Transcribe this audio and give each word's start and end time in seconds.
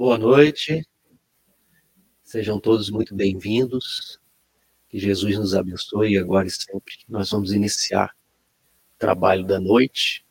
Boa 0.00 0.16
noite. 0.16 0.82
Sejam 2.24 2.58
todos 2.58 2.88
muito 2.88 3.14
bem-vindos. 3.14 4.18
Que 4.88 4.98
Jesus 4.98 5.36
nos 5.36 5.54
abençoe 5.54 6.16
agora 6.16 6.48
e 6.48 6.50
sempre. 6.50 6.94
Nós 7.06 7.28
vamos 7.28 7.52
iniciar 7.52 8.16
o 8.96 8.98
trabalho 8.98 9.44
da 9.44 9.60
noite, 9.60 10.24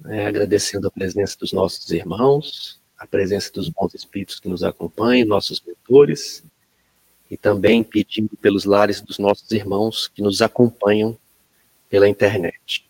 né, 0.00 0.26
agradecendo 0.26 0.88
a 0.88 0.90
presença 0.90 1.38
dos 1.38 1.52
nossos 1.52 1.88
irmãos, 1.92 2.82
a 2.98 3.06
presença 3.06 3.52
dos 3.52 3.68
bons 3.68 3.94
espíritos 3.94 4.40
que 4.40 4.48
nos 4.48 4.64
acompanham, 4.64 5.28
nossos 5.28 5.60
mentores, 5.60 6.42
e 7.30 7.36
também 7.36 7.84
pedindo 7.84 8.36
pelos 8.36 8.64
lares 8.64 9.00
dos 9.00 9.20
nossos 9.20 9.48
irmãos 9.52 10.08
que 10.08 10.20
nos 10.20 10.42
acompanham 10.42 11.16
pela 11.88 12.08
internet. 12.08 12.84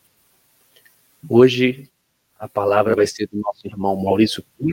Hoje 1.28 1.90
a 2.38 2.48
palavra 2.48 2.96
vai 2.96 3.06
ser 3.06 3.26
do 3.26 3.36
nosso 3.36 3.66
irmão 3.66 3.94
Maurício 3.96 4.42
Cunha, 4.56 4.72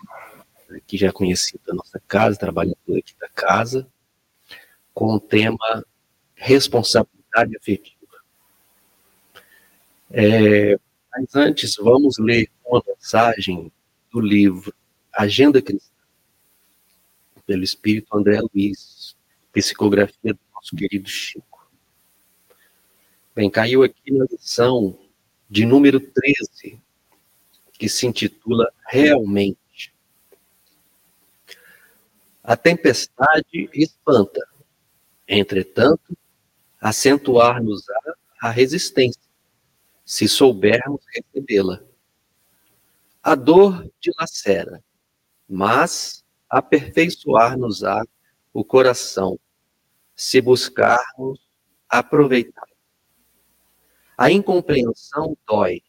que 0.82 0.98
já 0.98 1.08
é 1.08 1.12
conhecido 1.12 1.62
da 1.66 1.74
nossa 1.74 2.00
casa, 2.08 2.38
trabalhador 2.38 2.98
aqui 2.98 3.14
da 3.20 3.30
casa, 3.30 3.88
com 4.94 5.14
o 5.14 5.20
tema 5.20 5.86
responsabilidade 6.36 7.56
afetiva. 7.58 7.98
É, 10.12 10.78
mas 11.12 11.36
antes, 11.36 11.76
vamos 11.76 12.18
ler 12.20 12.50
uma 12.66 12.84
mensagem 12.88 13.72
do 14.12 14.20
livro 14.20 14.74
Agenda 15.12 15.62
Cristã, 15.62 15.92
pelo 17.46 17.64
Espírito 17.64 18.16
André 18.16 18.40
Luiz, 18.42 19.16
psicografia 19.52 20.34
do 20.34 20.40
nosso 20.54 20.76
querido 20.76 21.08
Chico. 21.08 21.72
Bem, 23.36 23.50
caiu 23.50 23.84
aqui 23.84 24.12
na 24.12 24.26
lição 24.32 24.98
de 25.50 25.66
número 25.66 26.00
13, 26.00 26.80
que 27.74 27.90
se 27.90 28.06
intitula 28.06 28.72
Realmente. 28.88 29.63
A 32.44 32.58
tempestade 32.58 33.70
espanta, 33.74 34.46
entretanto, 35.26 36.18
acentuar-nos-á 36.82 38.16
a 38.42 38.50
resistência, 38.50 39.22
se 40.04 40.28
soubermos 40.28 41.02
recebê-la. 41.16 41.82
A 43.24 43.36
dor 43.36 43.90
dilacera, 43.98 44.84
mas 45.48 46.26
aperfeiçoar-nos-á 46.50 48.04
o 48.54 48.66
coração, 48.66 49.40
se 50.14 50.42
buscarmos 50.42 51.40
aproveitar. 51.88 52.68
A 54.18 54.30
incompreensão 54.30 55.38
dói, 55.48 55.82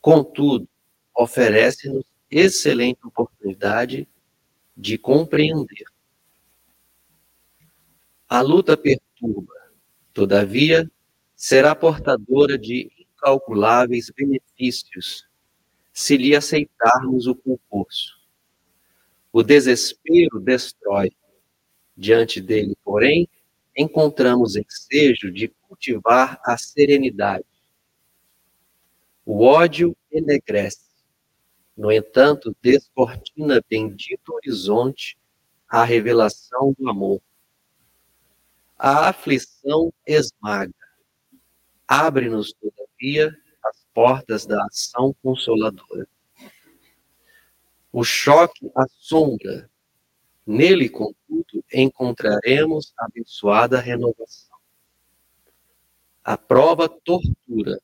contudo, 0.00 0.68
oferece-nos 1.12 2.06
excelente 2.30 3.04
oportunidade 3.04 4.08
de 4.76 4.98
compreender. 4.98 5.86
A 8.28 8.40
luta 8.40 8.76
perturba, 8.76 9.54
todavia, 10.12 10.90
será 11.36 11.74
portadora 11.74 12.58
de 12.58 12.90
incalculáveis 12.98 14.10
benefícios 14.10 15.26
se 15.92 16.16
lhe 16.16 16.34
aceitarmos 16.34 17.26
o 17.26 17.34
concurso. 17.34 18.18
O 19.32 19.42
desespero 19.42 20.40
destrói. 20.40 21.12
Diante 21.96 22.40
dele, 22.40 22.76
porém, 22.82 23.28
encontramos 23.76 24.56
ensejo 24.56 25.30
de 25.30 25.48
cultivar 25.48 26.40
a 26.44 26.56
serenidade. 26.56 27.44
O 29.24 29.44
ódio 29.44 29.96
enegrece. 30.10 30.83
No 31.76 31.90
entanto, 31.90 32.56
descortina 32.62 33.60
bendito 33.68 34.32
horizonte 34.32 35.18
a 35.68 35.84
revelação 35.84 36.74
do 36.78 36.88
amor. 36.88 37.20
A 38.78 39.08
aflição 39.08 39.92
esmaga. 40.06 40.72
Abre-nos, 41.86 42.52
todavia, 42.52 43.36
as 43.64 43.86
portas 43.92 44.46
da 44.46 44.64
ação 44.66 45.14
consoladora. 45.22 46.08
O 47.92 48.04
choque 48.04 48.70
assombra. 48.74 49.70
Nele, 50.46 50.88
contudo, 50.88 51.64
encontraremos 51.72 52.92
abençoada 52.98 53.80
renovação. 53.80 54.58
A 56.22 56.36
prova 56.36 56.88
tortura, 56.88 57.80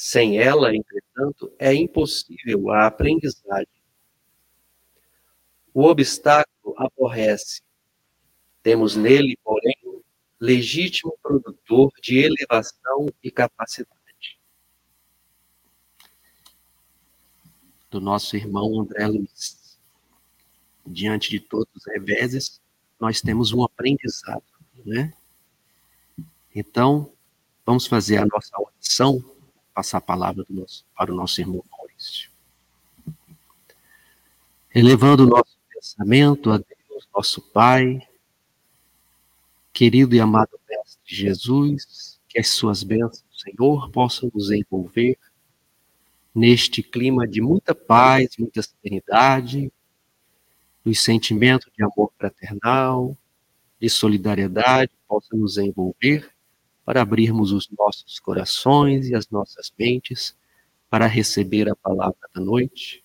sem 0.00 0.38
ela, 0.38 0.72
entretanto, 0.72 1.52
é 1.58 1.74
impossível 1.74 2.70
a 2.70 2.86
aprendizagem. 2.86 3.66
O 5.74 5.82
obstáculo 5.86 6.72
aborrece. 6.76 7.62
Temos 8.62 8.94
nele, 8.94 9.36
porém, 9.42 9.74
legítimo 10.38 11.18
produtor 11.20 11.90
de 12.00 12.20
elevação 12.20 13.08
e 13.20 13.28
capacidade. 13.28 13.98
Do 17.90 18.00
nosso 18.00 18.36
irmão 18.36 18.80
André 18.80 19.04
Luiz. 19.08 19.80
Diante 20.86 21.28
de 21.28 21.40
todos 21.40 21.74
os 21.74 21.84
reveses, 21.86 22.60
nós 23.00 23.20
temos 23.20 23.52
um 23.52 23.64
aprendizado, 23.64 24.44
né? 24.86 25.12
Então, 26.54 27.12
vamos 27.66 27.88
fazer 27.88 28.18
a 28.18 28.26
nossa 28.26 28.56
oração 28.56 29.37
passar 29.78 29.98
a 29.98 30.00
palavra 30.00 30.44
nosso, 30.50 30.84
para 30.92 31.12
o 31.12 31.14
nosso 31.14 31.40
irmão 31.40 31.64
Maurício. 31.70 32.28
Elevando 34.74 35.22
o 35.22 35.28
nosso 35.28 35.56
pensamento 35.72 36.50
a 36.50 36.58
Deus, 36.58 37.08
nosso 37.14 37.40
Pai, 37.40 38.04
querido 39.72 40.16
e 40.16 40.20
amado 40.20 40.58
Mestre 40.68 41.00
Jesus, 41.04 42.18
que 42.28 42.40
as 42.40 42.48
suas 42.48 42.82
bênçãos, 42.82 43.22
Senhor, 43.32 43.88
possam 43.92 44.28
nos 44.34 44.50
envolver 44.50 45.16
neste 46.34 46.82
clima 46.82 47.24
de 47.24 47.40
muita 47.40 47.72
paz, 47.72 48.30
muita 48.36 48.60
serenidade, 48.62 49.70
dos 50.84 51.00
sentimentos 51.04 51.70
de 51.72 51.84
amor 51.84 52.12
fraternal, 52.18 53.16
de 53.80 53.88
solidariedade, 53.88 54.90
possam 55.06 55.38
nos 55.38 55.56
envolver 55.56 56.28
para 56.88 57.02
abrirmos 57.02 57.52
os 57.52 57.68
nossos 57.68 58.18
corações 58.18 59.10
e 59.10 59.14
as 59.14 59.28
nossas 59.28 59.70
mentes 59.78 60.34
para 60.88 61.06
receber 61.06 61.68
a 61.68 61.76
palavra 61.76 62.16
da 62.34 62.40
noite, 62.40 63.04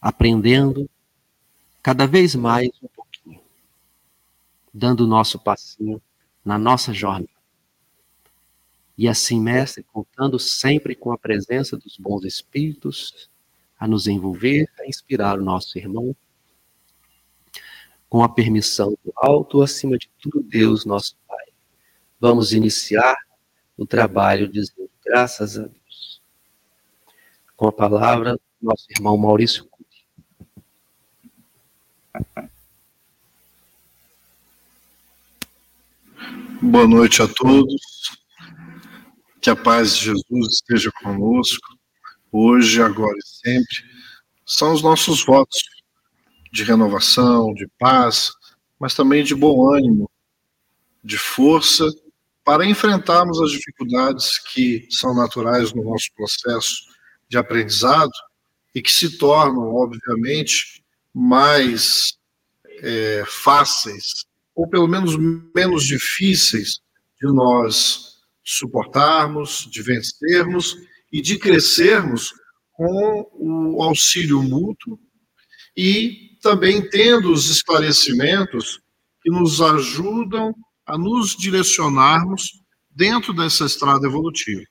aprendendo 0.00 0.88
cada 1.82 2.06
vez 2.06 2.34
mais 2.34 2.70
um 2.82 2.88
pouquinho, 2.88 3.38
dando 4.72 5.04
o 5.04 5.06
nosso 5.06 5.38
passinho 5.38 6.00
na 6.42 6.58
nossa 6.58 6.90
jornada. 6.90 7.28
E 8.96 9.06
assim, 9.06 9.38
mestre, 9.38 9.84
contando 9.92 10.38
sempre 10.38 10.94
com 10.94 11.12
a 11.12 11.18
presença 11.18 11.76
dos 11.76 11.98
bons 11.98 12.24
espíritos 12.24 13.28
a 13.78 13.86
nos 13.86 14.06
envolver, 14.06 14.66
a 14.80 14.86
inspirar 14.86 15.38
o 15.38 15.44
nosso 15.44 15.76
irmão 15.76 16.16
com 18.08 18.22
a 18.22 18.28
permissão 18.28 18.90
do 19.04 19.12
alto, 19.16 19.62
acima 19.62 19.98
de 19.98 20.08
tudo, 20.20 20.42
Deus, 20.42 20.84
nosso 20.84 21.16
Pai. 21.26 21.46
Vamos 22.20 22.52
iniciar 22.52 23.16
o 23.76 23.84
trabalho 23.84 24.48
dizendo 24.48 24.90
graças 25.04 25.58
a 25.58 25.62
Deus. 25.62 26.22
Com 27.56 27.68
a 27.68 27.72
palavra, 27.72 28.38
nosso 28.60 28.86
irmão 28.90 29.16
Maurício 29.16 29.66
Cury. 29.66 29.86
Boa 36.62 36.86
noite 36.86 37.22
a 37.22 37.28
todos. 37.28 38.16
Que 39.40 39.50
a 39.50 39.56
paz 39.56 39.96
de 39.96 40.06
Jesus 40.06 40.54
esteja 40.54 40.90
conosco, 41.02 41.78
hoje, 42.32 42.82
agora 42.82 43.16
e 43.16 43.26
sempre. 43.26 43.84
São 44.44 44.72
os 44.72 44.82
nossos 44.82 45.24
votos 45.24 45.75
de 46.56 46.64
renovação, 46.64 47.52
de 47.52 47.68
paz, 47.78 48.32
mas 48.80 48.94
também 48.94 49.22
de 49.22 49.34
bom 49.34 49.70
ânimo, 49.74 50.10
de 51.04 51.18
força 51.18 51.84
para 52.42 52.64
enfrentarmos 52.64 53.40
as 53.42 53.50
dificuldades 53.50 54.38
que 54.38 54.86
são 54.90 55.14
naturais 55.14 55.74
no 55.74 55.84
nosso 55.84 56.06
processo 56.16 56.86
de 57.28 57.36
aprendizado 57.36 58.12
e 58.74 58.80
que 58.80 58.92
se 58.92 59.18
tornam, 59.18 59.74
obviamente, 59.74 60.82
mais 61.12 62.16
é, 62.80 63.22
fáceis, 63.26 64.24
ou 64.54 64.66
pelo 64.66 64.88
menos 64.88 65.14
menos 65.54 65.84
difíceis 65.84 66.80
de 67.20 67.26
nós 67.34 68.16
suportarmos, 68.42 69.68
de 69.70 69.82
vencermos 69.82 70.76
e 71.12 71.20
de 71.20 71.38
crescermos 71.38 72.32
com 72.72 73.28
o 73.34 73.82
auxílio 73.82 74.42
mútuo 74.42 74.98
e 75.76 76.25
também 76.46 76.88
tendo 76.88 77.32
os 77.32 77.50
esclarecimentos 77.50 78.80
que 79.20 79.28
nos 79.28 79.60
ajudam 79.60 80.54
a 80.86 80.96
nos 80.96 81.36
direcionarmos 81.36 82.62
dentro 82.88 83.32
dessa 83.32 83.64
estrada 83.64 84.06
evolutiva. 84.06 84.62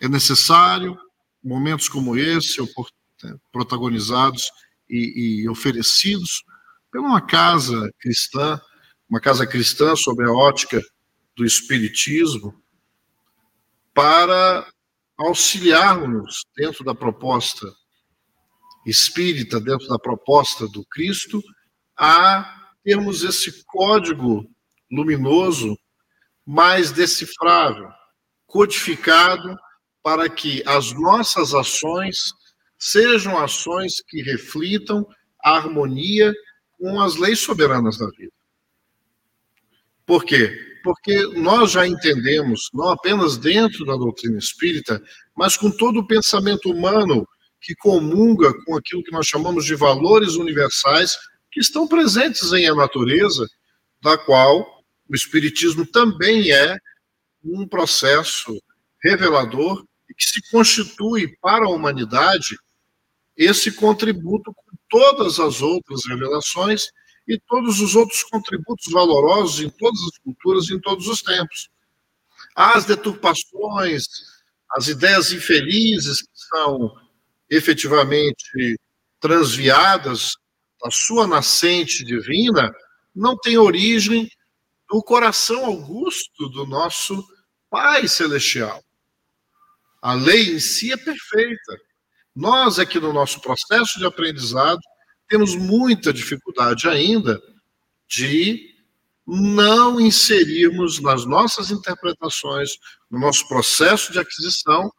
É 0.00 0.08
necessário, 0.08 0.98
momentos 1.42 1.88
como 1.88 2.16
esse, 2.16 2.60
né, 2.60 3.36
protagonizados 3.52 4.50
e, 4.90 5.42
e 5.42 5.48
oferecidos 5.48 6.42
por 6.90 7.00
uma 7.00 7.20
casa 7.20 7.88
cristã, 8.00 8.60
uma 9.08 9.20
casa 9.20 9.46
cristã 9.46 9.94
sob 9.94 10.24
a 10.24 10.32
ótica 10.32 10.82
do 11.36 11.44
Espiritismo, 11.44 12.52
para 13.94 14.68
auxiliarmos 15.16 16.44
dentro 16.56 16.84
da 16.84 16.96
proposta 16.96 17.64
espírita, 18.86 19.60
dentro 19.60 19.86
da 19.88 19.98
proposta 19.98 20.68
do 20.68 20.84
Cristo, 20.86 21.42
a 21.96 22.62
termos 22.82 23.22
esse 23.22 23.64
código 23.64 24.44
luminoso 24.90 25.76
mais 26.46 26.90
decifrável, 26.90 27.88
codificado, 28.46 29.56
para 30.02 30.28
que 30.28 30.62
as 30.66 30.92
nossas 30.92 31.54
ações 31.54 32.18
sejam 32.78 33.38
ações 33.38 34.02
que 34.06 34.22
reflitam 34.22 35.06
a 35.42 35.56
harmonia 35.56 36.32
com 36.78 37.00
as 37.00 37.16
leis 37.16 37.40
soberanas 37.40 37.96
da 37.96 38.06
vida. 38.10 38.32
Por 40.04 40.24
quê? 40.24 40.54
Porque 40.82 41.26
nós 41.28 41.70
já 41.70 41.86
entendemos, 41.86 42.68
não 42.74 42.90
apenas 42.90 43.38
dentro 43.38 43.86
da 43.86 43.96
doutrina 43.96 44.36
espírita, 44.36 45.02
mas 45.34 45.56
com 45.56 45.70
todo 45.70 46.00
o 46.00 46.06
pensamento 46.06 46.70
humano 46.70 47.26
que 47.64 47.74
comunga 47.74 48.52
com 48.64 48.76
aquilo 48.76 49.02
que 49.02 49.10
nós 49.10 49.26
chamamos 49.26 49.64
de 49.64 49.74
valores 49.74 50.34
universais 50.34 51.16
que 51.50 51.60
estão 51.60 51.88
presentes 51.88 52.52
em 52.52 52.68
a 52.68 52.74
natureza, 52.74 53.48
da 54.02 54.18
qual 54.18 54.60
o 55.08 55.14
Espiritismo 55.14 55.86
também 55.86 56.52
é 56.52 56.76
um 57.42 57.66
processo 57.66 58.60
revelador 59.02 59.82
e 60.10 60.14
que 60.14 60.24
se 60.24 60.50
constitui 60.50 61.34
para 61.40 61.64
a 61.64 61.70
humanidade 61.70 62.54
esse 63.34 63.72
contributo 63.72 64.52
com 64.52 64.76
todas 64.90 65.40
as 65.40 65.62
outras 65.62 66.02
revelações 66.06 66.88
e 67.26 67.40
todos 67.48 67.80
os 67.80 67.94
outros 67.96 68.22
contributos 68.24 68.92
valorosos 68.92 69.60
em 69.64 69.70
todas 69.70 70.00
as 70.02 70.18
culturas 70.18 70.68
em 70.68 70.78
todos 70.78 71.08
os 71.08 71.22
tempos. 71.22 71.70
As 72.54 72.84
deturpações, 72.84 74.04
as 74.70 74.88
ideias 74.88 75.32
infelizes 75.32 76.20
que 76.20 76.28
são 76.34 76.94
efetivamente 77.50 78.76
transviadas 79.20 80.32
da 80.82 80.90
sua 80.90 81.26
nascente 81.26 82.04
divina, 82.04 82.72
não 83.14 83.36
têm 83.38 83.56
origem 83.56 84.28
do 84.90 85.02
coração 85.02 85.64
augusto 85.64 86.48
do 86.50 86.66
nosso 86.66 87.24
Pai 87.70 88.06
Celestial. 88.06 88.82
A 90.02 90.12
lei 90.12 90.50
em 90.50 90.60
si 90.60 90.92
é 90.92 90.96
perfeita. 90.96 91.78
Nós, 92.36 92.78
aqui 92.78 93.00
no 93.00 93.12
nosso 93.12 93.40
processo 93.40 93.98
de 93.98 94.04
aprendizado, 94.04 94.80
temos 95.28 95.54
muita 95.54 96.12
dificuldade 96.12 96.88
ainda 96.88 97.40
de 98.06 98.74
não 99.26 99.98
inserirmos 99.98 101.00
nas 101.00 101.24
nossas 101.24 101.70
interpretações, 101.70 102.72
no 103.10 103.18
nosso 103.18 103.48
processo 103.48 104.12
de 104.12 104.18
aquisição, 104.18 104.92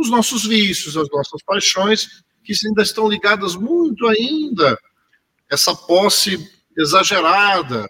os 0.00 0.10
nossos 0.10 0.46
vícios, 0.46 0.96
as 0.96 1.08
nossas 1.10 1.42
paixões, 1.42 2.22
que 2.42 2.54
ainda 2.66 2.82
estão 2.82 3.08
ligadas 3.08 3.54
muito 3.54 4.06
ainda 4.06 4.78
essa 5.50 5.74
posse 5.74 6.38
exagerada 6.76 7.88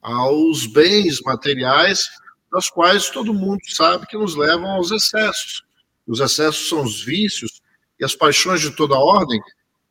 aos 0.00 0.66
bens 0.66 1.20
materiais, 1.20 2.02
das 2.50 2.68
quais 2.68 3.10
todo 3.10 3.34
mundo 3.34 3.60
sabe 3.68 4.06
que 4.06 4.16
nos 4.16 4.34
levam 4.34 4.70
aos 4.70 4.90
excessos. 4.90 5.62
Os 6.06 6.20
excessos 6.20 6.68
são 6.68 6.82
os 6.82 7.02
vícios 7.02 7.60
e 7.98 8.04
as 8.04 8.14
paixões 8.14 8.60
de 8.60 8.70
toda 8.70 8.96
ordem 8.96 9.40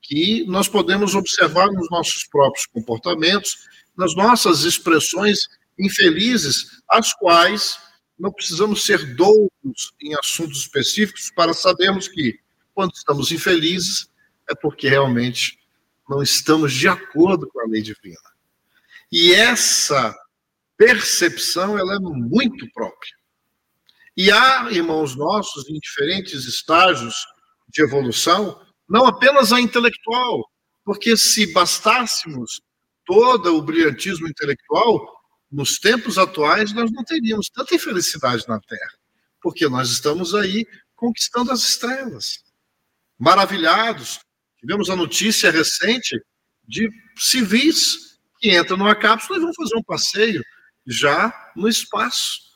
que 0.02 0.46
nós 0.48 0.68
podemos 0.68 1.16
observar 1.16 1.68
nos 1.72 1.90
nossos 1.90 2.26
próprios 2.26 2.66
comportamentos, 2.66 3.68
nas 3.96 4.16
nossas 4.16 4.64
expressões 4.64 5.48
infelizes, 5.80 6.82
as 6.90 7.14
quais 7.14 7.78
não 8.22 8.32
precisamos 8.32 8.86
ser 8.86 9.16
doutos 9.16 9.94
em 10.00 10.14
assuntos 10.14 10.60
específicos 10.60 11.32
para 11.32 11.56
sabermos 11.56 12.08
que, 12.08 12.40
quando 12.72 12.94
estamos 12.94 13.32
infelizes, 13.32 14.08
é 14.48 14.54
porque 14.54 14.88
realmente 14.88 15.58
não 16.08 16.22
estamos 16.22 16.72
de 16.72 16.88
acordo 16.88 17.48
com 17.48 17.60
a 17.62 17.68
lei 17.68 17.82
divina. 17.82 18.20
E 19.12 19.34
essa 19.34 20.16
percepção 20.78 21.80
ela 21.80 21.96
é 21.96 22.00
muito 22.00 22.70
própria. 22.72 23.16
E 24.16 24.32
há 24.32 24.70
irmãos 24.70 25.16
nossos 25.16 25.68
em 25.68 25.80
diferentes 25.80 26.46
estágios 26.46 27.16
de 27.70 27.82
evolução, 27.82 28.62
não 28.88 29.08
apenas 29.08 29.52
a 29.52 29.60
intelectual, 29.60 30.48
porque 30.86 31.18
se 31.18 31.52
bastássemos 31.54 32.62
todo 33.04 33.58
o 33.58 33.64
brilhantismo 33.64 34.28
intelectual, 34.28 35.21
nos 35.52 35.78
tempos 35.80 36.18
atuais 36.18 36.72
nós 36.72 36.92
não 36.92 37.04
teríamos 37.04 37.50
tanta 37.50 37.76
infelicidade 37.76 38.48
na 38.48 38.60
Terra, 38.60 38.94
porque 39.42 39.68
nós 39.68 39.90
estamos 39.90 40.34
aí 40.34 40.66
conquistando 40.96 41.52
as 41.52 41.62
estrelas, 41.62 42.44
maravilhados. 43.18 44.20
Tivemos 44.58 44.90
a 44.90 44.96
notícia 44.96 45.52
recente 45.52 46.20
de 46.68 46.90
civis 47.18 48.20
que 48.40 48.56
entram 48.56 48.78
numa 48.78 48.96
cápsula 48.96 49.38
e 49.38 49.42
vão 49.42 49.54
fazer 49.54 49.76
um 49.76 49.84
passeio 49.84 50.44
já 50.86 51.34
no 51.56 51.68
espaço. 51.68 52.52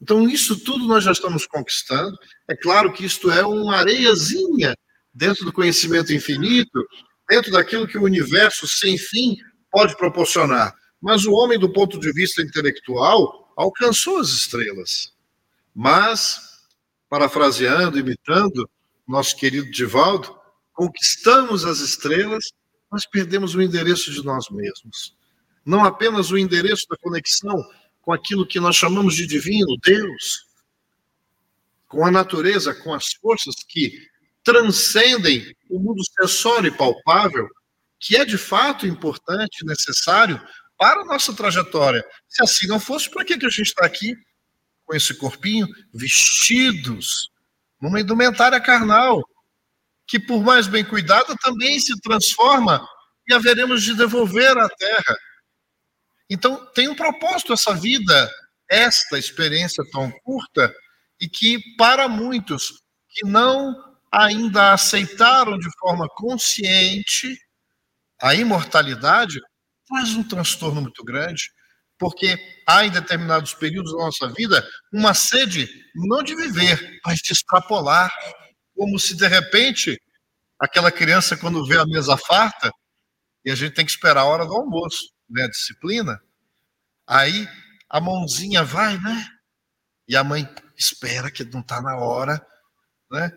Então, 0.00 0.28
isso 0.28 0.62
tudo 0.62 0.86
nós 0.86 1.04
já 1.04 1.12
estamos 1.12 1.46
conquistando. 1.46 2.16
É 2.48 2.54
claro 2.54 2.92
que 2.92 3.04
isto 3.06 3.30
é 3.30 3.44
uma 3.44 3.76
areiazinha 3.76 4.76
dentro 5.12 5.44
do 5.46 5.52
conhecimento 5.52 6.12
infinito, 6.12 6.86
dentro 7.28 7.50
daquilo 7.50 7.88
que 7.88 7.96
o 7.96 8.02
universo 8.02 8.68
sem 8.68 8.98
fim 8.98 9.36
pode 9.70 9.96
proporcionar. 9.96 10.74
Mas 11.04 11.26
o 11.26 11.32
homem, 11.32 11.58
do 11.58 11.70
ponto 11.70 12.00
de 12.00 12.10
vista 12.12 12.40
intelectual, 12.40 13.52
alcançou 13.54 14.16
as 14.20 14.30
estrelas. 14.30 15.12
Mas, 15.74 16.64
parafraseando, 17.10 17.98
imitando 17.98 18.66
nosso 19.06 19.36
querido 19.36 19.70
Divaldo, 19.70 20.34
conquistamos 20.72 21.66
as 21.66 21.80
estrelas 21.80 22.46
nós 22.90 23.04
perdemos 23.04 23.54
o 23.54 23.60
endereço 23.60 24.10
de 24.12 24.24
nós 24.24 24.48
mesmos. 24.48 25.14
Não 25.66 25.84
apenas 25.84 26.30
o 26.30 26.38
endereço 26.38 26.86
da 26.88 26.96
conexão 26.96 27.54
com 28.00 28.10
aquilo 28.10 28.46
que 28.46 28.58
nós 28.58 28.74
chamamos 28.74 29.14
de 29.14 29.26
divino, 29.26 29.76
Deus, 29.84 30.46
com 31.86 32.06
a 32.06 32.10
natureza, 32.10 32.72
com 32.72 32.94
as 32.94 33.12
forças 33.12 33.56
que 33.68 34.08
transcendem 34.42 35.54
o 35.68 35.78
mundo 35.78 36.02
sensório 36.18 36.68
e 36.68 36.76
palpável, 36.76 37.46
que 38.00 38.16
é 38.16 38.24
de 38.24 38.38
fato 38.38 38.86
importante 38.86 39.66
necessário 39.66 40.40
para 40.78 41.00
a 41.00 41.04
nossa 41.04 41.34
trajetória. 41.34 42.04
Se 42.28 42.42
assim 42.42 42.66
não 42.66 42.80
fosse, 42.80 43.10
para 43.10 43.24
que, 43.24 43.38
que 43.38 43.46
a 43.46 43.50
gente 43.50 43.68
está 43.68 43.84
aqui 43.86 44.14
com 44.84 44.94
esse 44.94 45.14
corpinho 45.14 45.66
vestidos 45.92 47.30
numa 47.80 48.00
indumentária 48.00 48.60
carnal, 48.60 49.22
que 50.06 50.18
por 50.18 50.42
mais 50.42 50.66
bem 50.66 50.84
cuidada 50.84 51.34
também 51.42 51.78
se 51.78 51.98
transforma 52.00 52.86
e 53.28 53.34
haveremos 53.34 53.82
de 53.82 53.94
devolver 53.94 54.56
à 54.56 54.68
terra. 54.68 55.16
Então, 56.28 56.64
tem 56.74 56.88
um 56.88 56.94
propósito 56.94 57.52
essa 57.52 57.74
vida, 57.74 58.30
esta 58.68 59.18
experiência 59.18 59.84
tão 59.92 60.10
curta, 60.22 60.74
e 61.20 61.28
que 61.28 61.58
para 61.76 62.08
muitos 62.08 62.82
que 63.08 63.26
não 63.26 63.74
ainda 64.10 64.72
aceitaram 64.72 65.58
de 65.58 65.68
forma 65.78 66.08
consciente 66.08 67.38
a 68.20 68.34
imortalidade, 68.34 69.40
faz 69.94 70.16
um 70.16 70.24
transtorno 70.24 70.82
muito 70.82 71.04
grande, 71.04 71.52
porque 71.96 72.36
há 72.66 72.84
em 72.84 72.90
determinados 72.90 73.54
períodos 73.54 73.92
da 73.92 73.98
nossa 73.98 74.28
vida 74.32 74.68
uma 74.92 75.14
sede 75.14 75.70
não 75.94 76.20
de 76.20 76.34
viver, 76.34 77.00
mas 77.06 77.20
de 77.20 77.32
extrapolar, 77.32 78.12
como 78.76 78.98
se 78.98 79.16
de 79.16 79.28
repente 79.28 79.96
aquela 80.58 80.90
criança, 80.90 81.36
quando 81.36 81.64
vê 81.64 81.78
a 81.78 81.86
mesa 81.86 82.16
farta, 82.16 82.72
e 83.44 83.50
a 83.52 83.54
gente 83.54 83.74
tem 83.74 83.84
que 83.84 83.92
esperar 83.92 84.22
a 84.22 84.24
hora 84.24 84.44
do 84.44 84.54
almoço, 84.54 85.04
né? 85.28 85.44
A 85.44 85.50
disciplina. 85.50 86.20
Aí 87.06 87.46
a 87.88 88.00
mãozinha 88.00 88.64
vai, 88.64 88.98
né? 88.98 89.28
E 90.08 90.16
a 90.16 90.24
mãe 90.24 90.48
espera 90.76 91.30
que 91.30 91.44
não 91.44 91.60
está 91.60 91.80
na 91.80 91.96
hora, 91.96 92.44
né? 93.10 93.30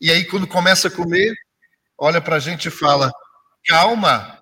E 0.00 0.10
aí, 0.10 0.24
quando 0.24 0.48
começa 0.48 0.88
a 0.88 0.90
comer, 0.90 1.32
olha 1.96 2.20
para 2.20 2.36
a 2.36 2.40
gente 2.40 2.66
e 2.66 2.70
fala: 2.70 3.12
calma, 3.66 4.41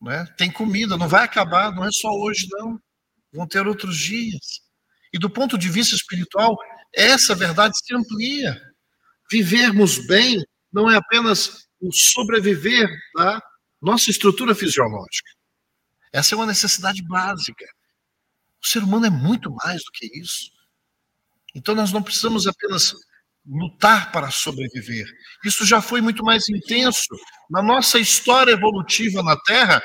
né? 0.00 0.26
tem 0.36 0.50
comida, 0.50 0.96
não 0.96 1.08
vai 1.08 1.24
acabar, 1.24 1.74
não 1.74 1.84
é 1.84 1.90
só 1.92 2.08
hoje, 2.10 2.46
não. 2.50 2.80
Vão 3.32 3.46
ter 3.46 3.66
outros 3.66 3.96
dias. 3.96 4.60
E 5.12 5.18
do 5.18 5.30
ponto 5.30 5.58
de 5.58 5.68
vista 5.68 5.94
espiritual, 5.94 6.56
essa 6.94 7.34
verdade 7.34 7.76
se 7.78 7.94
amplia 7.94 8.60
vivermos 9.30 10.04
bem 10.06 10.44
não 10.72 10.90
é 10.90 10.96
apenas 10.96 11.68
o 11.80 11.92
sobreviver 11.92 12.88
da 13.14 13.40
nossa 13.80 14.10
estrutura 14.10 14.54
fisiológica. 14.54 15.30
Essa 16.12 16.34
é 16.34 16.36
uma 16.36 16.46
necessidade 16.46 17.02
básica. 17.02 17.64
O 18.62 18.66
ser 18.66 18.82
humano 18.82 19.06
é 19.06 19.10
muito 19.10 19.50
mais 19.50 19.82
do 19.84 19.90
que 19.92 20.06
isso. 20.18 20.50
Então 21.54 21.74
nós 21.74 21.92
não 21.92 22.02
precisamos 22.02 22.46
apenas 22.46 22.94
lutar 23.46 24.12
para 24.12 24.30
sobreviver. 24.30 25.06
Isso 25.44 25.64
já 25.64 25.80
foi 25.80 26.00
muito 26.00 26.22
mais 26.22 26.48
intenso 26.48 27.08
na 27.50 27.62
nossa 27.62 27.98
história 27.98 28.52
evolutiva 28.52 29.22
na 29.22 29.36
Terra, 29.40 29.82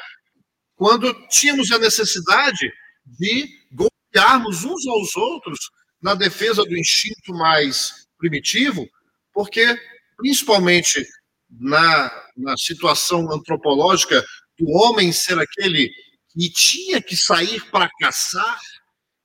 quando 0.75 1.13
tínhamos 1.29 1.71
a 1.71 1.79
necessidade 1.79 2.71
de 3.05 3.47
golpearmos 3.71 4.63
uns 4.65 4.85
aos 4.87 5.15
outros 5.15 5.59
na 6.01 6.13
defesa 6.13 6.63
do 6.63 6.77
instinto 6.77 7.33
mais 7.33 8.07
primitivo, 8.17 8.87
porque, 9.33 9.75
principalmente 10.17 11.05
na, 11.49 12.11
na 12.35 12.57
situação 12.57 13.31
antropológica 13.31 14.23
do 14.59 14.69
homem 14.69 15.11
ser 15.11 15.39
aquele 15.39 15.89
que 16.29 16.49
tinha 16.49 17.01
que 17.01 17.15
sair 17.15 17.63
para 17.71 17.89
caçar, 17.99 18.59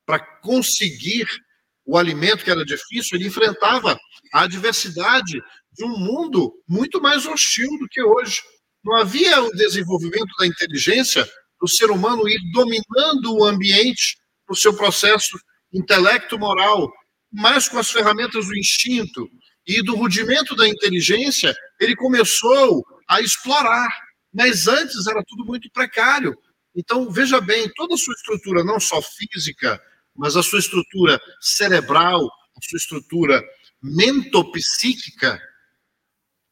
para 0.07 0.19
conseguir 0.41 1.27
o 1.91 1.99
alimento 1.99 2.45
que 2.45 2.51
era 2.53 2.65
difícil, 2.65 3.19
ele 3.19 3.27
enfrentava 3.27 3.99
a 4.33 4.43
adversidade 4.43 5.43
de 5.73 5.85
um 5.85 5.99
mundo 5.99 6.53
muito 6.69 7.03
mais 7.03 7.27
hostil 7.27 7.69
do 7.81 7.89
que 7.91 8.01
hoje. 8.01 8.41
Não 8.85 8.95
havia 8.95 9.43
o 9.43 9.51
desenvolvimento 9.51 10.33
da 10.39 10.47
inteligência 10.47 11.29
do 11.61 11.67
ser 11.67 11.91
humano 11.91 12.29
ir 12.29 12.39
dominando 12.53 13.35
o 13.35 13.45
ambiente 13.45 14.17
no 14.49 14.55
seu 14.55 14.73
processo 14.73 15.37
intelecto-moral, 15.75 16.89
mas 17.33 17.69
com 17.69 17.79
as 17.79 17.91
ferramentas 17.91 18.47
do 18.47 18.57
instinto 18.57 19.29
e 19.67 19.83
do 19.83 19.97
rudimento 19.97 20.55
da 20.55 20.69
inteligência, 20.69 21.53
ele 21.81 21.97
começou 21.97 22.85
a 23.09 23.21
explorar. 23.21 23.91
Mas 24.33 24.69
antes 24.69 25.09
era 25.09 25.25
tudo 25.27 25.45
muito 25.45 25.69
precário. 25.73 26.37
Então, 26.73 27.11
veja 27.11 27.41
bem, 27.41 27.69
toda 27.75 27.95
a 27.95 27.99
sua 27.99 28.15
estrutura, 28.15 28.63
não 28.63 28.79
só 28.79 29.03
física, 29.03 29.81
mas 30.17 30.37
a 30.37 30.43
sua 30.43 30.59
estrutura 30.59 31.21
cerebral, 31.41 32.25
a 32.25 32.69
sua 32.69 32.77
estrutura 32.77 33.43
mentopsíquica, 33.83 35.41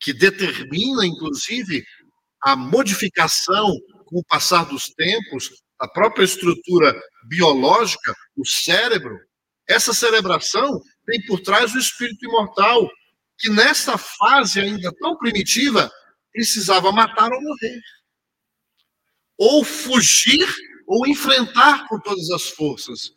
que 0.01 0.13
determina, 0.13 1.05
inclusive, 1.05 1.85
a 2.43 2.55
modificação 2.57 3.75
com 4.07 4.19
o 4.19 4.25
passar 4.25 4.65
dos 4.65 4.89
tempos, 4.91 5.51
a 5.79 5.89
própria 5.89 6.25
estrutura 6.25 6.99
biológica, 7.29 8.15
o 8.37 8.47
cérebro, 8.47 9.19
essa 9.69 9.93
cerebração 9.93 10.81
tem 11.05 11.25
por 11.27 11.41
trás 11.41 11.75
o 11.75 11.79
espírito 11.79 12.25
imortal, 12.25 12.89
que 13.39 13.51
nessa 13.51 13.99
fase 13.99 14.61
ainda 14.61 14.93
tão 14.99 15.17
primitiva 15.19 15.91
precisava 16.33 16.91
matar 16.91 17.31
ou 17.31 17.41
morrer. 17.41 17.81
Ou 19.37 19.65
fugir 19.65 20.49
ou 20.87 21.07
enfrentar 21.07 21.87
com 21.87 22.01
todas 22.01 22.31
as 22.31 22.49
forças. 22.49 23.13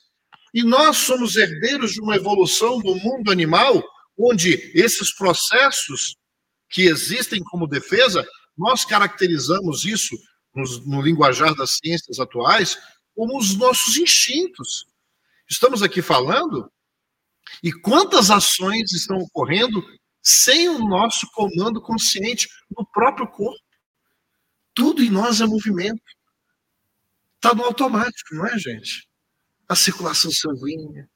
E 0.54 0.64
nós 0.64 0.98
somos 0.98 1.36
herdeiros 1.36 1.94
de 1.94 2.02
uma 2.02 2.16
evolução 2.16 2.80
do 2.80 2.96
mundo 2.96 3.32
animal, 3.32 3.82
onde 4.18 4.72
esses 4.74 5.14
processos 5.14 6.16
que 6.70 6.84
existem 6.84 7.42
como 7.44 7.68
defesa, 7.68 8.26
nós 8.58 8.86
caracterizamos 8.86 9.86
isso 9.86 10.18
no, 10.86 11.02
linguajar 11.02 11.56
das 11.56 11.78
ciências 11.78 12.20
atuais 12.20 12.78
como 13.16 13.38
os 13.38 13.56
nossos 13.56 13.98
instintos. 13.98 14.86
Estamos 15.50 15.82
aqui 15.82 16.02
falando 16.02 16.72
e 17.64 17.72
quantas 17.72 18.30
ações 18.30 18.92
estão 18.94 19.18
ocorrendo 19.18 19.84
sem 20.22 20.70
o 20.70 20.80
nosso 20.80 21.28
comando 21.34 21.82
consciente 21.82 22.48
no 22.78 22.86
próprio 22.86 23.28
corpo. 23.28 23.60
Tudo 24.74 25.04
em 25.04 25.10
nós 25.10 25.42
é 25.42 25.46
movimento. 25.46 26.02
Está 27.36 27.56
no 27.56 27.64
automático, 27.64 28.36
não 28.36 28.48
é, 28.48 28.58
gente? 28.58 29.11
A 29.72 29.76
circulação 29.76 30.30
sanguínea, 30.32 31.10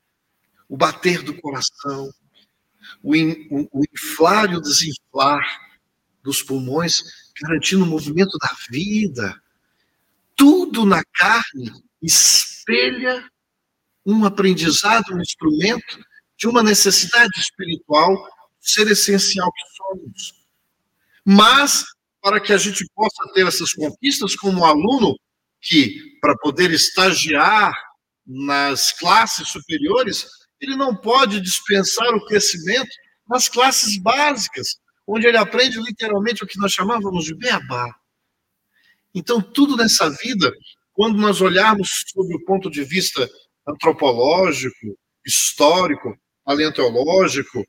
o 0.69 0.77
bater 0.77 1.21
do 1.21 1.35
coração, 1.41 2.09
o, 3.03 3.13
in, 3.13 3.47
o, 3.51 3.79
o 3.79 3.81
inflar 3.93 4.49
e 4.49 4.55
o 4.55 4.61
desinflar 4.61 5.43
dos 6.23 6.41
pulmões, 6.41 7.03
garantindo 7.41 7.83
o 7.83 7.87
movimento 7.87 8.37
da 8.37 8.55
vida. 8.69 9.41
Tudo 10.37 10.85
na 10.85 11.03
carne 11.03 11.69
espelha 12.01 13.29
um 14.05 14.23
aprendizado, 14.23 15.13
um 15.13 15.21
instrumento 15.21 15.99
de 16.37 16.47
uma 16.47 16.63
necessidade 16.63 17.37
espiritual, 17.37 18.15
ser 18.61 18.87
essencial 18.87 19.51
que 19.51 19.75
somos. 19.75 20.45
Mas, 21.25 21.83
para 22.21 22.39
que 22.39 22.53
a 22.53 22.57
gente 22.57 22.85
possa 22.95 23.33
ter 23.33 23.45
essas 23.45 23.73
conquistas 23.73 24.33
como 24.33 24.63
aluno, 24.63 25.19
que 25.59 26.17
para 26.21 26.37
poder 26.37 26.71
estagiar 26.71 27.73
nas 28.25 28.91
classes 28.91 29.49
superiores, 29.49 30.25
ele 30.59 30.75
não 30.75 30.95
pode 30.95 31.39
dispensar 31.41 32.09
o 32.15 32.25
crescimento 32.25 32.89
nas 33.29 33.47
classes 33.47 33.97
básicas, 33.97 34.77
onde 35.07 35.27
ele 35.27 35.37
aprende 35.37 35.79
literalmente 35.79 36.43
o 36.43 36.47
que 36.47 36.59
nós 36.59 36.71
chamávamos 36.71 37.25
de 37.25 37.35
beabá. 37.35 37.93
Então, 39.13 39.41
tudo 39.41 39.77
nessa 39.77 40.09
vida, 40.09 40.51
quando 40.93 41.19
nós 41.19 41.41
olharmos 41.41 42.03
sob 42.07 42.35
o 42.35 42.45
ponto 42.45 42.69
de 42.69 42.83
vista 42.83 43.29
antropológico, 43.67 44.97
histórico, 45.25 46.17
paleontológico, 46.43 47.65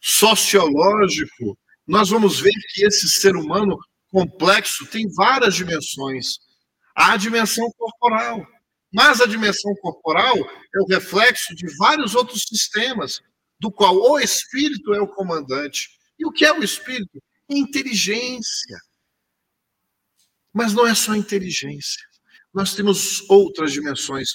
sociológico, 0.00 1.58
nós 1.86 2.10
vamos 2.10 2.40
ver 2.40 2.52
que 2.72 2.84
esse 2.84 3.08
ser 3.08 3.36
humano 3.36 3.78
complexo 4.10 4.86
tem 4.86 5.08
várias 5.14 5.54
dimensões. 5.54 6.38
Há 6.94 7.12
a 7.12 7.16
dimensão 7.16 7.70
corporal, 7.76 8.46
mas 8.92 9.20
a 9.20 9.26
dimensão 9.26 9.74
corporal 9.76 10.36
é 10.36 10.80
o 10.80 10.86
reflexo 10.86 11.54
de 11.54 11.66
vários 11.76 12.14
outros 12.14 12.42
sistemas, 12.42 13.20
do 13.58 13.70
qual 13.70 13.96
o 13.96 14.18
espírito 14.18 14.92
é 14.92 15.00
o 15.00 15.08
comandante. 15.08 15.88
E 16.18 16.26
o 16.26 16.32
que 16.32 16.44
é 16.44 16.52
o 16.52 16.62
espírito? 16.62 17.22
Inteligência. 17.48 18.78
Mas 20.52 20.74
não 20.74 20.86
é 20.86 20.94
só 20.94 21.14
inteligência. 21.14 22.02
Nós 22.52 22.74
temos 22.74 23.28
outras 23.30 23.72
dimensões. 23.72 24.30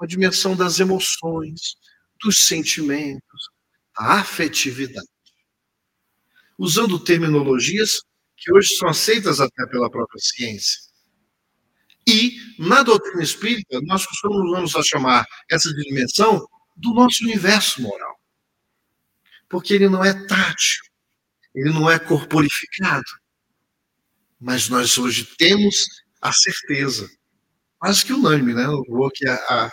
A 0.00 0.06
dimensão 0.06 0.56
das 0.56 0.78
emoções, 0.78 1.76
dos 2.22 2.46
sentimentos, 2.46 3.50
a 3.96 4.20
afetividade. 4.20 5.06
Usando 6.56 7.02
terminologias 7.02 8.00
que 8.36 8.52
hoje 8.52 8.76
são 8.76 8.88
aceitas 8.88 9.40
até 9.40 9.66
pela 9.66 9.90
própria 9.90 10.20
ciência. 10.20 10.87
E, 12.06 12.36
na 12.58 12.82
doutrina 12.82 13.22
espírita, 13.22 13.80
nós 13.82 14.06
costumamos 14.06 14.74
a 14.74 14.82
chamar 14.82 15.26
essa 15.50 15.72
dimensão 15.74 16.46
do 16.76 16.94
nosso 16.94 17.24
universo 17.24 17.82
moral. 17.82 18.18
Porque 19.48 19.74
ele 19.74 19.88
não 19.88 20.04
é 20.04 20.14
tátil, 20.26 20.82
ele 21.54 21.70
não 21.70 21.90
é 21.90 21.98
corporificado. 21.98 23.04
Mas 24.40 24.68
nós 24.68 24.96
hoje 24.96 25.24
temos 25.36 25.84
a 26.20 26.32
certeza, 26.32 27.10
quase 27.78 28.04
que 28.04 28.12
unânime, 28.12 28.54
né? 28.54 28.64
Eu 28.64 28.82
vou 28.88 29.06
aqui, 29.06 29.26
a, 29.26 29.34
a, 29.34 29.72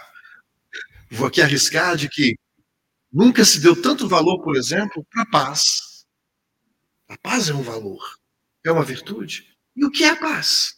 vou 1.11 1.27
aqui 1.27 1.41
arriscar 1.41 1.95
de 1.95 2.09
que 2.09 2.35
nunca 3.11 3.45
se 3.45 3.59
deu 3.59 3.79
tanto 3.79 4.07
valor, 4.07 4.41
por 4.43 4.55
exemplo, 4.55 5.05
para 5.11 5.23
a 5.23 5.29
paz. 5.29 6.05
A 7.07 7.17
paz 7.17 7.49
é 7.49 7.53
um 7.53 7.61
valor, 7.61 8.01
é 8.65 8.71
uma 8.71 8.83
virtude. 8.83 9.55
E 9.75 9.85
o 9.85 9.91
que 9.91 10.03
é 10.03 10.09
a 10.09 10.15
paz? 10.15 10.74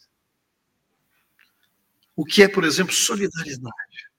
O 2.18 2.24
que 2.24 2.42
é, 2.42 2.48
por 2.48 2.64
exemplo, 2.64 2.92
solidariedade, 2.92 4.10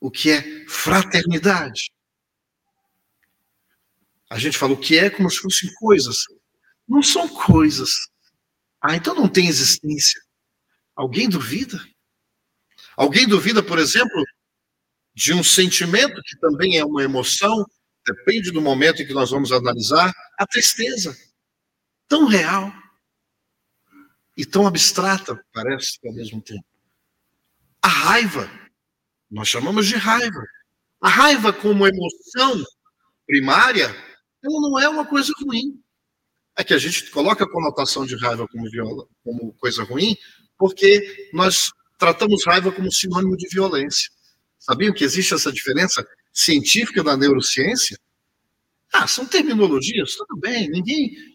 o 0.00 0.10
que 0.10 0.28
é 0.28 0.66
fraternidade. 0.68 1.92
A 4.28 4.40
gente 4.40 4.58
fala 4.58 4.72
o 4.72 4.76
que 4.76 4.98
é 4.98 5.08
como 5.08 5.30
se 5.30 5.38
fossem 5.38 5.72
coisas. 5.74 6.16
Não 6.88 7.00
são 7.00 7.28
coisas. 7.28 7.90
Ah, 8.80 8.96
então 8.96 9.14
não 9.14 9.28
tem 9.28 9.46
existência. 9.46 10.20
Alguém 10.96 11.28
duvida? 11.28 11.80
Alguém 12.96 13.28
duvida, 13.28 13.62
por 13.62 13.78
exemplo, 13.78 14.24
de 15.14 15.32
um 15.32 15.44
sentimento 15.44 16.20
que 16.24 16.36
também 16.40 16.76
é 16.76 16.84
uma 16.84 17.04
emoção, 17.04 17.64
depende 18.04 18.50
do 18.50 18.60
momento 18.60 19.00
em 19.00 19.06
que 19.06 19.14
nós 19.14 19.30
vamos 19.30 19.52
analisar, 19.52 20.12
a 20.36 20.44
tristeza. 20.44 21.16
Tão 22.08 22.26
real 22.26 22.72
e 24.36 24.46
tão 24.46 24.66
abstrata, 24.66 25.38
parece, 25.52 25.98
ao 26.04 26.12
mesmo 26.12 26.40
tempo. 26.40 26.64
A 27.82 27.88
raiva, 27.88 28.50
nós 29.30 29.48
chamamos 29.48 29.86
de 29.86 29.96
raiva. 29.96 30.42
A 31.00 31.08
raiva, 31.08 31.52
como 31.52 31.86
emoção 31.86 32.64
primária, 33.26 33.86
ela 34.42 34.60
não 34.60 34.78
é 34.78 34.88
uma 34.88 35.04
coisa 35.04 35.32
ruim. 35.42 35.80
É 36.56 36.62
que 36.62 36.74
a 36.74 36.78
gente 36.78 37.10
coloca 37.10 37.44
a 37.44 37.50
conotação 37.50 38.04
de 38.04 38.16
raiva 38.16 38.46
como, 38.48 38.70
viola, 38.70 39.06
como 39.24 39.52
coisa 39.54 39.82
ruim, 39.84 40.16
porque 40.58 41.30
nós 41.32 41.72
tratamos 41.98 42.44
raiva 42.44 42.70
como 42.70 42.92
sinônimo 42.92 43.36
de 43.36 43.48
violência. 43.48 44.10
Sabiam 44.58 44.92
que 44.92 45.04
existe 45.04 45.34
essa 45.34 45.50
diferença 45.50 46.06
científica 46.32 47.02
da 47.02 47.16
neurociência? 47.16 47.98
Ah, 48.92 49.06
são 49.06 49.26
terminologias, 49.26 50.14
tudo 50.14 50.36
bem, 50.38 50.68
ninguém 50.68 51.31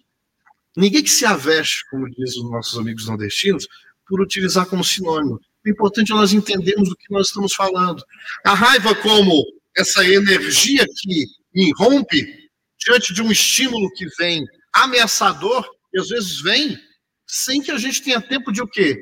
Ninguém 0.77 1.01
que 1.03 1.09
se 1.09 1.25
aveste, 1.25 1.83
como 1.89 2.07
dizem 2.07 2.43
os 2.43 2.51
nossos 2.51 2.77
amigos 2.77 3.07
nordestinos, 3.07 3.67
por 4.05 4.21
utilizar 4.21 4.67
como 4.67 4.83
sinônimo. 4.83 5.41
O 5.65 5.69
importante 5.69 6.11
é 6.11 6.15
nós 6.15 6.33
entendermos 6.33 6.89
do 6.89 6.95
que 6.95 7.11
nós 7.11 7.27
estamos 7.27 7.55
falando. 7.55 8.03
A 8.45 8.53
raiva 8.53 8.93
como 8.93 9.43
essa 9.75 10.05
energia 10.07 10.85
que 10.85 11.25
irrompe 11.55 12.47
diante 12.77 13.11
de 13.11 13.23
um 13.23 13.31
estímulo 13.31 13.91
que 13.95 14.05
vem 14.19 14.45
ameaçador, 14.71 15.67
e 15.91 15.99
às 15.99 16.09
vezes 16.09 16.41
vem 16.41 16.77
sem 17.25 17.59
que 17.59 17.71
a 17.71 17.77
gente 17.79 18.03
tenha 18.03 18.21
tempo 18.21 18.51
de 18.51 18.61
o 18.61 18.67
quê? 18.67 19.01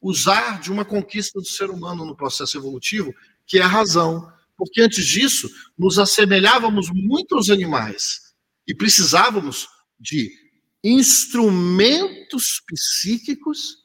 Usar 0.00 0.60
de 0.60 0.70
uma 0.70 0.84
conquista 0.84 1.40
do 1.40 1.46
ser 1.46 1.70
humano 1.70 2.06
no 2.06 2.16
processo 2.16 2.56
evolutivo, 2.56 3.12
que 3.48 3.58
é 3.58 3.62
a 3.62 3.66
razão. 3.66 4.32
Porque 4.56 4.80
antes 4.80 5.04
disso, 5.04 5.50
nos 5.76 5.98
assemelhávamos 5.98 6.88
muito 6.92 7.34
aos 7.34 7.50
animais 7.50 8.32
e 8.64 8.72
precisávamos 8.72 9.66
de 9.98 10.45
instrumentos 10.86 12.62
psíquicos 12.64 13.84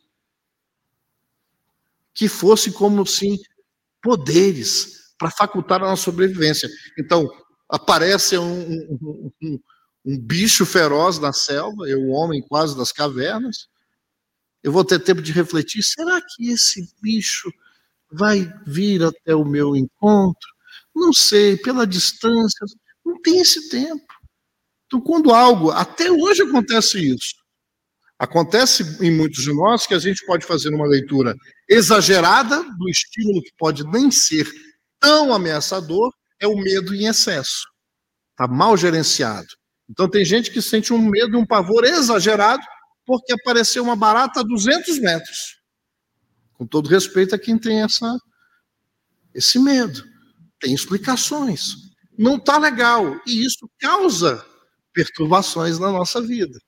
que 2.14 2.28
fossem 2.28 2.72
como 2.72 3.06
sim 3.08 3.40
poderes 4.02 5.16
para 5.18 5.32
facultar 5.32 5.82
a 5.82 5.90
nossa 5.90 6.04
sobrevivência. 6.04 6.70
Então, 7.00 7.28
aparece 7.68 8.38
um, 8.38 8.62
um, 8.62 9.32
um, 9.42 9.60
um, 10.06 10.20
bicho 10.20 10.64
feroz 10.64 11.18
na 11.18 11.34
selva, 11.34 11.88
eu, 11.88 12.02
o 12.02 12.10
homem 12.10 12.42
quase 12.42 12.78
das 12.78 12.92
cavernas. 12.92 13.68
Eu 14.62 14.72
vou 14.72 14.86
ter 14.86 15.00
tempo 15.00 15.24
de 15.24 15.32
refletir: 15.32 15.82
será 15.82 16.22
que 16.22 16.52
esse 16.52 16.88
bicho 17.02 17.52
vai 18.12 18.52
vir 18.68 19.04
até 19.04 19.34
o 19.34 19.44
meu 19.44 19.76
encontro? 19.76 20.50
Não 20.96 21.12
sei, 21.14 21.58
pela 21.58 21.88
distância, 21.88 22.66
não 23.04 23.20
tem 23.22 23.40
esse 23.40 23.70
tempo. 23.70 24.21
Então, 24.92 25.00
quando 25.00 25.34
algo, 25.34 25.72
até 25.72 26.12
hoje 26.12 26.44
acontece 26.44 27.00
isso. 27.00 27.34
Acontece 28.20 28.84
em 29.02 29.10
muitos 29.10 29.42
de 29.42 29.54
nós 29.54 29.88
que 29.88 29.94
a 29.94 30.00
gente 30.00 30.26
pode 30.26 30.46
fazer 30.46 30.68
uma 30.76 30.86
leitura 30.86 31.34
exagerada 31.70 32.62
do 32.62 32.90
estímulo 32.90 33.42
que 33.42 33.54
pode 33.58 33.86
nem 33.88 34.12
ser 34.12 34.46
tão 35.00 35.34
ameaçador, 35.34 36.14
é 36.42 36.46
o 36.46 36.58
medo 36.58 36.94
em 36.94 37.06
excesso. 37.06 37.66
Está 38.32 38.54
mal 38.54 38.76
gerenciado. 38.76 39.48
Então, 39.90 40.10
tem 40.10 40.26
gente 40.26 40.52
que 40.52 40.62
sente 40.62 40.92
um 40.92 41.00
medo 41.00 41.38
e 41.38 41.40
um 41.40 41.46
pavor 41.46 41.86
exagerado 41.86 42.62
porque 43.06 43.32
apareceu 43.32 43.84
uma 43.84 43.96
barata 43.96 44.42
a 44.42 44.44
200 44.44 45.00
metros. 45.00 45.58
Com 46.52 46.68
todo 46.68 46.90
respeito 46.90 47.34
a 47.34 47.40
quem 47.40 47.58
tem 47.58 47.82
essa, 47.82 48.14
esse 49.34 49.58
medo. 49.58 50.04
Tem 50.60 50.74
explicações. 50.74 51.76
Não 52.18 52.36
está 52.36 52.58
legal. 52.58 53.22
E 53.26 53.46
isso 53.46 53.70
causa 53.80 54.51
perturbações 54.94 55.80
na 55.80 55.92
nossa 55.92 56.22
vida. 56.22 56.60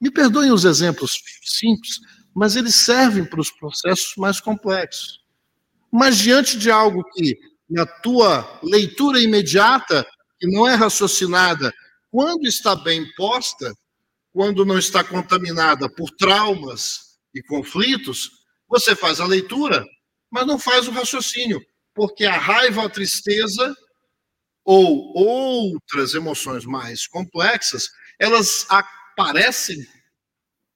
Me 0.00 0.10
perdoem 0.10 0.50
os 0.50 0.64
exemplos 0.64 1.12
simples, 1.44 1.98
mas 2.34 2.56
eles 2.56 2.84
servem 2.84 3.24
para 3.24 3.40
os 3.40 3.50
processos 3.50 4.14
mais 4.16 4.40
complexos. 4.40 5.20
Mas 5.92 6.18
diante 6.18 6.58
de 6.58 6.70
algo 6.70 7.04
que, 7.12 7.38
na 7.68 7.86
tua 7.86 8.60
leitura 8.62 9.20
imediata, 9.20 10.06
que 10.40 10.46
não 10.50 10.66
é 10.66 10.74
raciocinada, 10.74 11.72
quando 12.10 12.46
está 12.46 12.74
bem 12.74 13.06
posta, 13.14 13.72
quando 14.32 14.64
não 14.64 14.78
está 14.78 15.04
contaminada 15.04 15.88
por 15.88 16.10
traumas 16.10 17.18
e 17.34 17.42
conflitos, 17.42 18.30
você 18.68 18.96
faz 18.96 19.20
a 19.20 19.26
leitura, 19.26 19.84
mas 20.30 20.46
não 20.46 20.58
faz 20.58 20.88
o 20.88 20.90
raciocínio, 20.90 21.60
porque 21.94 22.24
a 22.24 22.38
raiva, 22.38 22.84
a 22.84 22.88
tristeza 22.88 23.74
ou 24.64 25.12
outras 25.14 26.14
emoções 26.14 26.64
mais 26.64 27.06
complexas, 27.06 27.88
elas 28.18 28.66
aparecem 28.68 29.86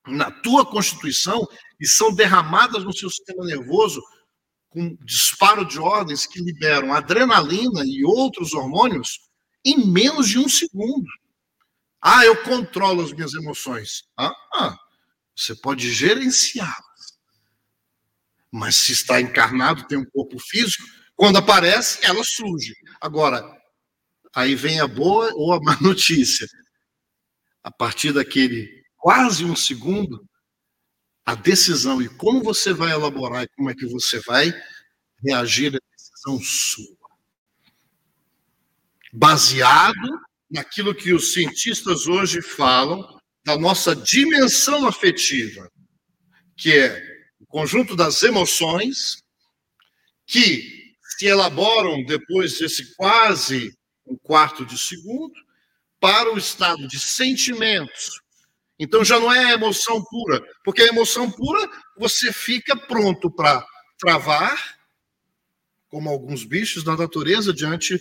na 0.06 0.30
tua 0.30 0.64
constituição 0.64 1.46
e 1.80 1.86
são 1.86 2.14
derramadas 2.14 2.84
no 2.84 2.92
seu 2.92 3.10
sistema 3.10 3.44
nervoso 3.44 4.02
com 4.70 4.96
disparo 5.04 5.64
de 5.64 5.78
ordens 5.78 6.26
que 6.26 6.40
liberam 6.40 6.92
adrenalina 6.92 7.82
e 7.84 8.04
outros 8.04 8.52
hormônios 8.52 9.20
em 9.64 9.86
menos 9.86 10.28
de 10.28 10.38
um 10.38 10.48
segundo. 10.48 11.08
Ah, 12.00 12.24
eu 12.24 12.42
controlo 12.42 13.02
as 13.02 13.12
minhas 13.12 13.34
emoções. 13.34 14.04
Ah, 14.16 14.34
ah 14.54 14.78
você 15.34 15.54
pode 15.54 15.92
gerenciá-las. 15.92 17.18
Mas 18.50 18.76
se 18.76 18.92
está 18.92 19.20
encarnado, 19.20 19.86
tem 19.86 19.98
um 19.98 20.04
corpo 20.04 20.38
físico, 20.38 20.84
quando 21.14 21.36
aparece, 21.36 22.04
ela 22.04 22.22
surge. 22.24 22.74
Agora, 23.00 23.55
Aí 24.36 24.54
vem 24.54 24.80
a 24.80 24.86
boa 24.86 25.32
ou 25.34 25.54
a 25.54 25.60
má 25.62 25.78
notícia. 25.80 26.46
A 27.62 27.70
partir 27.70 28.12
daquele 28.12 28.84
quase 28.98 29.46
um 29.46 29.56
segundo, 29.56 30.28
a 31.24 31.34
decisão 31.34 32.02
e 32.02 32.08
como 32.08 32.42
você 32.42 32.74
vai 32.74 32.92
elaborar 32.92 33.44
e 33.44 33.48
como 33.56 33.70
é 33.70 33.74
que 33.74 33.86
você 33.86 34.20
vai 34.20 34.52
reagir 35.24 35.74
é 35.74 35.78
decisão 35.90 36.38
sua. 36.38 36.96
Baseado 39.10 40.20
naquilo 40.50 40.94
que 40.94 41.14
os 41.14 41.32
cientistas 41.32 42.06
hoje 42.06 42.42
falam 42.42 43.18
da 43.42 43.56
nossa 43.56 43.96
dimensão 43.96 44.86
afetiva, 44.86 45.70
que 46.58 46.76
é 46.76 47.02
o 47.40 47.46
conjunto 47.46 47.96
das 47.96 48.22
emoções 48.22 49.22
que 50.26 50.94
se 51.16 51.24
elaboram 51.24 52.04
depois 52.04 52.58
desse 52.58 52.94
quase 52.96 53.75
um 54.06 54.16
quarto 54.16 54.64
de 54.64 54.78
segundo, 54.78 55.34
para 56.00 56.32
o 56.32 56.38
estado 56.38 56.86
de 56.86 57.00
sentimentos. 57.00 58.20
Então 58.78 59.04
já 59.04 59.18
não 59.18 59.32
é 59.32 59.52
emoção 59.52 60.04
pura, 60.04 60.42
porque 60.62 60.82
a 60.82 60.88
emoção 60.88 61.30
pura 61.30 61.68
você 61.96 62.32
fica 62.32 62.76
pronto 62.76 63.30
para 63.30 63.66
travar, 63.98 64.76
como 65.88 66.10
alguns 66.10 66.44
bichos 66.44 66.84
da 66.84 66.96
natureza, 66.96 67.52
diante 67.52 67.98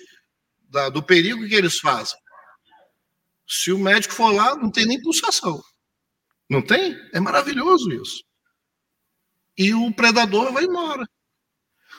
da, 0.70 0.90
do 0.90 1.02
perigo 1.02 1.48
que 1.48 1.56
eles 1.56 1.80
fazem. 1.80 2.18
Se 3.48 3.72
o 3.72 3.80
médico 3.80 4.14
for 4.14 4.34
lá, 4.34 4.56
não 4.56 4.70
tem 4.70 4.86
nem 4.86 5.02
pulsação. 5.02 5.64
Não 6.50 6.62
tem? 6.62 6.96
É 7.14 7.20
maravilhoso 7.20 7.92
isso. 7.92 8.24
E 9.58 9.74
o 9.74 9.94
predador 9.94 10.52
vai 10.52 10.66
embora. 10.66 11.08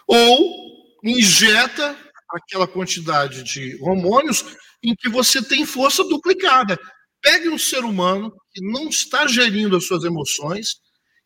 Ou 0.06 0.98
injeta 1.02 1.96
aquela 2.30 2.66
quantidade 2.66 3.42
de 3.42 3.76
hormônios 3.80 4.44
em 4.82 4.94
que 4.94 5.08
você 5.08 5.42
tem 5.42 5.64
força 5.64 6.04
duplicada. 6.04 6.78
Pegue 7.22 7.48
um 7.48 7.58
ser 7.58 7.84
humano 7.84 8.32
que 8.52 8.60
não 8.64 8.88
está 8.88 9.26
gerindo 9.26 9.76
as 9.76 9.86
suas 9.86 10.04
emoções 10.04 10.76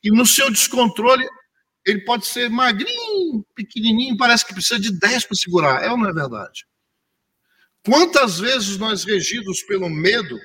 e 0.03 0.11
no 0.11 0.25
seu 0.25 0.51
descontrole 0.51 1.27
ele 1.87 2.05
pode 2.05 2.27
ser 2.27 2.51
magrinho, 2.51 3.45
pequenininho, 3.55 4.17
parece 4.17 4.47
que 4.47 4.53
precisa 4.53 4.79
de 4.79 4.99
10 4.99 5.25
para 5.25 5.37
segurar. 5.37 5.83
É 5.83 5.91
ou 5.91 5.97
não 5.97 6.09
é 6.09 6.13
verdade? 6.13 6.67
Quantas 7.85 8.39
vezes 8.39 8.77
nós 8.77 9.05
regidos 9.05 9.63
pelo 9.63 9.89
medo, 9.89 10.39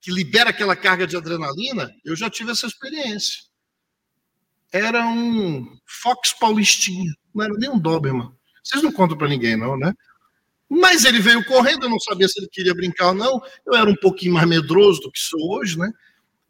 que 0.00 0.12
libera 0.12 0.50
aquela 0.50 0.76
carga 0.76 1.06
de 1.06 1.16
adrenalina, 1.16 1.90
eu 2.04 2.14
já 2.14 2.30
tive 2.30 2.52
essa 2.52 2.66
experiência. 2.66 3.42
Era 4.72 5.04
um 5.04 5.66
Fox 6.02 6.32
Paulistinha, 6.38 7.12
não 7.34 7.44
era 7.44 7.54
nem 7.54 7.70
um 7.70 7.78
Doberman. 7.78 8.35
Vocês 8.66 8.82
não 8.82 8.90
contam 8.90 9.16
para 9.16 9.28
ninguém, 9.28 9.56
não, 9.56 9.78
né? 9.78 9.94
Mas 10.68 11.04
ele 11.04 11.20
veio 11.20 11.44
correndo, 11.44 11.84
eu 11.84 11.90
não 11.90 12.00
sabia 12.00 12.28
se 12.28 12.40
ele 12.40 12.48
queria 12.50 12.74
brincar 12.74 13.08
ou 13.08 13.14
não. 13.14 13.40
Eu 13.64 13.74
era 13.74 13.88
um 13.88 13.94
pouquinho 13.94 14.34
mais 14.34 14.48
medroso 14.48 15.00
do 15.02 15.12
que 15.12 15.20
sou 15.20 15.52
hoje, 15.52 15.78
né? 15.78 15.88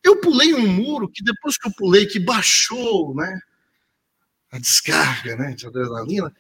Eu 0.03 0.19
pulei 0.19 0.55
um 0.55 0.67
muro 0.67 1.11
que 1.11 1.23
depois 1.23 1.59
que 1.59 1.69
eu 1.69 1.73
pulei, 1.77 2.07
que 2.07 2.19
baixou, 2.19 3.15
né? 3.15 3.39
A 4.51 4.59
descarga, 4.59 5.37
né? 5.37 5.55
De 5.55 5.67
adrenalina. 5.67 6.35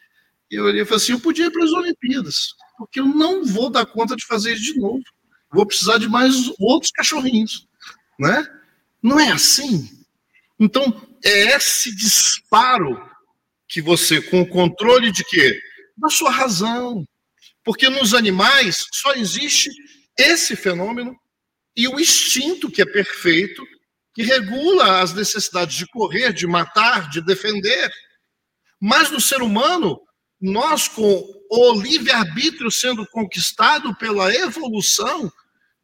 Eu 0.50 0.64
olhei 0.64 0.80
e 0.80 0.84
falei 0.86 0.96
assim: 0.96 1.12
eu 1.12 1.20
podia 1.20 1.46
ir 1.46 1.52
para 1.52 1.64
as 1.64 1.72
Olimpíadas, 1.72 2.54
porque 2.78 2.98
eu 2.98 3.06
não 3.06 3.44
vou 3.44 3.68
dar 3.68 3.84
conta 3.84 4.16
de 4.16 4.24
fazer 4.24 4.54
isso 4.54 4.72
de 4.72 4.80
novo. 4.80 5.02
Vou 5.52 5.66
precisar 5.66 5.98
de 5.98 6.08
mais 6.08 6.50
outros 6.58 6.90
cachorrinhos, 6.90 7.68
né? 8.18 8.48
Não 9.02 9.20
é 9.20 9.30
assim. 9.30 9.90
Então, 10.58 11.06
é 11.22 11.54
esse 11.54 11.94
disparo 11.94 12.98
que 13.68 13.82
você, 13.82 14.20
com 14.20 14.42
o 14.42 14.48
controle 14.48 15.10
de 15.10 15.24
quê? 15.24 15.58
Da 15.96 16.08
sua 16.08 16.30
razão. 16.30 17.04
Porque 17.64 17.88
nos 17.88 18.14
animais 18.14 18.86
só 18.92 19.14
existe 19.14 19.70
esse 20.16 20.54
fenômeno 20.54 21.16
e 21.76 21.88
o 21.88 22.00
instinto 22.00 22.70
que 22.70 22.80
é 22.80 22.86
perfeito, 22.86 23.62
que 24.14 24.22
regula 24.22 25.00
as 25.02 25.12
necessidades 25.12 25.76
de 25.76 25.86
correr, 25.88 26.32
de 26.32 26.46
matar, 26.46 27.10
de 27.10 27.20
defender. 27.20 27.90
Mas 28.80 29.10
no 29.10 29.20
ser 29.20 29.42
humano, 29.42 30.00
nós 30.40 30.88
com 30.88 31.24
o 31.50 31.72
livre-arbítrio 31.80 32.70
sendo 32.70 33.06
conquistado 33.08 33.94
pela 33.96 34.34
evolução, 34.34 35.30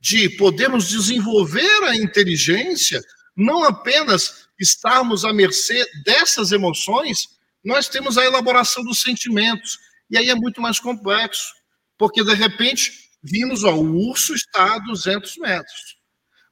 de 0.00 0.28
podermos 0.30 0.88
desenvolver 0.88 1.84
a 1.84 1.94
inteligência, 1.94 3.00
não 3.36 3.62
apenas 3.62 4.48
estarmos 4.58 5.24
à 5.24 5.32
mercê 5.32 5.84
dessas 6.04 6.50
emoções, 6.50 7.28
nós 7.64 7.88
temos 7.88 8.18
a 8.18 8.24
elaboração 8.24 8.82
dos 8.84 9.00
sentimentos. 9.00 9.78
E 10.10 10.18
aí 10.18 10.28
é 10.28 10.34
muito 10.34 10.60
mais 10.60 10.78
complexo, 10.78 11.52
porque 11.96 12.24
de 12.24 12.34
repente 12.34 12.92
vimos, 13.22 13.64
ó, 13.64 13.74
o 13.74 14.08
urso 14.08 14.34
está 14.34 14.74
a 14.74 14.78
200 14.78 15.36
metros. 15.38 15.96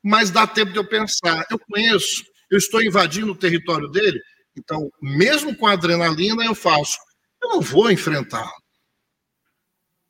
Mas 0.03 0.31
dá 0.31 0.47
tempo 0.47 0.73
de 0.73 0.79
eu 0.79 0.89
pensar, 0.89 1.47
eu 1.51 1.59
conheço, 1.59 2.25
eu 2.51 2.57
estou 2.57 2.83
invadindo 2.83 3.33
o 3.33 3.37
território 3.37 3.89
dele, 3.89 4.21
então, 4.57 4.91
mesmo 5.01 5.57
com 5.57 5.67
a 5.67 5.73
adrenalina, 5.73 6.45
eu 6.45 6.55
faço, 6.55 6.99
eu 7.43 7.49
não 7.51 7.61
vou 7.61 7.91
enfrentá-lo. 7.91 8.51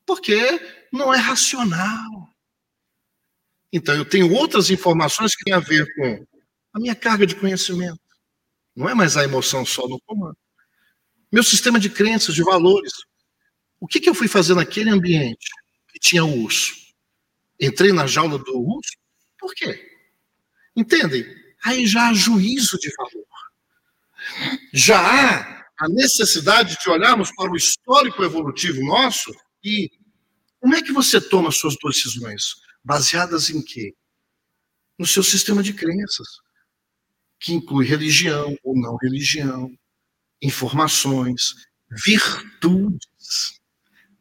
Porque 0.06 0.38
não 0.92 1.12
é 1.14 1.18
racional. 1.18 2.34
Então, 3.72 3.94
eu 3.94 4.04
tenho 4.04 4.32
outras 4.32 4.70
informações 4.70 5.36
que 5.36 5.44
têm 5.44 5.54
a 5.54 5.60
ver 5.60 5.86
com 5.94 6.26
a 6.72 6.80
minha 6.80 6.94
carga 6.94 7.26
de 7.26 7.36
conhecimento. 7.36 8.00
Não 8.74 8.88
é 8.88 8.94
mais 8.94 9.16
a 9.16 9.24
emoção 9.24 9.64
só 9.64 9.86
no 9.86 10.00
comando. 10.00 10.36
Meu 11.30 11.42
sistema 11.42 11.78
de 11.78 11.88
crenças, 11.88 12.34
de 12.34 12.42
valores. 12.42 12.92
O 13.78 13.86
que, 13.86 14.00
que 14.00 14.08
eu 14.08 14.14
fui 14.14 14.28
fazer 14.28 14.54
naquele 14.54 14.90
ambiente 14.90 15.48
que 15.88 15.98
tinha 15.98 16.24
urso? 16.24 16.74
Entrei 17.60 17.92
na 17.92 18.06
jaula 18.06 18.38
do 18.38 18.58
urso? 18.58 18.92
Por 19.38 19.54
quê? 19.54 19.80
Entendem? 20.74 21.24
Aí 21.64 21.86
já 21.86 22.08
há 22.08 22.14
juízo 22.14 22.78
de 22.78 22.90
valor. 22.96 23.26
Já 24.72 24.98
há 24.98 25.66
a 25.78 25.88
necessidade 25.88 26.76
de 26.82 26.90
olharmos 26.90 27.30
para 27.34 27.50
o 27.50 27.56
histórico 27.56 28.22
evolutivo 28.22 28.84
nosso 28.84 29.32
e 29.64 29.90
como 30.58 30.74
é 30.74 30.82
que 30.82 30.92
você 30.92 31.20
toma 31.20 31.50
suas 31.50 31.74
decisões? 31.82 32.56
Baseadas 32.84 33.48
em 33.48 33.62
quê? 33.62 33.94
No 34.98 35.06
seu 35.06 35.22
sistema 35.22 35.62
de 35.62 35.72
crenças, 35.72 36.28
que 37.38 37.54
inclui 37.54 37.86
religião 37.86 38.54
ou 38.62 38.78
não 38.78 38.96
religião, 38.96 39.70
informações, 40.42 41.54
virtudes, 42.04 43.60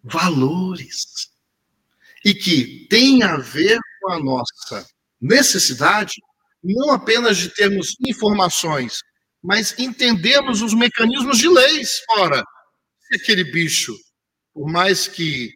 valores, 0.04 1.30
e 2.26 2.34
que 2.34 2.88
tem 2.90 3.24
a 3.24 3.38
ver 3.38 3.80
com 4.02 4.12
a 4.12 4.20
nossa 4.20 4.86
necessidade 5.22 6.14
não 6.64 6.92
apenas 6.92 7.38
de 7.38 7.50
termos 7.50 7.96
informações, 8.06 9.00
mas 9.42 9.78
entendemos 9.80 10.62
os 10.62 10.74
mecanismos 10.74 11.38
de 11.38 11.48
leis. 11.48 12.02
Ora, 12.12 12.44
se 13.00 13.16
aquele 13.16 13.46
bicho, 13.46 13.96
por 14.54 14.70
mais 14.70 15.08
que 15.08 15.54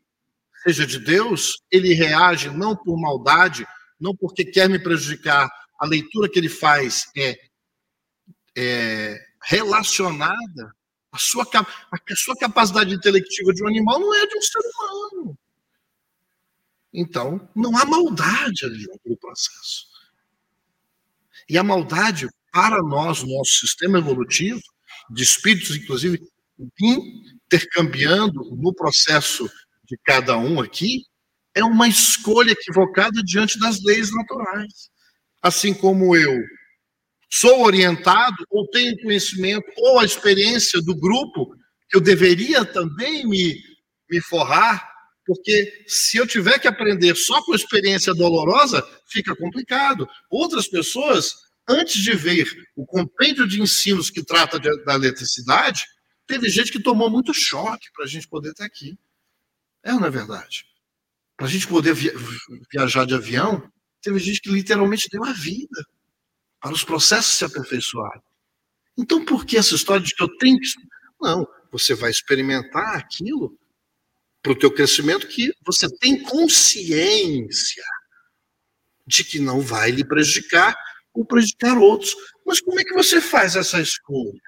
seja 0.63 0.85
de 0.87 0.99
Deus, 0.99 1.57
ele 1.69 1.93
reage 1.93 2.49
não 2.49 2.75
por 2.75 2.97
maldade, 2.97 3.67
não 3.99 4.15
porque 4.15 4.45
quer 4.45 4.69
me 4.69 4.79
prejudicar, 4.79 5.49
a 5.79 5.85
leitura 5.85 6.29
que 6.29 6.39
ele 6.39 6.49
faz 6.49 7.05
é, 7.17 7.35
é 8.57 9.19
relacionada 9.43 10.75
a 11.11 11.17
sua, 11.17 11.45
a 11.45 12.15
sua 12.15 12.35
capacidade 12.35 12.93
intelectiva 12.93 13.53
de 13.53 13.63
um 13.63 13.67
animal 13.67 13.99
não 13.99 14.13
é 14.15 14.25
de 14.25 14.37
um 14.37 14.41
ser 14.41 14.59
humano. 14.59 15.37
Então, 16.93 17.49
não 17.55 17.77
há 17.77 17.85
maldade 17.85 18.65
ali 18.65 18.85
no 19.05 19.17
processo. 19.17 19.87
E 21.49 21.57
a 21.57 21.63
maldade, 21.63 22.27
para 22.51 22.81
nós, 22.81 23.23
nosso 23.23 23.59
sistema 23.59 23.97
evolutivo, 23.97 24.61
de 25.09 25.23
espíritos, 25.23 25.75
inclusive, 25.75 26.19
intercambiando 26.79 28.55
no 28.55 28.73
processo 28.73 29.49
de 29.83 29.97
cada 30.03 30.37
um 30.37 30.61
aqui, 30.61 31.03
é 31.53 31.63
uma 31.63 31.87
escolha 31.87 32.51
equivocada 32.51 33.21
diante 33.23 33.59
das 33.59 33.83
leis 33.83 34.11
naturais. 34.11 34.89
Assim 35.41 35.73
como 35.73 36.15
eu 36.15 36.39
sou 37.35 37.63
orientado, 37.63 38.45
ou 38.47 38.67
tenho 38.67 38.95
conhecimento, 39.01 39.65
ou 39.75 39.99
a 39.99 40.05
experiência 40.05 40.79
do 40.83 40.95
grupo, 40.95 41.55
que 41.89 41.97
eu 41.97 42.01
deveria 42.01 42.63
também 42.63 43.27
me, 43.27 43.59
me 44.07 44.21
forrar, 44.21 44.87
porque 45.25 45.83
se 45.87 46.17
eu 46.17 46.27
tiver 46.27 46.59
que 46.59 46.67
aprender 46.67 47.15
só 47.15 47.43
com 47.43 47.55
experiência 47.55 48.13
dolorosa, 48.13 48.87
fica 49.07 49.35
complicado. 49.35 50.07
Outras 50.29 50.67
pessoas, 50.67 51.33
antes 51.67 52.03
de 52.03 52.13
ver 52.13 52.47
o 52.75 52.85
compêndio 52.85 53.47
de 53.47 53.59
ensinos 53.59 54.11
que 54.11 54.23
trata 54.23 54.59
de, 54.59 54.69
da 54.83 54.93
eletricidade, 54.93 55.87
teve 56.27 56.49
gente 56.49 56.71
que 56.71 56.83
tomou 56.83 57.09
muito 57.09 57.33
choque 57.33 57.87
para 57.95 58.05
a 58.05 58.07
gente 58.07 58.27
poder 58.27 58.51
estar 58.51 58.65
aqui. 58.65 58.95
É 59.83 59.91
ou 59.91 59.99
não 59.99 60.07
é 60.07 60.11
verdade? 60.11 60.65
Para 61.35 61.47
a 61.47 61.49
gente 61.49 61.67
poder 61.67 61.95
via 61.95 62.13
viajar 62.71 63.07
de 63.07 63.15
avião, 63.15 63.67
teve 64.03 64.19
gente 64.19 64.39
que 64.39 64.51
literalmente 64.51 65.09
deu 65.09 65.23
a 65.25 65.33
vida 65.33 65.83
para 66.63 66.71
os 66.71 66.85
processos 66.85 67.37
se 67.37 67.43
aperfeiçoarem. 67.43 68.23
Então, 68.97 69.25
por 69.25 69.45
que 69.45 69.57
essa 69.57 69.75
história 69.75 70.01
de 70.01 70.15
que 70.15 70.23
eu 70.23 70.37
tenho 70.37 70.57
que. 70.57 70.69
Não, 71.19 71.45
você 71.69 71.93
vai 71.93 72.09
experimentar 72.09 72.95
aquilo 72.95 73.59
para 74.41 74.53
o 74.53 74.57
teu 74.57 74.73
crescimento 74.73 75.27
que 75.27 75.53
você 75.65 75.89
tem 75.97 76.23
consciência 76.23 77.83
de 79.05 79.25
que 79.25 79.39
não 79.39 79.59
vai 79.59 79.91
lhe 79.91 80.07
prejudicar 80.07 80.73
ou 81.13 81.25
prejudicar 81.25 81.77
outros. 81.77 82.15
Mas 82.45 82.61
como 82.61 82.79
é 82.79 82.83
que 82.85 82.93
você 82.93 83.19
faz 83.19 83.57
essa 83.57 83.81
escolha? 83.81 84.41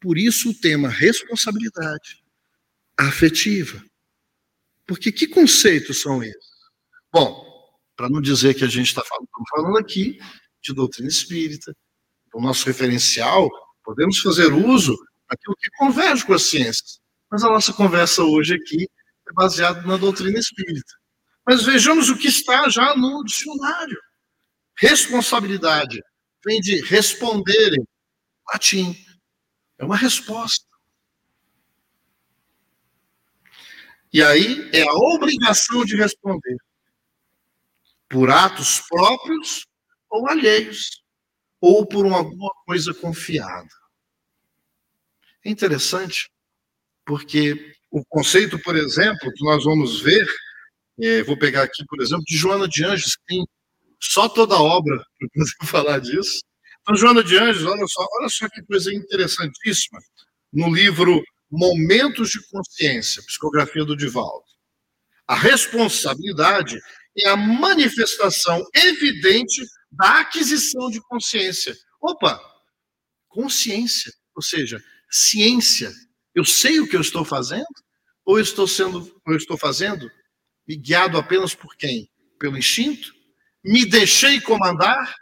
Por 0.00 0.16
isso 0.16 0.50
o 0.50 0.54
tema 0.54 0.88
responsabilidade 0.88 2.22
afetiva. 2.96 3.84
Porque 4.86 5.10
que 5.10 5.26
conceitos 5.26 6.00
são 6.00 6.22
esses? 6.22 6.52
Bom, 7.12 7.44
para 7.96 8.08
não 8.08 8.20
dizer 8.20 8.54
que 8.54 8.64
a 8.64 8.68
gente 8.68 8.86
está 8.86 9.02
falando, 9.04 9.28
falando 9.50 9.78
aqui 9.78 10.20
de 10.62 10.74
doutrina 10.74 11.08
espírita, 11.08 11.74
o 12.34 12.40
nosso 12.40 12.66
referencial, 12.66 13.50
podemos 13.84 14.18
fazer 14.18 14.52
uso 14.52 14.96
daquilo 15.28 15.56
que 15.56 15.70
converge 15.76 16.24
com 16.24 16.34
as 16.34 16.42
ciências. 16.42 17.00
Mas 17.30 17.42
a 17.42 17.48
nossa 17.48 17.72
conversa 17.72 18.22
hoje 18.22 18.54
aqui 18.54 18.84
é 19.28 19.32
baseada 19.34 19.82
na 19.82 19.96
doutrina 19.96 20.38
espírita. 20.38 20.94
Mas 21.46 21.64
vejamos 21.64 22.08
o 22.08 22.16
que 22.16 22.28
está 22.28 22.68
já 22.68 22.94
no 22.94 23.24
dicionário. 23.24 23.98
Responsabilidade 24.78 26.00
vem 26.44 26.60
de 26.60 26.80
responderem, 26.82 27.86
latim. 28.52 28.96
É 29.78 29.84
uma 29.84 29.96
resposta. 29.96 30.66
E 34.12 34.22
aí 34.22 34.70
é 34.72 34.82
a 34.82 34.92
obrigação 34.92 35.84
de 35.84 35.96
responder 35.96 36.56
por 38.08 38.30
atos 38.30 38.80
próprios 38.88 39.66
ou 40.12 40.28
alheios, 40.28 41.02
ou 41.60 41.86
por 41.86 42.04
uma 42.04 42.18
alguma 42.18 42.52
coisa 42.66 42.92
confiada. 42.92 43.68
É 45.44 45.50
interessante 45.50 46.30
porque 47.04 47.74
o 47.90 48.04
conceito, 48.04 48.58
por 48.58 48.76
exemplo, 48.76 49.32
que 49.34 49.44
nós 49.44 49.64
vamos 49.64 50.00
ver, 50.00 50.28
é, 51.00 51.22
vou 51.22 51.36
pegar 51.36 51.62
aqui, 51.62 51.84
por 51.86 52.00
exemplo, 52.00 52.24
de 52.26 52.36
Joana 52.36 52.68
de 52.68 52.84
Anjos, 52.84 53.16
que 53.16 53.24
tem 53.26 53.46
só 53.98 54.28
toda 54.28 54.54
a 54.54 54.62
obra 54.62 55.02
para 55.60 55.66
falar 55.66 55.98
disso. 55.98 56.42
Então, 56.82 56.96
Joana 56.96 57.24
de 57.24 57.36
Anjos, 57.38 57.64
olha 57.64 57.86
só, 57.86 58.06
olha 58.18 58.28
só 58.28 58.48
que 58.48 58.62
coisa 58.62 58.92
interessantíssima, 58.94 59.98
no 60.52 60.72
livro 60.72 61.22
Momentos 61.50 62.30
de 62.30 62.40
Consciência, 62.50 63.22
psicografia 63.22 63.84
do 63.84 63.96
Divaldo. 63.96 64.44
A 65.26 65.34
responsabilidade 65.34 66.78
é 67.18 67.28
a 67.28 67.36
manifestação 67.36 68.62
evidente 68.74 69.62
da 69.92 70.20
aquisição 70.20 70.90
de 70.90 71.00
consciência. 71.02 71.76
Opa, 72.00 72.40
consciência, 73.28 74.12
ou 74.34 74.42
seja, 74.42 74.82
ciência, 75.10 75.92
eu 76.34 76.44
sei 76.44 76.80
o 76.80 76.88
que 76.88 76.96
eu 76.96 77.00
estou 77.00 77.24
fazendo? 77.24 77.66
Ou 78.24 78.38
eu 78.38 78.42
estou 78.42 78.66
sendo, 78.66 79.20
eu 79.26 79.36
estou 79.36 79.58
fazendo 79.58 80.10
e 80.66 80.76
guiado 80.76 81.18
apenas 81.18 81.54
por 81.54 81.76
quem? 81.76 82.08
Pelo 82.38 82.56
instinto? 82.56 83.12
Me 83.64 83.84
deixei 83.84 84.40
comandar? 84.40 85.14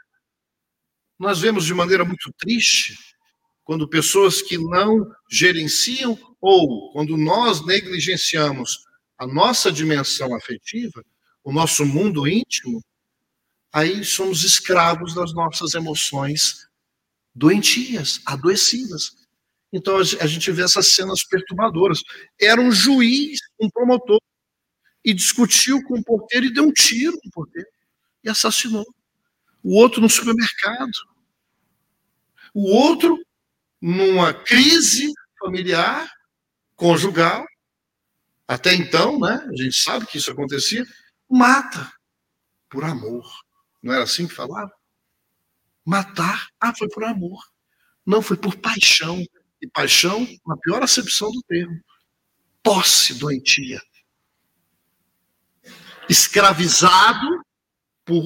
Nós 1.19 1.41
vemos 1.41 1.67
de 1.67 1.75
maneira 1.75 2.05
muito 2.05 2.33
triste 2.39 2.97
quando 3.65 3.89
pessoas 3.89 4.41
que 4.41 4.57
não 4.57 5.07
gerenciam 5.31 6.19
ou 6.41 6.93
quando 6.93 7.17
nós 7.17 7.65
negligenciamos 7.65 8.79
a 9.19 9.27
nossa 9.27 9.71
dimensão 9.71 10.35
afetiva, 10.35 11.05
o 11.45 11.53
nosso 11.53 11.85
mundo 11.85 12.27
íntimo, 12.27 12.83
aí 13.73 14.05
somos 14.05 14.45
escravos 14.45 15.15
das 15.15 15.33
nossas 15.35 15.75
emoções 15.75 16.67
doentias, 17.35 18.21
adoecidas. 18.27 19.13
Então 19.73 19.99
a 19.99 20.27
gente 20.27 20.51
vê 20.51 20.63
essas 20.63 20.95
cenas 20.95 21.25
perturbadoras. 21.25 22.01
Era 22.41 22.61
um 22.61 22.73
juiz, 22.73 23.39
um 23.61 23.71
promotor, 23.71 24.21
e 25.05 25.15
discutiu 25.15 25.83
com 25.85 25.99
o 25.99 26.05
porteiro 26.05 26.47
e 26.47 26.53
deu 26.53 26.65
um 26.65 26.73
tiro 26.73 27.19
no 27.25 27.31
porteiro 27.31 27.69
e 28.25 28.29
assassinou. 28.29 28.85
O 29.63 29.77
outro 29.77 30.01
no 30.01 30.11
supermercado. 30.11 30.93
O 32.55 32.71
outro 32.71 33.19
numa 33.81 34.35
crise 34.35 35.13
familiar, 35.39 36.11
conjugal. 36.77 37.47
Até 38.47 38.75
então, 38.75 39.19
né, 39.19 39.47
a 39.49 39.63
gente 39.63 39.77
sabe 39.77 40.07
que 40.07 40.19
isso 40.19 40.31
acontecia, 40.31 40.85
mata 41.29 41.91
por 42.69 42.85
amor. 42.85 43.25
Não 43.83 43.93
era 43.93 44.05
assim 44.05 44.27
que 44.27 44.35
falava? 44.35 44.73
Matar, 45.85 46.49
ah, 46.61 46.75
foi 46.77 46.89
por 46.89 47.05
amor. 47.05 47.43
Não, 48.05 48.21
foi 48.21 48.37
por 48.37 48.57
paixão. 48.57 49.25
E 49.63 49.69
paixão, 49.69 50.27
na 50.47 50.57
pior 50.57 50.83
acepção 50.83 51.31
do 51.31 51.43
termo. 51.43 51.81
Posse 52.63 53.15
doentia. 53.15 53.81
Escravizado 56.09 57.27
por, 58.05 58.23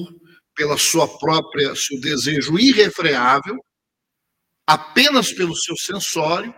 pela 0.55 0.77
sua 0.77 1.07
própria, 1.19 1.75
seu 1.75 1.99
desejo 1.99 2.57
irrefreável, 2.57 3.63
apenas 4.65 5.31
pelo 5.31 5.55
seu 5.55 5.75
sensório, 5.77 6.53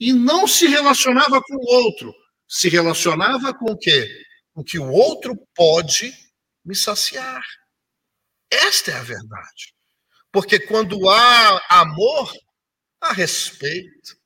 e 0.00 0.12
não 0.12 0.48
se 0.48 0.66
relacionava 0.66 1.40
com 1.40 1.54
o 1.54 1.74
outro. 1.84 2.12
Se 2.48 2.68
relacionava 2.68 3.54
com 3.54 3.72
o 3.72 3.78
quê? 3.78 4.08
Com 4.52 4.64
que 4.64 4.78
o 4.78 4.90
outro 4.90 5.36
pode 5.54 6.12
me 6.64 6.74
saciar. 6.74 7.42
Esta 8.52 8.90
é 8.90 8.94
a 8.94 9.02
verdade. 9.02 9.74
Porque 10.30 10.60
quando 10.60 11.08
há 11.08 11.80
amor, 11.80 12.30
há 13.00 13.12
respeito, 13.12 14.16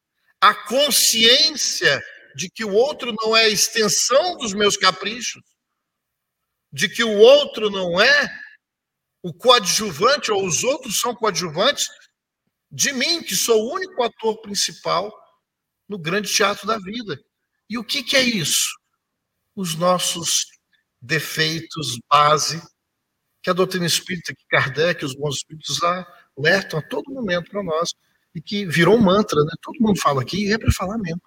há 0.41 0.53
consciência 0.53 2.03
de 2.35 2.51
que 2.51 2.65
o 2.65 2.73
outro 2.73 3.15
não 3.23 3.37
é 3.37 3.45
a 3.45 3.49
extensão 3.49 4.37
dos 4.37 4.53
meus 4.53 4.77
caprichos, 4.77 5.43
de 6.73 6.89
que 6.89 7.05
o 7.05 7.19
outro 7.19 7.71
não 7.71 8.01
é 8.01 8.29
o 9.23 9.33
coadjuvante, 9.33 10.31
ou 10.31 10.45
os 10.45 10.63
outros 10.63 11.01
são 11.01 11.15
coadjuvantes 11.15 11.89
de 12.71 12.93
mim, 12.93 13.23
que 13.23 13.35
sou 13.35 13.65
o 13.65 13.75
único 13.75 14.03
ator 14.03 14.41
principal 14.41 15.13
no 15.89 15.99
grande 15.99 16.33
teatro 16.33 16.67
da 16.67 16.79
vida. 16.79 17.19
E 17.71 17.79
o 17.79 17.85
que, 17.85 18.03
que 18.03 18.17
é 18.17 18.23
isso? 18.23 18.69
Os 19.55 19.75
nossos 19.75 20.47
defeitos 21.01 21.99
base, 22.09 22.61
que 23.47 23.51
a 23.51 23.53
doutrina 23.53 23.87
espírita, 23.87 24.35
que 24.35 24.45
Kardec, 24.49 25.05
os 25.05 25.15
bons 25.15 25.37
espíritos 25.37 25.79
alertam 26.37 26.81
a 26.81 26.83
todo 26.83 27.15
momento 27.15 27.49
para 27.49 27.63
nós, 27.63 27.95
e 28.35 28.41
que 28.41 28.67
virou 28.67 28.97
um 28.97 29.01
mantra, 29.01 29.41
né? 29.45 29.53
Todo 29.63 29.79
mundo 29.79 30.01
fala 30.01 30.21
aqui, 30.21 30.49
e 30.49 30.53
é 30.53 30.59
para 30.59 30.73
falar 30.73 30.99
mesmo, 30.99 31.23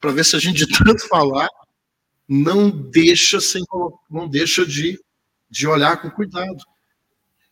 para 0.00 0.12
ver 0.12 0.24
se 0.24 0.36
a 0.36 0.38
gente 0.38 0.64
de 0.64 0.78
tanto 0.78 1.08
falar 1.08 1.48
não 2.28 2.70
deixa 2.70 3.40
sem 3.40 3.60
não 4.08 4.28
deixa 4.28 4.64
de, 4.64 5.00
de 5.50 5.66
olhar 5.66 6.00
com 6.00 6.08
cuidado. 6.12 6.64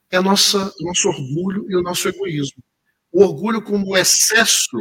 É 0.09 0.21
nossa 0.21 0.73
nosso 0.83 1.09
orgulho 1.09 1.69
e 1.69 1.75
o 1.75 1.83
nosso 1.83 2.09
egoísmo. 2.09 2.63
O 3.11 3.25
orgulho 3.25 3.61
como 3.61 3.89
o 3.89 3.97
excesso 3.97 4.79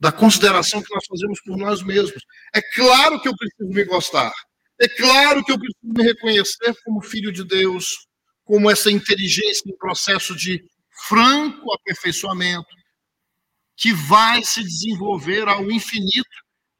da 0.00 0.10
consideração 0.10 0.82
que 0.82 0.94
nós 0.94 1.04
fazemos 1.06 1.38
por 1.42 1.54
nós 1.58 1.82
mesmos. 1.82 2.24
É 2.54 2.62
claro 2.74 3.20
que 3.20 3.28
eu 3.28 3.36
preciso 3.36 3.68
me 3.68 3.84
gostar. 3.84 4.32
É 4.80 4.88
claro 4.88 5.44
que 5.44 5.52
eu 5.52 5.58
preciso 5.58 5.92
me 5.92 6.02
reconhecer 6.02 6.74
como 6.82 7.02
filho 7.02 7.30
de 7.30 7.44
Deus, 7.44 8.07
como 8.48 8.70
essa 8.70 8.90
inteligência 8.90 9.62
em 9.68 9.76
processo 9.76 10.34
de 10.34 10.64
franco 11.06 11.70
aperfeiçoamento, 11.74 12.66
que 13.76 13.92
vai 13.92 14.42
se 14.42 14.64
desenvolver 14.64 15.46
ao 15.46 15.70
infinito 15.70 16.28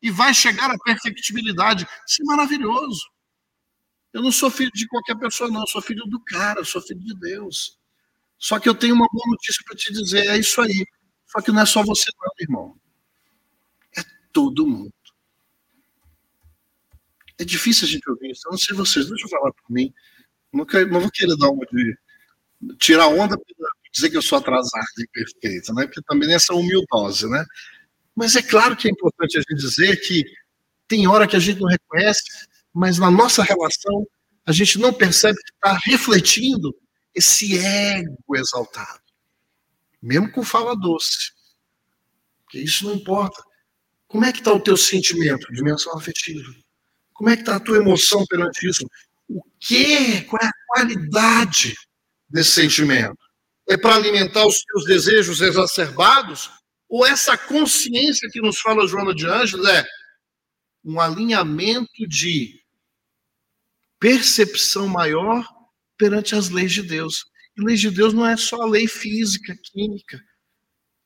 e 0.01 0.11
vai 0.11 0.33
chegar 0.33 0.71
à 0.71 0.79
perfectibilidade. 0.79 1.87
Isso 2.09 2.23
é 2.23 2.25
maravilhoso. 2.25 3.03
Eu 4.13 4.23
não 4.23 4.33
sou 4.33 4.51
filho 4.51 4.73
de 4.73 4.89
qualquer 4.89 5.17
pessoa, 5.19 5.51
não. 5.51 5.61
Eu 5.61 5.67
sou 5.67 5.83
filho 5.83 6.05
do 6.07 6.19
cara, 6.25 6.65
sou 6.65 6.81
filho 6.81 7.01
de 7.01 7.15
Deus. 7.21 7.79
Só 8.39 8.59
que 8.59 8.69
eu 8.69 8.75
tenho 8.75 8.95
uma 8.95 9.07
boa 9.13 9.27
notícia 9.29 9.63
para 9.67 9.77
te 9.77 9.93
dizer: 9.93 10.27
é 10.27 10.39
isso 10.39 10.61
aí. 10.63 10.87
Só 11.27 11.43
que 11.43 11.53
não 11.53 11.61
é 11.61 11.67
só 11.67 11.85
você, 11.85 12.11
não, 12.19 12.33
irmão 12.41 12.81
todo 14.39 14.67
mundo. 14.67 14.93
É 17.39 17.45
difícil 17.45 17.87
a 17.87 17.91
gente 17.91 18.09
ouvir 18.09 18.31
isso. 18.31 18.47
Eu 18.47 18.53
não 18.53 18.59
sei 18.59 18.77
vocês, 18.77 19.09
deixa 19.09 19.27
eu 19.27 19.31
falar 19.31 19.53
por 19.53 19.69
mim. 19.69 19.93
Quero, 20.69 20.91
não 20.91 21.01
vou 21.01 21.11
querer 21.11 21.37
dar 21.37 21.51
uma 21.51 21.65
de. 21.67 21.97
tirar 22.79 23.09
onda 23.09 23.37
dizer 23.93 24.11
que 24.11 24.17
eu 24.17 24.23
sou 24.23 24.39
atrasado 24.39 24.87
e 24.99 25.07
perfeito, 25.09 25.73
né? 25.75 25.87
Porque 25.87 26.03
também 26.03 26.33
essa 26.33 26.55
humildose, 26.55 27.29
né? 27.29 27.45
Mas 28.15 28.37
é 28.37 28.43
claro 28.43 28.77
que 28.77 28.89
é 28.89 28.91
importante 28.91 29.39
a 29.39 29.41
gente 29.41 29.55
dizer 29.55 29.97
que 30.01 30.25
tem 30.87 31.07
hora 31.07 31.27
que 31.27 31.37
a 31.37 31.41
gente 31.41 31.61
não 31.61 31.69
reconhece, 31.69 32.23
mas 32.73 32.99
na 32.99 33.11
nossa 33.11 33.43
relação 33.43 34.07
a 34.47 34.53
gente 34.53 34.79
não 34.79 34.93
percebe 34.93 35.39
que 35.39 35.53
está 35.53 35.79
refletindo 35.85 36.75
esse 37.15 37.59
ego 37.59 38.17
exaltado, 38.35 39.01
mesmo 40.01 40.31
com 40.33 40.43
fala 40.43 40.75
doce. 40.75 41.33
Porque 42.45 42.59
isso 42.59 42.87
não 42.87 42.95
importa. 42.95 43.43
Como 44.07 44.25
é 44.25 44.33
que 44.33 44.39
está 44.39 44.53
o 44.53 44.61
teu 44.61 44.77
sentimento, 44.77 45.53
dimensão 45.53 45.93
afetiva? 45.95 46.51
Como 47.13 47.29
é 47.29 47.37
que 47.37 47.43
está 47.43 47.57
a 47.57 47.61
tua 47.61 47.77
emoção 47.77 48.25
perante 48.27 48.67
isso? 48.67 48.89
O 49.29 49.43
que? 49.61 50.23
Qual 50.23 50.43
é 50.43 50.47
a 50.47 50.53
qualidade 50.67 51.75
desse 52.29 52.53
sentimento? 52.53 53.19
É 53.69 53.77
para 53.77 53.95
alimentar 53.97 54.47
os 54.47 54.63
teus 54.63 54.85
desejos 54.85 55.41
exacerbados? 55.41 56.51
Ou 56.89 57.07
essa 57.07 57.37
consciência 57.37 58.29
que 58.33 58.41
nos 58.41 58.59
fala 58.59 58.87
Joana 58.87 59.15
de 59.15 59.27
Ângeles 59.27 59.67
é 59.67 59.87
um 60.83 60.99
alinhamento 60.99 62.09
de 62.09 62.59
percepção 64.01 64.89
maior 64.89 65.47
perante 65.99 66.35
as 66.35 66.49
leis 66.49 66.73
de 66.73 66.83
Deus? 66.83 67.27
E 67.57 67.63
leis 67.63 67.81
de 67.81 67.91
Deus 67.91 68.15
não 68.15 68.27
é 68.27 68.37
só 68.37 68.63
a 68.63 68.67
lei 68.67 68.89
física, 68.89 69.55
química, 69.65 70.19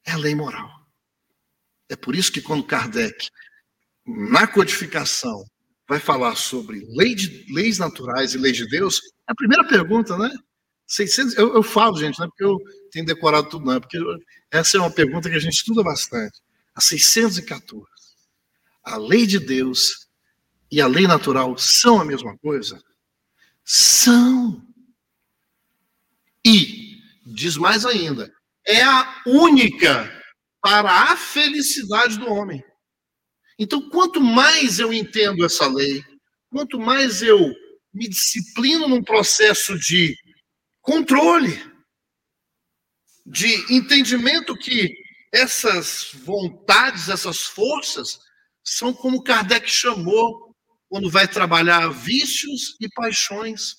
é 0.07 0.13
a 0.13 0.17
lei 0.17 0.35
moral. 0.35 0.71
É 1.89 1.97
por 1.97 2.15
isso 2.15 2.31
que 2.31 2.41
quando 2.41 2.65
Kardec, 2.65 3.29
na 4.07 4.47
codificação, 4.47 5.45
vai 5.93 6.01
falar 6.01 6.37
sobre 6.37 6.87
lei 6.89 7.15
de, 7.15 7.45
leis 7.53 7.79
naturais 7.79 8.33
e 8.33 8.39
leis 8.39 8.57
de 8.57 8.67
Deus, 8.67 8.99
a 9.27 9.35
primeira 9.35 9.63
pergunta, 9.69 10.17
né? 10.17 10.31
600, 10.87 11.37
eu, 11.37 11.55
eu 11.55 11.63
falo, 11.63 11.99
gente, 11.99 12.19
não 12.19 12.25
é 12.25 12.29
porque 12.29 12.45
eu 12.45 12.59
tenho 12.91 13.05
decorado 13.05 13.51
tudo, 13.51 13.67
não, 13.67 13.75
é 13.75 13.81
porque 13.81 13.99
essa 14.51 14.79
é 14.79 14.81
uma 14.81 14.91
pergunta 14.91 15.29
que 15.29 15.37
a 15.37 15.39
gente 15.39 15.53
estuda 15.53 15.83
bastante. 15.83 16.41
A 16.75 16.81
614. 16.81 17.87
A 18.83 18.97
lei 18.97 19.27
de 19.27 19.39
Deus 19.39 20.09
e 20.71 20.81
a 20.81 20.87
lei 20.87 21.07
natural 21.07 21.59
são 21.59 22.01
a 22.01 22.05
mesma 22.07 22.39
coisa? 22.39 22.83
São. 23.63 24.67
E, 26.43 27.03
diz 27.27 27.59
mais 27.59 27.85
ainda, 27.85 28.33
é 28.67 28.83
a 28.83 29.23
única 29.27 30.11
para 30.63 31.13
a 31.13 31.17
felicidade 31.19 32.19
do 32.19 32.33
homem. 32.33 32.65
Então, 33.59 33.89
quanto 33.91 34.21
mais 34.21 34.79
eu 34.79 34.93
entendo 34.93 35.45
essa 35.45 35.67
lei, 35.67 36.05
quanto 36.51 36.79
mais 36.79 37.23
eu 37.23 37.55
me 37.93 38.09
disciplino 38.09 38.89
num 38.89 39.03
processo 39.03 39.79
de 39.79 40.17
controle, 40.81 41.61
de 43.25 43.73
entendimento 43.73 44.57
que 44.57 44.93
essas 45.33 46.11
vontades, 46.25 47.09
essas 47.09 47.43
forças, 47.43 48.19
são 48.65 48.93
como 48.93 49.23
Kardec 49.23 49.69
chamou 49.69 50.55
quando 50.89 51.11
vai 51.11 51.27
trabalhar 51.27 51.89
vícios 51.89 52.77
e 52.81 52.89
paixões. 52.89 53.77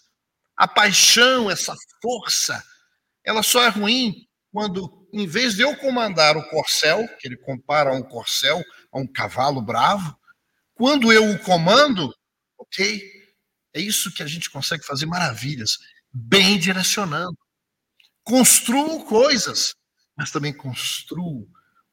A 0.58 0.68
paixão, 0.68 1.50
essa 1.50 1.76
força, 2.02 2.64
ela 3.24 3.44
só 3.44 3.64
é 3.64 3.70
ruim 3.70 4.28
quando 4.52 5.08
em 5.14 5.28
vez 5.28 5.56
de 5.56 5.62
eu 5.62 5.76
comandar 5.78 6.36
o 6.36 6.50
corcel, 6.50 7.08
que 7.20 7.28
ele 7.28 7.38
compara 7.38 7.92
a 7.92 7.94
um 7.94 8.02
corcel, 8.02 8.64
a 8.94 9.00
um 9.00 9.08
cavalo 9.08 9.62
bravo, 9.62 10.18
quando 10.76 11.12
eu 11.12 11.32
o 11.32 11.40
comando, 11.40 12.14
ok, 12.58 13.02
é 13.74 13.82
isso 13.82 14.14
que 14.14 14.22
a 14.22 14.28
gente 14.28 14.50
consegue 14.50 14.86
fazer 14.86 15.06
maravilhas, 15.06 15.78
bem 16.12 16.60
direcionando. 16.60 17.38
Construo 18.24 19.04
coisas, 19.06 19.76
mas 20.16 20.32
também 20.32 20.56
construo 20.56 21.48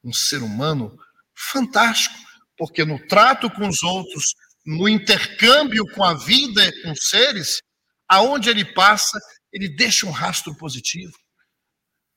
um 0.04 0.12
ser 0.12 0.42
humano 0.42 0.96
fantástico, 1.34 2.14
porque 2.56 2.84
no 2.84 3.04
trato 3.06 3.50
com 3.50 3.66
os 3.66 3.82
outros, 3.82 4.34
no 4.64 4.88
intercâmbio 4.88 5.84
com 5.94 6.04
a 6.04 6.14
vida 6.14 6.70
com 6.82 6.92
os 6.92 7.08
seres, 7.08 7.62
aonde 8.06 8.50
ele 8.50 8.64
passa, 8.64 9.18
ele 9.52 9.68
deixa 9.68 10.06
um 10.06 10.10
rastro 10.10 10.54
positivo. 10.56 11.16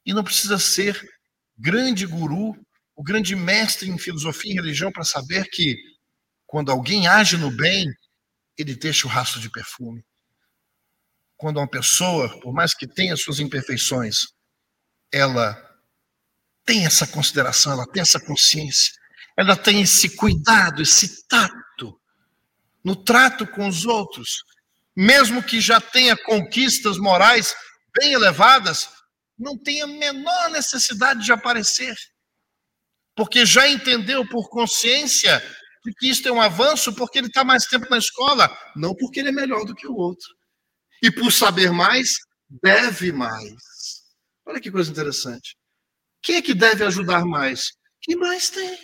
E 0.06 0.14
não 0.14 0.24
precisa 0.24 0.60
ser 0.60 1.02
grande 1.58 2.06
guru, 2.06 2.54
o 2.96 3.04
grande 3.04 3.36
mestre 3.36 3.90
em 3.90 3.98
filosofia 3.98 4.52
e 4.52 4.56
religião 4.56 4.92
para 4.92 5.04
saber 5.04 5.50
que 5.50 5.76
quando 6.46 6.72
alguém 6.72 7.08
age 7.08 7.38
no 7.38 7.50
bem, 7.50 7.92
ele 8.58 8.76
deixa 8.76 9.08
o 9.08 9.10
rastro 9.10 9.40
de 9.40 9.50
perfume. 9.50 10.06
Quando 11.36 11.58
uma 11.58 11.68
pessoa, 11.68 12.40
por 12.40 12.54
mais 12.54 12.74
que 12.74 12.88
tenha 12.88 13.18
suas 13.18 13.40
imperfeições, 13.40 14.28
ela 15.12 15.60
tem 16.64 16.86
essa 16.86 17.08
consideração, 17.08 17.74
ela 17.74 17.88
tem 17.88 18.02
essa 18.02 18.20
consciência, 18.20 18.94
ela 19.36 19.56
tem 19.56 19.82
esse 19.82 20.16
cuidado, 20.16 20.82
esse 20.82 21.28
tato 21.28 21.64
no 22.84 22.96
trato 22.96 23.48
com 23.48 23.68
os 23.68 23.86
outros, 23.86 24.44
mesmo 24.96 25.42
que 25.42 25.62
já 25.62 25.80
tenha 25.80 26.18
conquistas 26.18 26.98
morais 26.98 27.56
bem 27.98 28.14
elevadas, 28.14 28.90
não 29.40 29.58
tem 29.58 29.82
a 29.82 29.88
menor 29.88 30.50
necessidade 30.50 31.24
de 31.24 31.32
aparecer, 31.32 31.96
porque 33.16 33.46
já 33.46 33.68
entendeu 33.68 34.28
por 34.28 34.50
consciência 34.50 35.40
de 35.86 35.94
que 35.94 36.10
isso 36.10 36.28
é 36.28 36.32
um 36.32 36.42
avanço 36.42 36.94
porque 36.94 37.18
ele 37.18 37.28
está 37.28 37.44
mais 37.44 37.66
tempo 37.66 37.88
na 37.90 37.98
escola, 37.98 38.50
não 38.76 38.96
porque 38.96 39.20
ele 39.20 39.30
é 39.30 39.34
melhor 39.34 39.66
do 39.66 39.76
que 39.76 39.88
o 39.88 39.96
outro. 39.96 40.28
E 41.02 41.12
por 41.12 41.32
saber 41.32 41.72
mais, 41.72 42.18
deve 42.50 43.12
mais. 43.12 43.54
Olha 44.46 44.60
que 44.60 44.72
coisa 44.72 44.90
interessante. 44.90 45.58
Quem 46.22 46.38
é 46.38 46.42
que 46.42 46.54
deve 46.54 46.84
ajudar 46.86 47.26
mais? 47.26 47.74
Quem 48.02 48.16
mais 48.16 48.50
tem. 48.50 48.80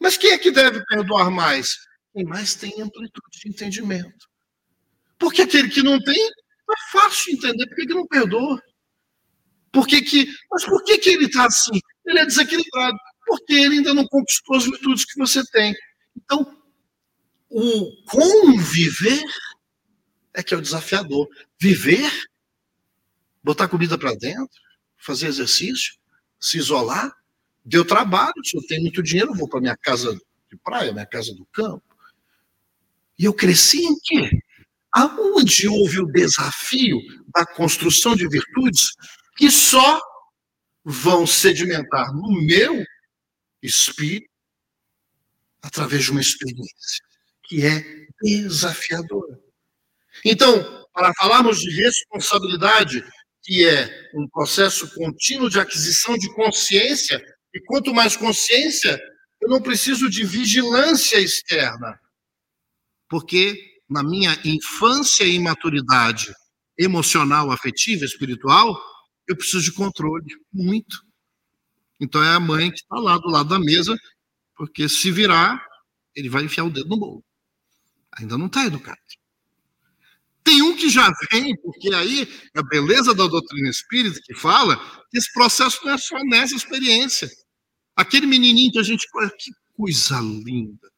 Mas 0.00 0.16
quem 0.16 0.32
é 0.32 0.38
que 0.38 0.50
deve 0.50 0.84
perdoar 0.86 1.30
mais? 1.30 1.76
Quem 2.12 2.24
mais 2.24 2.54
tem 2.54 2.80
amplitude 2.80 3.40
de 3.40 3.48
entendimento. 3.48 4.28
Porque 5.18 5.42
aquele 5.42 5.68
que 5.68 5.82
não 5.82 6.02
tem, 6.02 6.28
é 6.28 6.90
fácil 6.90 7.34
entender 7.34 7.66
por 7.66 7.76
que, 7.76 7.94
não 7.94 8.06
perdoa. 8.06 8.62
Por 9.72 9.86
que 9.86 10.02
que, 10.02 10.26
mas 10.50 10.64
por 10.64 10.82
que, 10.84 10.98
que 10.98 11.10
ele 11.10 11.26
está 11.26 11.46
assim? 11.46 11.80
Ele 12.06 12.20
é 12.20 12.26
desequilibrado. 12.26 12.96
Porque 13.26 13.54
ele 13.54 13.76
ainda 13.76 13.92
não 13.92 14.06
conquistou 14.06 14.56
as 14.56 14.64
virtudes 14.64 15.04
que 15.04 15.18
você 15.18 15.44
tem. 15.50 15.74
Então, 16.16 16.56
o 17.50 17.92
conviver 18.04 19.22
é 20.32 20.42
que 20.42 20.54
é 20.54 20.56
o 20.56 20.62
desafiador. 20.62 21.28
Viver 21.60 22.10
botar 23.42 23.68
comida 23.68 23.96
para 23.96 24.14
dentro, 24.14 24.60
fazer 24.96 25.28
exercício, 25.28 25.94
se 26.38 26.58
isolar. 26.58 27.12
Deu 27.64 27.84
trabalho, 27.84 28.34
se 28.44 28.56
eu 28.56 28.62
tenho 28.66 28.82
muito 28.82 29.02
dinheiro, 29.02 29.34
vou 29.34 29.48
para 29.48 29.60
minha 29.60 29.76
casa 29.76 30.14
de 30.50 30.56
praia, 30.64 30.92
minha 30.92 31.06
casa 31.06 31.34
do 31.34 31.44
campo. 31.46 31.84
E 33.18 33.24
eu 33.24 33.32
cresci 33.32 33.84
em 33.84 33.96
quê? 34.02 34.30
Aonde 34.92 35.68
houve 35.68 36.00
o 36.00 36.06
desafio 36.06 36.98
da 37.34 37.46
construção 37.46 38.14
de 38.14 38.28
virtudes 38.28 38.90
que 39.36 39.50
só 39.50 40.00
vão 40.88 41.26
sedimentar 41.26 42.14
no 42.14 42.30
meu 42.42 42.84
espírito 43.60 44.30
através 45.60 46.04
de 46.04 46.12
uma 46.12 46.20
experiência 46.20 47.04
que 47.42 47.66
é 47.66 47.84
desafiadora. 48.22 49.36
Então, 50.24 50.86
para 50.92 51.12
falarmos 51.14 51.58
de 51.58 51.70
responsabilidade, 51.82 53.04
que 53.42 53.66
é 53.66 54.10
um 54.14 54.28
processo 54.28 54.88
contínuo 54.94 55.50
de 55.50 55.58
aquisição 55.58 56.16
de 56.16 56.32
consciência, 56.34 57.20
e 57.52 57.60
quanto 57.62 57.92
mais 57.92 58.16
consciência, 58.16 59.00
eu 59.40 59.48
não 59.48 59.60
preciso 59.60 60.08
de 60.08 60.24
vigilância 60.24 61.18
externa. 61.18 61.98
Porque 63.08 63.56
na 63.90 64.04
minha 64.04 64.38
infância 64.44 65.24
e 65.24 65.34
imaturidade 65.34 66.32
emocional, 66.78 67.50
afetiva, 67.50 68.04
espiritual, 68.04 68.80
eu 69.26 69.36
preciso 69.36 69.62
de 69.62 69.72
controle, 69.72 70.26
muito. 70.52 71.04
Então 72.00 72.22
é 72.22 72.34
a 72.34 72.40
mãe 72.40 72.70
que 72.70 72.78
está 72.78 72.96
lá 72.96 73.18
do 73.18 73.28
lado 73.28 73.48
da 73.48 73.58
mesa, 73.58 73.96
porque 74.54 74.88
se 74.88 75.10
virar, 75.10 75.64
ele 76.14 76.28
vai 76.28 76.44
enfiar 76.44 76.64
o 76.64 76.70
dedo 76.70 76.88
no 76.88 76.98
bolo. 76.98 77.24
Ainda 78.18 78.38
não 78.38 78.46
está 78.46 78.64
educado. 78.66 78.98
Tem 80.42 80.62
um 80.62 80.76
que 80.76 80.88
já 80.88 81.12
vem, 81.30 81.56
porque 81.60 81.92
aí 81.92 82.28
a 82.54 82.62
beleza 82.62 83.12
da 83.12 83.26
doutrina 83.26 83.68
espírita 83.68 84.20
que 84.24 84.34
fala 84.34 84.76
que 85.10 85.18
esse 85.18 85.32
processo 85.32 85.84
não 85.84 85.92
é 85.92 85.98
só 85.98 86.16
nessa 86.24 86.54
experiência. 86.54 87.28
Aquele 87.96 88.26
menininho 88.26 88.70
que 88.70 88.78
a 88.78 88.82
gente. 88.82 89.08
Que 89.38 89.50
coisa 89.76 90.20
linda. 90.20 90.88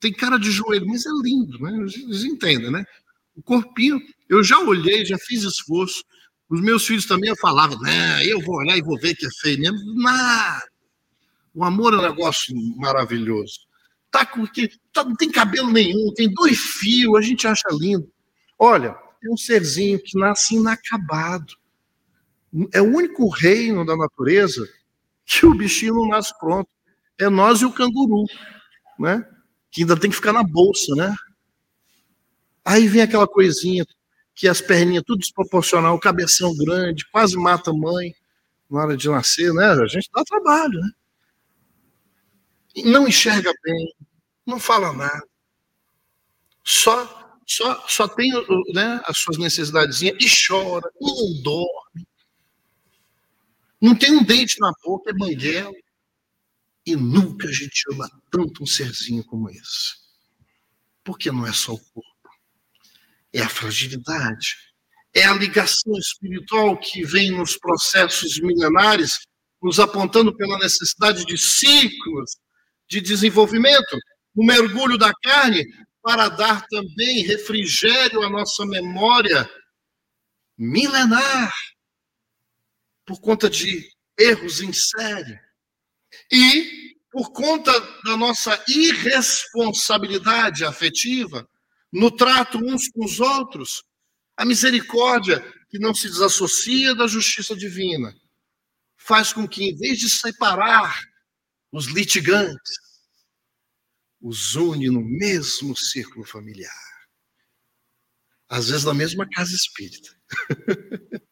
Tem 0.00 0.12
cara 0.12 0.36
de 0.36 0.50
joelho, 0.50 0.86
mas 0.86 1.06
é 1.06 1.10
lindo, 1.22 1.60
né? 1.60 1.78
Vocês 1.84 2.24
entendem, 2.24 2.72
né? 2.72 2.84
O 3.36 3.42
corpinho, 3.42 4.00
eu 4.28 4.42
já 4.42 4.58
olhei, 4.58 5.04
já 5.06 5.16
fiz 5.16 5.44
esforço. 5.44 6.02
Os 6.52 6.60
meus 6.60 6.86
filhos 6.86 7.06
também 7.06 7.34
falavam, 7.36 7.80
né? 7.80 8.26
Eu 8.26 8.38
vou 8.42 8.56
olhar 8.56 8.76
e 8.76 8.82
vou 8.82 8.98
ver 8.98 9.14
que 9.14 9.24
é 9.24 9.30
feio 9.40 9.58
mesmo. 9.58 9.94
Nada. 9.94 10.62
O 11.54 11.64
amor 11.64 11.94
é 11.94 11.96
um 11.96 12.02
negócio 12.02 12.54
maravilhoso. 12.76 13.60
Tá 14.10 14.26
com 14.26 14.46
que 14.46 14.68
tá, 14.92 15.02
não 15.02 15.16
tem 15.16 15.30
cabelo 15.30 15.70
nenhum, 15.70 16.12
tem 16.14 16.30
dois 16.30 16.58
fios, 16.58 17.16
a 17.16 17.22
gente 17.22 17.48
acha 17.48 17.66
lindo. 17.72 18.06
Olha, 18.58 18.94
é 19.24 19.30
um 19.30 19.36
serzinho 19.36 19.98
que 19.98 20.18
nasce 20.18 20.56
inacabado. 20.56 21.54
É 22.70 22.82
o 22.82 22.96
único 22.96 23.30
reino 23.30 23.86
da 23.86 23.96
natureza 23.96 24.68
que 25.24 25.46
o 25.46 25.54
bichinho 25.54 25.94
não 25.94 26.08
nasce 26.08 26.38
pronto. 26.38 26.68
É 27.18 27.30
nós 27.30 27.62
e 27.62 27.64
o 27.64 27.72
canguru, 27.72 28.26
né? 28.98 29.26
Que 29.70 29.80
ainda 29.80 29.98
tem 29.98 30.10
que 30.10 30.16
ficar 30.16 30.34
na 30.34 30.42
bolsa, 30.42 30.94
né? 30.96 31.14
Aí 32.62 32.86
vem 32.88 33.00
aquela 33.00 33.26
coisinha 33.26 33.86
que 34.42 34.48
as 34.48 34.60
perninhas 34.60 35.04
tudo 35.06 35.20
desproporcional, 35.20 35.94
o 35.94 36.00
cabeção 36.00 36.52
grande, 36.56 37.08
quase 37.12 37.36
mata 37.36 37.70
a 37.70 37.72
mãe 37.72 38.12
na 38.68 38.80
hora 38.80 38.96
de 38.96 39.08
nascer, 39.08 39.54
né? 39.54 39.66
A 39.66 39.86
gente 39.86 40.10
dá 40.12 40.24
trabalho, 40.24 40.80
né? 40.80 40.90
não 42.84 43.06
enxerga 43.06 43.52
bem, 43.62 43.94
não 44.44 44.58
fala 44.58 44.92
nada, 44.92 45.24
só 46.64 47.38
só, 47.46 47.86
só 47.86 48.08
tem 48.08 48.32
né, 48.74 49.00
as 49.04 49.18
suas 49.18 49.38
necessidades 49.38 50.02
e 50.02 50.12
chora, 50.48 50.90
não 51.00 51.40
dorme, 51.44 52.08
não 53.80 53.94
tem 53.94 54.10
um 54.10 54.24
dente 54.24 54.58
na 54.58 54.72
boca, 54.82 55.10
é 55.10 55.14
banguela. 55.14 55.72
E 56.84 56.96
nunca 56.96 57.46
a 57.46 57.52
gente 57.52 57.84
ama 57.92 58.10
tanto 58.28 58.64
um 58.64 58.66
serzinho 58.66 59.24
como 59.24 59.48
esse. 59.50 60.02
Porque 61.04 61.30
não 61.30 61.46
é 61.46 61.52
só 61.52 61.74
o 61.74 61.78
corpo, 61.78 62.11
é 63.32 63.40
a 63.40 63.48
fragilidade, 63.48 64.54
é 65.14 65.24
a 65.24 65.34
ligação 65.34 65.96
espiritual 65.98 66.78
que 66.78 67.04
vem 67.04 67.30
nos 67.30 67.56
processos 67.56 68.40
milenares, 68.40 69.20
nos 69.62 69.78
apontando 69.78 70.34
pela 70.36 70.58
necessidade 70.58 71.24
de 71.24 71.38
ciclos 71.38 72.36
de 72.88 73.00
desenvolvimento, 73.00 73.98
o 74.34 74.44
mergulho 74.44 74.98
da 74.98 75.12
carne, 75.22 75.64
para 76.02 76.28
dar 76.28 76.66
também 76.66 77.22
refrigério 77.24 78.22
à 78.22 78.30
nossa 78.30 78.66
memória 78.66 79.48
milenar, 80.58 81.52
por 83.06 83.20
conta 83.20 83.48
de 83.48 83.88
erros 84.18 84.60
em 84.60 84.72
série. 84.72 85.38
E 86.30 86.92
por 87.10 87.32
conta 87.32 87.72
da 88.04 88.16
nossa 88.16 88.62
irresponsabilidade 88.68 90.64
afetiva 90.64 91.46
no 91.92 92.10
trato 92.10 92.58
uns 92.58 92.88
com 92.88 93.04
os 93.04 93.20
outros, 93.20 93.84
a 94.36 94.44
misericórdia 94.44 95.40
que 95.68 95.78
não 95.78 95.94
se 95.94 96.08
desassocia 96.08 96.94
da 96.94 97.06
justiça 97.06 97.54
divina 97.54 98.14
faz 98.96 99.32
com 99.32 99.46
que, 99.46 99.64
em 99.64 99.76
vez 99.76 99.98
de 99.98 100.08
separar 100.08 101.02
os 101.70 101.86
litigantes, 101.86 102.76
os 104.20 104.54
une 104.54 104.88
no 104.88 105.02
mesmo 105.02 105.76
círculo 105.76 106.24
familiar. 106.24 106.72
Às 108.48 108.68
vezes 108.68 108.84
na 108.84 108.94
mesma 108.94 109.28
casa 109.28 109.54
espírita. 109.54 110.10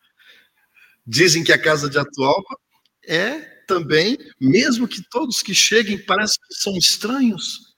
Dizem 1.06 1.44
que 1.44 1.52
a 1.52 1.62
casa 1.62 1.88
de 1.88 1.98
Atualpa 1.98 2.56
é 3.04 3.40
também, 3.66 4.18
mesmo 4.40 4.88
que 4.88 5.02
todos 5.08 5.42
que 5.42 5.54
cheguem 5.54 6.04
parecem 6.04 6.38
que 6.48 6.54
são 6.54 6.76
estranhos, 6.76 7.76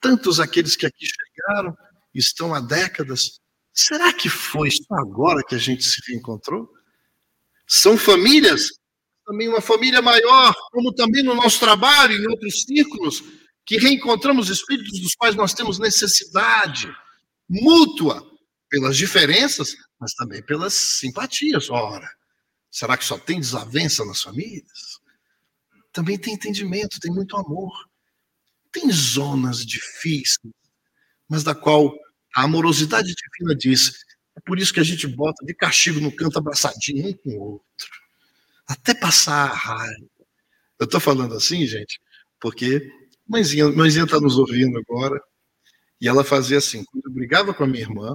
tantos 0.00 0.38
aqueles 0.38 0.76
que 0.76 0.86
aqui 0.86 1.06
chegaram 1.06 1.76
estão 2.14 2.54
há 2.54 2.60
décadas. 2.60 3.40
Será 3.72 4.12
que 4.12 4.28
foi 4.28 4.70
só 4.70 4.94
agora 4.94 5.42
que 5.46 5.54
a 5.54 5.58
gente 5.58 5.84
se 5.84 6.00
reencontrou? 6.06 6.68
São 7.66 7.96
famílias, 7.96 8.68
também 9.26 9.48
uma 9.48 9.60
família 9.60 10.00
maior, 10.00 10.54
como 10.70 10.94
também 10.94 11.22
no 11.22 11.34
nosso 11.34 11.58
trabalho, 11.58 12.14
em 12.14 12.28
outros 12.28 12.62
círculos, 12.62 13.22
que 13.66 13.78
reencontramos 13.78 14.50
espíritos 14.50 15.00
dos 15.00 15.14
quais 15.14 15.34
nós 15.34 15.54
temos 15.54 15.78
necessidade 15.78 16.94
mútua 17.48 18.24
pelas 18.68 18.96
diferenças, 18.96 19.74
mas 19.98 20.14
também 20.14 20.42
pelas 20.42 20.74
simpatias. 20.74 21.70
Ora, 21.70 22.08
será 22.70 22.96
que 22.96 23.04
só 23.04 23.18
tem 23.18 23.40
desavença 23.40 24.04
nas 24.04 24.20
famílias? 24.20 25.00
Também 25.92 26.18
tem 26.18 26.34
entendimento, 26.34 27.00
tem 27.00 27.12
muito 27.12 27.36
amor. 27.36 27.72
Tem 28.72 28.90
zonas 28.90 29.64
difíceis, 29.64 30.52
mas 31.28 31.42
da 31.42 31.54
qual 31.54 31.94
a 32.34 32.42
amorosidade 32.42 33.14
divina 33.14 33.54
diz: 33.54 34.04
é 34.36 34.40
por 34.40 34.58
isso 34.58 34.72
que 34.72 34.80
a 34.80 34.84
gente 34.84 35.06
bota 35.06 35.44
de 35.44 35.54
castigo 35.54 36.00
no 36.00 36.14
canto 36.14 36.38
abraçadinho 36.38 37.08
um 37.08 37.12
com 37.12 37.30
o 37.30 37.42
outro, 37.52 37.90
até 38.66 38.94
passar 38.94 39.50
a 39.50 39.54
raiva. 39.54 40.06
Eu 40.78 40.84
estou 40.84 41.00
falando 41.00 41.34
assim, 41.34 41.66
gente, 41.66 42.00
porque 42.40 42.90
Mãezinha, 43.26 44.04
está 44.04 44.20
nos 44.20 44.36
ouvindo 44.38 44.78
agora. 44.78 45.20
E 46.00 46.08
ela 46.08 46.22
fazia 46.22 46.58
assim, 46.58 46.84
quando 46.84 47.06
eu 47.06 47.12
brigava 47.12 47.54
com 47.54 47.64
a 47.64 47.66
minha 47.66 47.82
irmã, 47.82 48.14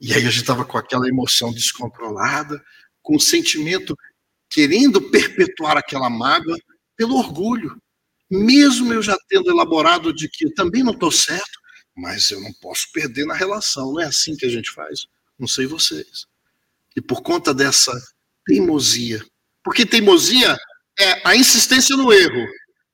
e 0.00 0.12
aí 0.12 0.20
a 0.20 0.30
gente 0.30 0.42
estava 0.42 0.64
com 0.64 0.78
aquela 0.78 1.08
emoção 1.08 1.52
descontrolada, 1.52 2.62
com 3.02 3.16
o 3.16 3.20
sentimento 3.20 3.96
querendo 4.48 5.10
perpetuar 5.10 5.76
aquela 5.76 6.08
mágoa 6.08 6.56
pelo 6.96 7.16
orgulho. 7.16 7.80
Mesmo 8.30 8.92
eu 8.92 9.02
já 9.02 9.16
tendo 9.28 9.50
elaborado 9.50 10.12
de 10.12 10.28
que 10.28 10.46
eu 10.46 10.54
também 10.54 10.82
não 10.82 10.92
estou 10.92 11.10
certo, 11.10 11.60
mas 11.96 12.30
eu 12.30 12.40
não 12.40 12.52
posso 12.54 12.90
perder 12.92 13.26
na 13.26 13.34
relação. 13.34 13.92
Não 13.92 14.00
é 14.00 14.06
assim 14.06 14.36
que 14.36 14.46
a 14.46 14.50
gente 14.50 14.70
faz. 14.70 15.06
Não 15.38 15.48
sei 15.48 15.66
vocês. 15.66 16.26
E 16.96 17.00
por 17.00 17.22
conta 17.22 17.54
dessa 17.54 17.92
teimosia, 18.46 19.24
porque 19.62 19.86
teimosia 19.86 20.58
é 20.98 21.28
a 21.28 21.36
insistência 21.36 21.96
no 21.96 22.12
erro, 22.12 22.46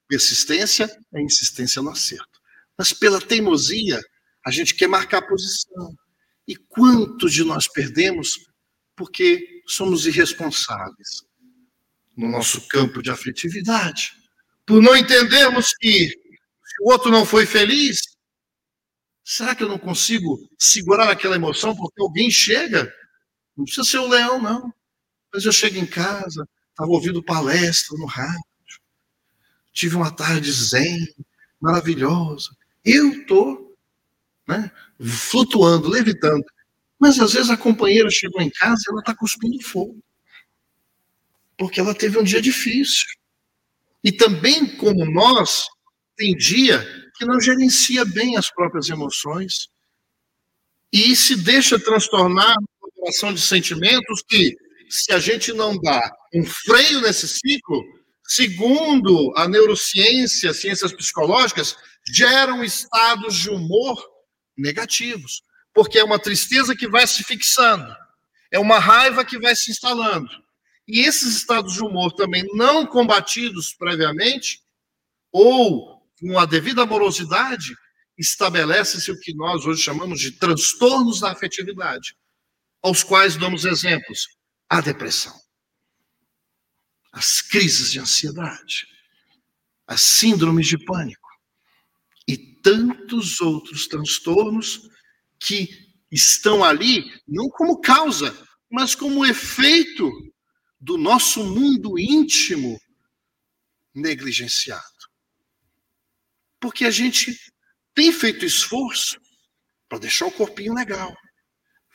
Persistência 0.08 0.88
é 1.12 1.20
insistência 1.20 1.82
no 1.82 1.90
acerto. 1.90 2.40
Mas 2.78 2.92
pela 2.92 3.20
teimosia, 3.20 4.00
a 4.44 4.50
gente 4.50 4.74
quer 4.74 4.86
marcar 4.86 5.22
posição. 5.22 5.96
E 6.46 6.54
quantos 6.54 7.32
de 7.32 7.42
nós 7.42 7.66
perdemos 7.66 8.38
porque 8.94 9.62
somos 9.66 10.06
irresponsáveis 10.06 11.24
no 12.16 12.28
nosso 12.28 12.68
campo 12.68 13.02
de 13.02 13.10
afetividade? 13.10 14.12
Por 14.64 14.80
não 14.80 14.96
entendermos 14.96 15.74
que 15.74 16.08
se 16.08 16.82
o 16.82 16.92
outro 16.92 17.10
não 17.10 17.26
foi 17.26 17.46
feliz, 17.46 17.98
será 19.26 19.54
que 19.54 19.64
eu 19.64 19.68
não 19.68 19.78
consigo 19.78 20.48
segurar 20.58 21.10
aquela 21.10 21.36
emoção 21.36 21.74
porque 21.74 22.00
alguém 22.00 22.30
chega? 22.30 22.90
Não 23.56 23.64
precisa 23.64 23.86
ser 23.86 23.98
o 23.98 24.08
leão, 24.08 24.40
não. 24.40 24.72
Mas 25.34 25.44
eu 25.44 25.52
chego 25.52 25.76
em 25.76 25.86
casa, 25.86 26.48
estava 26.70 26.90
ouvindo 26.90 27.22
palestra 27.22 27.98
no 27.98 28.06
rádio 28.06 28.40
tive 29.76 29.94
uma 29.94 30.10
tarde 30.10 30.50
zen, 30.50 31.06
maravilhosa. 31.60 32.56
Eu 32.82 33.10
estou 33.10 33.76
né, 34.48 34.70
flutuando, 34.98 35.90
levitando. 35.90 36.42
Mas 36.98 37.20
às 37.20 37.34
vezes 37.34 37.50
a 37.50 37.58
companheira 37.58 38.08
chegou 38.10 38.40
em 38.40 38.48
casa 38.48 38.84
e 38.86 38.90
ela 38.90 39.00
está 39.00 39.14
cuspindo 39.14 39.62
fogo. 39.62 40.02
Porque 41.58 41.78
ela 41.78 41.94
teve 41.94 42.18
um 42.18 42.24
dia 42.24 42.40
difícil. 42.40 43.06
E 44.02 44.10
também, 44.10 44.66
como 44.78 45.04
nós, 45.04 45.66
tem 46.16 46.34
dia 46.34 46.82
que 47.16 47.24
não 47.24 47.40
gerencia 47.40 48.04
bem 48.04 48.36
as 48.36 48.50
próprias 48.50 48.88
emoções 48.88 49.68
e 50.92 51.14
se 51.16 51.36
deixa 51.36 51.78
transtornar 51.78 52.56
uma 52.58 52.88
operação 52.88 53.32
de 53.32 53.40
sentimentos 53.40 54.22
que, 54.26 54.56
se 54.88 55.12
a 55.12 55.18
gente 55.18 55.52
não 55.52 55.76
dá 55.78 56.10
um 56.34 56.44
freio 56.44 57.00
nesse 57.00 57.26
ciclo, 57.26 57.82
segundo 58.24 59.32
a 59.36 59.48
neurociência, 59.48 60.54
ciências 60.54 60.92
psicológicas, 60.92 61.76
geram 62.12 62.62
estados 62.62 63.36
de 63.36 63.50
humor 63.50 63.96
negativos, 64.56 65.42
porque 65.74 65.98
é 65.98 66.04
uma 66.04 66.18
tristeza 66.18 66.74
que 66.74 66.88
vai 66.88 67.06
se 67.06 67.22
fixando, 67.24 67.94
é 68.50 68.58
uma 68.58 68.78
raiva 68.78 69.24
que 69.24 69.38
vai 69.38 69.54
se 69.54 69.70
instalando. 69.70 70.30
E 70.88 71.00
esses 71.00 71.36
estados 71.36 71.74
de 71.74 71.80
humor 71.82 72.12
também 72.12 72.44
não 72.54 72.86
combatidos 72.86 73.74
previamente, 73.74 74.60
ou 75.32 75.95
com 76.18 76.38
a 76.38 76.46
devida 76.46 76.82
amorosidade, 76.82 77.74
estabelece-se 78.18 79.10
o 79.10 79.20
que 79.20 79.34
nós 79.34 79.66
hoje 79.66 79.82
chamamos 79.82 80.20
de 80.20 80.32
transtornos 80.32 81.20
da 81.20 81.32
afetividade, 81.32 82.16
aos 82.82 83.02
quais 83.02 83.36
damos 83.36 83.64
exemplos: 83.64 84.26
a 84.68 84.80
depressão, 84.80 85.38
as 87.12 87.40
crises 87.40 87.92
de 87.92 88.00
ansiedade, 88.00 88.86
as 89.86 90.00
síndromes 90.00 90.66
de 90.66 90.82
pânico 90.84 91.28
e 92.26 92.36
tantos 92.36 93.40
outros 93.40 93.86
transtornos 93.86 94.80
que 95.38 95.68
estão 96.10 96.64
ali 96.64 97.04
não 97.28 97.48
como 97.50 97.80
causa, 97.80 98.36
mas 98.70 98.94
como 98.94 99.24
efeito 99.24 100.10
do 100.80 100.96
nosso 100.96 101.44
mundo 101.44 101.98
íntimo 101.98 102.78
negligenciado. 103.94 104.95
Porque 106.60 106.84
a 106.84 106.90
gente 106.90 107.36
tem 107.94 108.12
feito 108.12 108.44
esforço 108.44 109.18
para 109.88 109.98
deixar 109.98 110.26
o 110.26 110.32
corpinho 110.32 110.74
legal. 110.74 111.14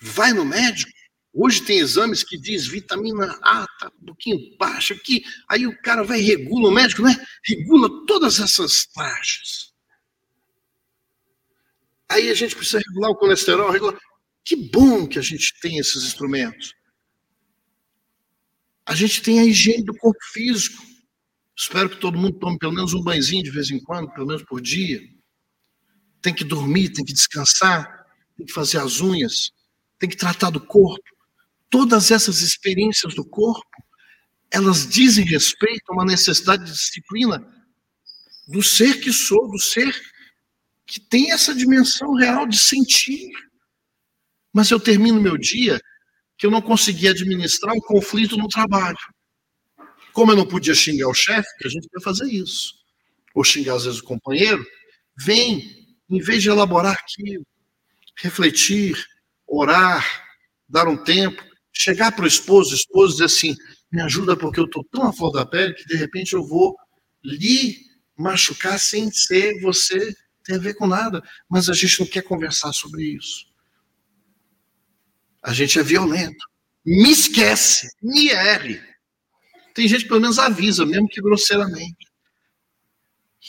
Vai 0.01 0.33
no 0.33 0.45
médico. 0.45 0.91
Hoje 1.33 1.63
tem 1.63 1.79
exames 1.79 2.23
que 2.23 2.37
diz 2.37 2.67
vitamina 2.67 3.39
A 3.41 3.65
tá 3.79 3.91
um 4.01 4.05
pouquinho 4.05 4.37
baixa 4.57 4.93
aqui. 4.93 5.23
Aí 5.49 5.65
o 5.65 5.81
cara 5.81 6.03
vai 6.03 6.19
e 6.19 6.23
regula, 6.23 6.69
o 6.69 6.73
médico, 6.73 7.03
né? 7.03 7.15
Regula 7.45 8.05
todas 8.05 8.39
essas 8.39 8.85
taxas. 8.87 9.71
Aí 12.09 12.29
a 12.29 12.33
gente 12.33 12.55
precisa 12.55 12.79
regular 12.85 13.11
o 13.11 13.15
colesterol, 13.15 13.71
regular. 13.71 13.97
Que 14.43 14.55
bom 14.55 15.07
que 15.07 15.17
a 15.17 15.21
gente 15.21 15.57
tem 15.61 15.77
esses 15.77 16.03
instrumentos. 16.03 16.73
A 18.85 18.93
gente 18.93 19.21
tem 19.21 19.39
a 19.39 19.45
higiene 19.45 19.85
do 19.85 19.95
corpo 19.95 20.19
físico. 20.33 20.83
Espero 21.61 21.91
que 21.91 21.97
todo 21.97 22.17
mundo 22.17 22.39
tome 22.39 22.57
pelo 22.57 22.73
menos 22.73 22.91
um 22.95 23.03
banhozinho 23.03 23.43
de 23.43 23.51
vez 23.51 23.69
em 23.69 23.79
quando, 23.79 24.11
pelo 24.11 24.25
menos 24.25 24.41
por 24.41 24.59
dia 24.59 24.99
tem 26.19 26.33
que 26.33 26.43
dormir, 26.43 26.89
tem 26.89 27.05
que 27.05 27.13
descansar, 27.13 28.03
tem 28.35 28.47
que 28.47 28.51
fazer 28.51 28.79
as 28.79 28.99
unhas, 28.99 29.51
tem 29.99 30.09
que 30.09 30.17
tratar 30.17 30.49
do 30.49 30.59
corpo. 30.59 31.03
Todas 31.69 32.09
essas 32.09 32.41
experiências 32.41 33.13
do 33.13 33.23
corpo, 33.23 33.69
elas 34.49 34.87
dizem 34.87 35.23
respeito 35.23 35.83
a 35.89 35.93
uma 35.93 36.05
necessidade 36.05 36.65
de 36.65 36.71
disciplina 36.71 37.47
do 38.47 38.63
ser 38.63 38.99
que 38.99 39.13
sou, 39.13 39.47
do 39.47 39.59
ser 39.59 39.95
que 40.87 40.99
tem 40.99 41.31
essa 41.31 41.53
dimensão 41.53 42.15
real 42.15 42.47
de 42.47 42.57
sentir. 42.57 43.29
Mas 44.51 44.71
eu 44.71 44.79
termino 44.79 45.21
meu 45.21 45.37
dia 45.37 45.79
que 46.39 46.47
eu 46.47 46.51
não 46.51 46.61
consegui 46.61 47.07
administrar 47.07 47.75
um 47.75 47.81
conflito 47.81 48.35
no 48.35 48.47
trabalho. 48.47 48.97
Como 50.13 50.31
eu 50.31 50.35
não 50.35 50.45
podia 50.47 50.73
xingar 50.75 51.07
o 51.07 51.13
chefe, 51.13 51.49
a 51.65 51.69
gente 51.69 51.87
vai 51.93 52.03
fazer 52.03 52.25
isso. 52.31 52.73
Ou 53.35 53.43
xingar 53.43 53.75
às 53.75 53.85
vezes 53.85 53.99
o 53.99 54.03
companheiro, 54.03 54.65
vem 55.17 55.87
em 56.09 56.19
vez 56.19 56.43
de 56.43 56.49
elaborar 56.49 56.93
aquilo, 56.93 57.45
refletir, 58.17 58.95
orar, 59.47 60.05
dar 60.67 60.87
um 60.87 60.97
tempo, 60.97 61.43
chegar 61.73 62.11
para 62.13 62.25
o 62.25 62.27
esposo, 62.27 62.71
o 62.71 62.75
esposo 62.75 63.13
dizer 63.13 63.25
assim: 63.25 63.55
me 63.91 64.01
ajuda 64.01 64.37
porque 64.37 64.59
eu 64.59 64.65
estou 64.65 64.83
tão 64.91 65.03
a 65.07 65.13
flor 65.13 65.31
da 65.31 65.45
pele 65.45 65.73
que 65.73 65.85
de 65.85 65.95
repente 65.95 66.33
eu 66.33 66.45
vou 66.45 66.75
lhe 67.23 67.77
machucar 68.17 68.79
sem 68.79 69.11
ser 69.11 69.59
você 69.61 70.13
ter 70.43 70.55
a 70.55 70.59
ver 70.59 70.73
com 70.75 70.87
nada. 70.87 71.21
Mas 71.49 71.69
a 71.69 71.73
gente 71.73 71.99
não 71.99 72.07
quer 72.07 72.23
conversar 72.23 72.73
sobre 72.73 73.03
isso. 73.03 73.45
A 75.43 75.53
gente 75.53 75.79
é 75.79 75.83
violento. 75.83 76.45
Me 76.85 77.11
esquece, 77.11 77.87
me 78.01 78.29
erre. 78.29 78.81
Tem 79.73 79.87
gente 79.87 80.03
que 80.03 80.09
pelo 80.09 80.21
menos 80.21 80.39
avisa, 80.39 80.85
mesmo 80.85 81.07
que 81.07 81.21
grosseiramente. 81.21 82.07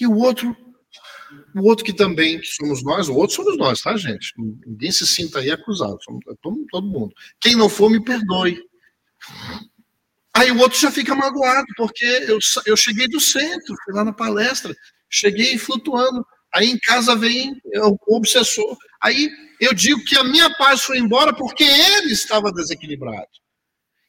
E 0.00 0.06
o 0.06 0.16
outro 0.16 0.56
o 1.54 1.66
outro 1.66 1.84
que 1.84 1.92
também 1.92 2.40
que 2.40 2.46
somos 2.46 2.82
nós, 2.82 3.08
o 3.08 3.14
outro 3.14 3.36
somos 3.36 3.56
nós, 3.56 3.80
tá, 3.80 3.96
gente? 3.96 4.32
Ninguém 4.66 4.90
se 4.90 5.06
sinta 5.06 5.38
aí 5.38 5.50
acusado, 5.50 5.98
somos 6.02 6.20
todo, 6.42 6.66
todo 6.70 6.86
mundo. 6.86 7.14
Quem 7.40 7.54
não 7.54 7.68
for, 7.68 7.90
me 7.90 8.02
perdoe. 8.02 8.58
Aí 10.34 10.50
o 10.50 10.58
outro 10.58 10.78
já 10.78 10.90
fica 10.90 11.14
magoado, 11.14 11.66
porque 11.76 12.04
eu, 12.26 12.38
eu 12.66 12.76
cheguei 12.76 13.06
do 13.06 13.20
centro, 13.20 13.76
fui 13.84 13.94
lá 13.94 14.04
na 14.04 14.12
palestra, 14.12 14.74
cheguei 15.08 15.58
flutuando. 15.58 16.26
Aí 16.54 16.68
em 16.68 16.78
casa 16.78 17.14
vem 17.16 17.54
o 17.76 18.16
obsessor. 18.16 18.76
Aí 19.00 19.30
eu 19.60 19.74
digo 19.74 20.02
que 20.04 20.16
a 20.16 20.24
minha 20.24 20.54
paz 20.56 20.82
foi 20.82 20.98
embora 20.98 21.34
porque 21.34 21.64
ele 21.64 22.12
estava 22.12 22.52
desequilibrado. 22.52 23.28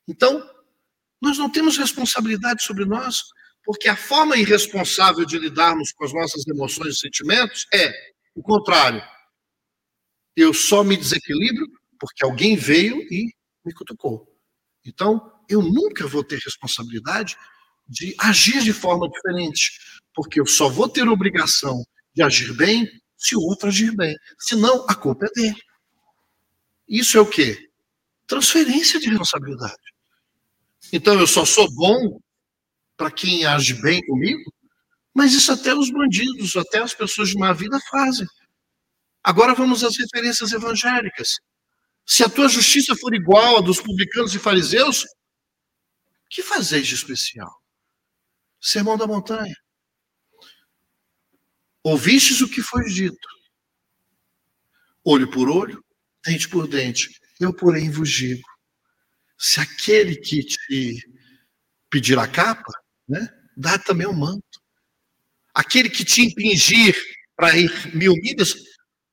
Então, 0.07 0.43
nós 1.23 1.37
não 1.37 1.49
temos 1.49 1.77
responsabilidade 1.77 2.61
sobre 2.63 2.83
nós 2.83 3.23
porque 3.63 3.87
a 3.87 3.95
forma 3.95 4.35
irresponsável 4.35 5.25
de 5.25 5.39
lidarmos 5.39 5.93
com 5.93 6.03
as 6.03 6.13
nossas 6.13 6.45
emoções 6.45 6.95
e 6.95 6.99
sentimentos 6.99 7.65
é 7.73 7.93
o 8.35 8.43
contrário. 8.43 9.01
Eu 10.35 10.53
só 10.53 10.83
me 10.83 10.97
desequilibro 10.97 11.65
porque 11.97 12.25
alguém 12.25 12.57
veio 12.57 12.97
e 13.09 13.33
me 13.65 13.73
cutucou. 13.73 14.27
Então, 14.85 15.31
eu 15.47 15.61
nunca 15.61 16.05
vou 16.05 16.25
ter 16.25 16.39
responsabilidade 16.43 17.37
de 17.87 18.13
agir 18.19 18.61
de 18.61 18.73
forma 18.73 19.09
diferente, 19.09 19.79
porque 20.13 20.41
eu 20.41 20.45
só 20.45 20.67
vou 20.67 20.89
ter 20.89 21.07
obrigação 21.07 21.81
de 22.13 22.21
agir 22.21 22.51
bem 22.53 22.85
se 23.17 23.33
o 23.33 23.39
outro 23.39 23.69
agir 23.69 23.95
bem. 23.95 24.13
Senão, 24.37 24.85
a 24.89 24.95
culpa 24.95 25.25
é 25.25 25.29
dele. 25.29 25.61
Isso 26.85 27.17
é 27.17 27.21
o 27.21 27.25
quê? 27.25 27.69
Transferência 28.27 28.99
de 28.99 29.07
responsabilidade. 29.07 29.92
Então, 30.91 31.19
eu 31.19 31.27
só 31.27 31.45
sou 31.45 31.71
bom 31.73 32.19
para 32.97 33.11
quem 33.11 33.45
age 33.45 33.73
bem 33.81 34.05
comigo, 34.05 34.53
mas 35.13 35.33
isso 35.33 35.51
até 35.51 35.73
os 35.73 35.91
bandidos, 35.91 36.55
até 36.55 36.79
as 36.79 36.93
pessoas 36.93 37.29
de 37.29 37.37
má 37.37 37.53
vida 37.53 37.79
fazem. 37.89 38.27
Agora 39.23 39.53
vamos 39.53 39.83
às 39.83 39.97
referências 39.97 40.51
evangélicas. 40.51 41.39
Se 42.05 42.23
a 42.23 42.29
tua 42.29 42.49
justiça 42.49 42.95
for 42.95 43.13
igual 43.13 43.57
à 43.57 43.61
dos 43.61 43.79
publicanos 43.79 44.35
e 44.35 44.39
fariseus, 44.39 45.05
que 46.29 46.43
fazeis 46.43 46.87
de 46.87 46.95
especial? 46.95 47.51
Sermão 48.59 48.97
da 48.97 49.07
montanha. 49.07 49.55
Ouvistes 51.83 52.41
o 52.41 52.49
que 52.49 52.61
foi 52.61 52.83
dito. 52.85 53.27
Olho 55.03 55.29
por 55.29 55.49
olho, 55.49 55.83
dente 56.25 56.49
por 56.49 56.67
dente. 56.67 57.09
Eu, 57.39 57.53
porém, 57.53 57.91
vos 57.91 58.09
digo: 58.09 58.43
se 59.43 59.59
aquele 59.59 60.15
que 60.15 60.41
te 60.41 61.05
pedir 61.89 62.17
a 62.17 62.25
capa, 62.25 62.71
né? 63.05 63.27
dá 63.57 63.77
também 63.77 64.07
o 64.07 64.13
manto. 64.13 64.61
Aquele 65.53 65.89
que 65.89 66.05
te 66.05 66.21
impingir 66.21 66.95
para 67.35 67.57
ir 67.57 67.93
mil 67.93 68.13
milhas, 68.13 68.55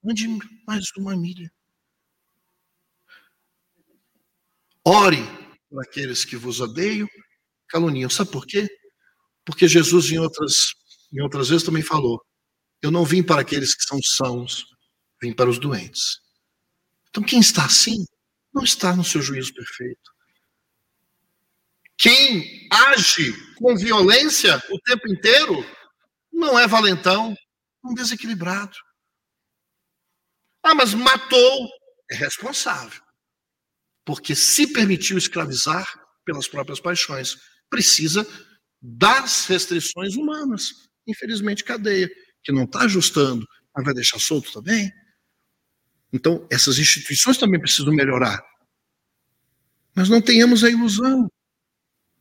ande 0.05 0.29
mais 0.65 0.85
uma 0.97 1.17
milha. 1.17 1.51
Ore 4.85 5.21
por 5.69 5.83
aqueles 5.83 6.25
que 6.25 6.37
vos 6.37 6.61
odeiam, 6.61 7.09
caluniam. 7.69 8.09
Sabe 8.09 8.31
por 8.31 8.47
quê? 8.47 8.69
Porque 9.45 9.67
Jesus, 9.67 10.13
em 10.13 10.19
outras, 10.19 10.75
em 11.13 11.21
outras 11.21 11.49
vezes, 11.49 11.67
também 11.67 11.83
falou: 11.83 12.25
Eu 12.81 12.93
não 12.93 13.05
vim 13.05 13.21
para 13.21 13.41
aqueles 13.41 13.75
que 13.75 13.83
são 13.83 13.99
sãos, 14.01 14.65
vim 15.21 15.35
para 15.35 15.51
os 15.51 15.59
doentes. 15.59 16.21
Então, 17.09 17.21
quem 17.21 17.41
está 17.41 17.65
assim, 17.65 18.05
não 18.55 18.63
está 18.63 18.95
no 18.95 19.03
seu 19.03 19.21
juízo 19.21 19.53
perfeito. 19.53 20.10
Quem 22.01 22.67
age 22.73 23.35
com 23.59 23.77
violência 23.77 24.57
o 24.71 24.81
tempo 24.81 25.07
inteiro 25.07 25.63
não 26.33 26.59
é 26.59 26.67
valentão, 26.67 27.33
é 27.85 27.87
um 27.87 27.93
desequilibrado. 27.93 28.75
Ah, 30.63 30.75
mas 30.75 30.95
matou, 30.95 31.69
é 32.11 32.15
responsável. 32.15 33.03
Porque 34.03 34.35
se 34.35 34.73
permitiu 34.73 35.19
escravizar 35.19 35.87
pelas 36.25 36.49
próprias 36.49 36.81
paixões, 36.81 37.37
precisa 37.69 38.27
das 38.81 39.45
restrições 39.45 40.17
humanas. 40.17 40.73
Infelizmente, 41.07 41.63
cadeia, 41.63 42.09
que 42.43 42.51
não 42.51 42.65
está 42.65 42.81
ajustando, 42.81 43.47
mas 43.77 43.85
vai 43.85 43.93
deixar 43.93 44.19
solto 44.19 44.51
também. 44.51 44.91
Então, 46.11 46.47
essas 46.51 46.79
instituições 46.79 47.37
também 47.37 47.61
precisam 47.61 47.93
melhorar. 47.93 48.43
Mas 49.95 50.09
não 50.09 50.23
tenhamos 50.23 50.65
a 50.65 50.71
ilusão. 50.71 51.31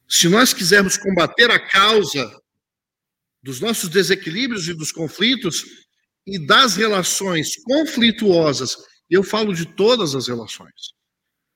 Se 0.10 0.28
nós 0.28 0.54
quisermos 0.54 0.98
combater 0.98 1.52
a 1.52 1.60
causa 1.60 2.28
dos 3.44 3.60
nossos 3.60 3.90
desequilíbrios 3.90 4.68
e 4.68 4.74
dos 4.74 4.92
conflitos 4.92 5.64
e 6.26 6.44
das 6.46 6.76
relações 6.76 7.56
conflituosas, 7.64 8.76
eu 9.08 9.24
falo 9.24 9.54
de 9.54 9.66
todas 9.66 10.16
as 10.16 10.28
relações. 10.28 10.94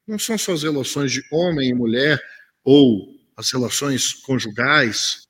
Não 0.08 0.20
são 0.20 0.38
só 0.38 0.54
as 0.54 0.62
relações 0.62 1.12
de 1.12 1.24
homem 1.32 1.70
e 1.70 1.74
mulher 1.74 2.22
ou 2.64 3.16
as 3.36 3.52
relações 3.52 4.14
conjugais. 4.14 5.28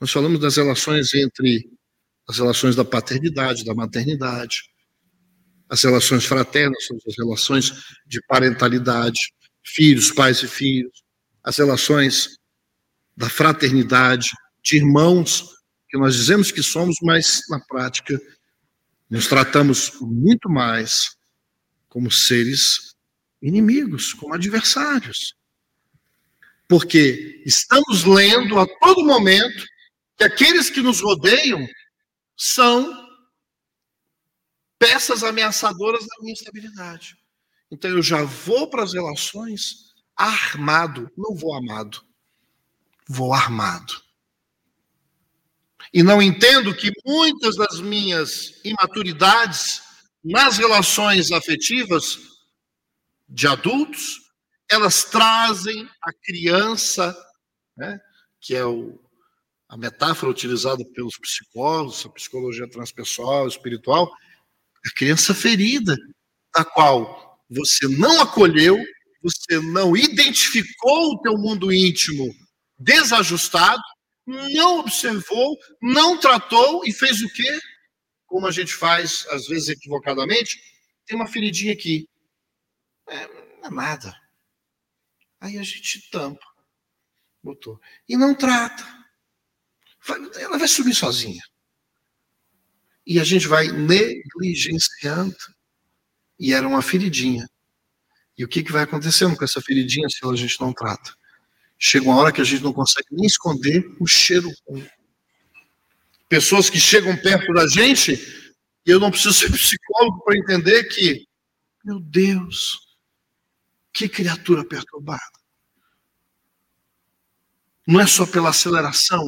Nós 0.00 0.10
falamos 0.10 0.40
das 0.40 0.56
relações 0.56 1.12
entre 1.14 1.70
as 2.26 2.38
relações 2.38 2.74
da 2.74 2.84
paternidade, 2.84 3.64
da 3.64 3.74
maternidade, 3.74 4.70
as 5.68 5.82
relações 5.82 6.24
fraternas, 6.24 6.88
as 7.06 7.16
relações 7.18 7.72
de 8.06 8.20
parentalidade, 8.26 9.32
filhos, 9.62 10.10
pais 10.10 10.42
e 10.42 10.48
filhos, 10.48 11.05
as 11.46 11.58
relações 11.58 12.40
da 13.16 13.30
fraternidade, 13.30 14.28
de 14.64 14.78
irmãos, 14.78 15.54
que 15.88 15.96
nós 15.96 16.16
dizemos 16.16 16.50
que 16.50 16.60
somos, 16.60 16.96
mas 17.00 17.40
na 17.48 17.60
prática 17.60 18.20
nos 19.08 19.28
tratamos 19.28 19.92
muito 20.00 20.50
mais 20.50 21.16
como 21.88 22.10
seres 22.10 22.96
inimigos, 23.40 24.12
como 24.12 24.34
adversários. 24.34 25.36
Porque 26.68 27.40
estamos 27.46 28.02
lendo 28.02 28.58
a 28.58 28.66
todo 28.80 29.06
momento 29.06 29.64
que 30.16 30.24
aqueles 30.24 30.68
que 30.68 30.80
nos 30.80 31.00
rodeiam 31.00 31.64
são 32.36 32.92
peças 34.80 35.22
ameaçadoras 35.22 36.00
da 36.00 36.22
minha 36.22 36.34
estabilidade. 36.34 37.16
Então 37.70 37.88
eu 37.88 38.02
já 38.02 38.24
vou 38.24 38.68
para 38.68 38.82
as 38.82 38.94
relações 38.94 39.94
armado, 40.16 41.10
não 41.16 41.34
vou 41.34 41.54
amado, 41.54 42.02
vou 43.06 43.32
armado. 43.32 44.00
E 45.92 46.02
não 46.02 46.20
entendo 46.20 46.74
que 46.74 46.90
muitas 47.04 47.56
das 47.56 47.80
minhas 47.80 48.60
imaturidades 48.64 49.82
nas 50.24 50.58
relações 50.58 51.30
afetivas 51.30 52.18
de 53.28 53.46
adultos, 53.46 54.32
elas 54.68 55.04
trazem 55.04 55.88
a 56.02 56.12
criança, 56.24 57.16
né, 57.76 58.00
que 58.40 58.54
é 58.54 58.64
o, 58.64 58.98
a 59.68 59.76
metáfora 59.76 60.30
utilizada 60.30 60.84
pelos 60.94 61.16
psicólogos, 61.18 62.04
a 62.04 62.10
psicologia 62.10 62.68
transpessoal, 62.68 63.46
espiritual, 63.46 64.10
a 64.84 64.90
criança 64.96 65.34
ferida, 65.34 65.96
da 66.54 66.64
qual 66.64 67.40
você 67.48 67.86
não 67.88 68.20
acolheu, 68.20 68.76
você 69.26 69.60
não 69.60 69.96
identificou 69.96 71.12
o 71.12 71.20
teu 71.20 71.34
mundo 71.34 71.72
íntimo 71.72 72.32
desajustado, 72.78 73.82
não 74.26 74.80
observou, 74.80 75.56
não 75.82 76.18
tratou 76.18 76.82
e 76.84 76.92
fez 76.92 77.22
o 77.22 77.28
quê? 77.28 77.60
Como 78.26 78.46
a 78.46 78.50
gente 78.50 78.72
faz, 78.72 79.26
às 79.30 79.46
vezes 79.46 79.68
equivocadamente, 79.68 80.60
tem 81.06 81.16
uma 81.16 81.26
feridinha 81.26 81.72
aqui. 81.72 82.08
É, 83.08 83.26
não 83.60 83.66
é 83.66 83.70
nada. 83.70 84.14
Aí 85.40 85.58
a 85.58 85.62
gente 85.62 86.10
tampa. 86.10 86.44
Botou. 87.42 87.80
E 88.08 88.16
não 88.16 88.34
trata. 88.34 88.84
Ela 90.38 90.58
vai 90.58 90.68
subir 90.68 90.94
sozinha 90.94 91.42
e 93.06 93.20
a 93.20 93.24
gente 93.24 93.46
vai 93.46 93.68
negligenciando. 93.68 95.36
E 96.38 96.52
era 96.52 96.66
uma 96.66 96.82
feridinha. 96.82 97.48
E 98.36 98.44
o 98.44 98.48
que, 98.48 98.62
que 98.62 98.72
vai 98.72 98.82
acontecendo 98.82 99.36
com 99.36 99.44
essa 99.44 99.60
feridinha 99.60 100.08
se 100.08 100.18
a 100.26 100.34
gente 100.34 100.60
não 100.60 100.72
trata? 100.72 101.14
Chega 101.78 102.06
uma 102.06 102.16
hora 102.16 102.32
que 102.32 102.40
a 102.40 102.44
gente 102.44 102.62
não 102.62 102.72
consegue 102.72 103.08
nem 103.10 103.26
esconder 103.26 103.84
o 104.00 104.06
cheiro 104.06 104.50
Pessoas 106.28 106.68
que 106.68 106.80
chegam 106.80 107.16
perto 107.16 107.52
da 107.52 107.68
gente, 107.68 108.14
e 108.84 108.90
eu 108.90 108.98
não 108.98 109.10
preciso 109.10 109.34
ser 109.34 109.50
psicólogo 109.52 110.24
para 110.24 110.36
entender 110.36 110.84
que, 110.84 111.26
meu 111.84 112.00
Deus, 112.00 112.96
que 113.92 114.08
criatura 114.08 114.64
perturbada. 114.64 115.22
Não 117.86 118.00
é 118.00 118.06
só 118.06 118.26
pela 118.26 118.50
aceleração, 118.50 119.22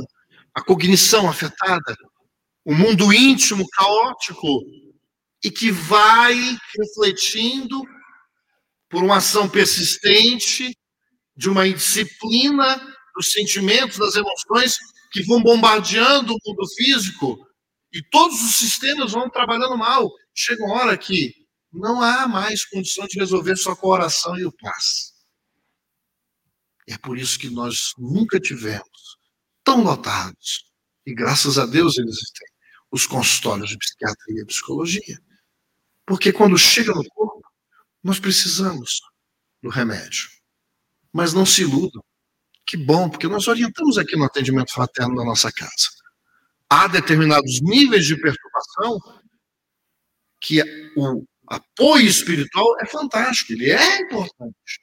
a 0.53 0.61
cognição 0.61 1.29
afetada, 1.29 1.97
o 2.65 2.75
mundo 2.75 3.13
íntimo 3.13 3.65
caótico 3.69 4.49
e 5.45 5.51
que 5.51 5.71
vai 5.71 6.35
refletindo 6.77 7.81
por 8.89 9.03
uma 9.03 9.17
ação 9.17 9.49
persistente 9.49 10.77
de 11.37 11.49
uma 11.49 11.67
indisciplina 11.67 12.81
dos 13.15 13.33
sentimentos, 13.33 13.99
das 13.99 14.15
emoções 14.15 14.77
que 15.13 15.23
vão 15.23 15.43
bombardeando 15.43 16.35
o 16.35 16.39
mundo 16.45 16.67
físico 16.77 17.39
e 17.93 18.03
todos 18.11 18.43
os 18.43 18.57
sistemas 18.57 19.13
vão 19.13 19.31
trabalhando 19.31 19.77
mal. 19.77 20.11
Chega 20.35 20.65
uma 20.65 20.75
hora 20.75 20.99
que 20.99 21.35
não 21.73 22.01
há 22.03 22.27
mais 22.27 22.65
condição 22.65 23.07
de 23.07 23.19
resolver 23.19 23.57
só 23.57 23.75
com 23.75 23.89
a 23.89 23.97
oração 23.97 24.39
e 24.39 24.45
o 24.45 24.53
paz. 24.53 25.13
É 26.89 26.97
por 26.97 27.19
isso 27.19 27.39
que 27.39 27.51
nós 27.51 27.93
nunca 27.99 28.41
tivemos 28.41 29.19
tão 29.63 29.83
lotados. 29.83 30.65
E 31.07 31.15
graças 31.15 31.59
a 31.59 31.67
Deus 31.67 31.99
eles 31.99 32.17
têm 32.17 32.49
os 32.91 33.07
consultórios 33.07 33.69
de 33.69 33.79
psiquiatria 33.79 34.43
e 34.43 34.47
psicologia. 34.47 35.19
Porque 36.07 36.33
quando 36.33 36.57
chega 36.57 36.95
no 36.95 37.05
corpo, 37.11 37.38
nós 38.09 38.19
precisamos 38.19 39.03
do 39.63 39.69
remédio. 39.69 40.31
Mas 41.13 41.35
não 41.35 41.45
se 41.45 41.61
iludam. 41.61 42.03
Que 42.67 42.75
bom, 42.75 43.11
porque 43.11 43.29
nós 43.29 43.47
orientamos 43.47 43.99
aqui 43.99 44.17
no 44.17 44.25
atendimento 44.25 44.73
fraterno 44.73 45.15
da 45.15 45.25
nossa 45.25 45.53
casa. 45.53 45.91
Há 46.71 46.87
determinados 46.87 47.61
níveis 47.61 48.07
de 48.07 48.19
perturbação 48.19 48.99
que 50.41 50.63
o 50.97 51.23
apoio 51.47 52.07
espiritual 52.07 52.81
é 52.81 52.87
fantástico, 52.87 53.53
ele 53.53 53.73
é 53.73 54.01
importante. 54.01 54.81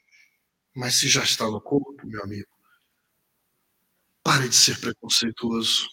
Mas 0.72 0.94
se 0.94 1.08
já 1.08 1.24
está 1.24 1.46
no 1.46 1.60
corpo, 1.60 2.06
meu 2.06 2.22
amigo, 2.22 2.48
pare 4.22 4.48
de 4.48 4.54
ser 4.54 4.78
preconceituoso. 4.78 5.88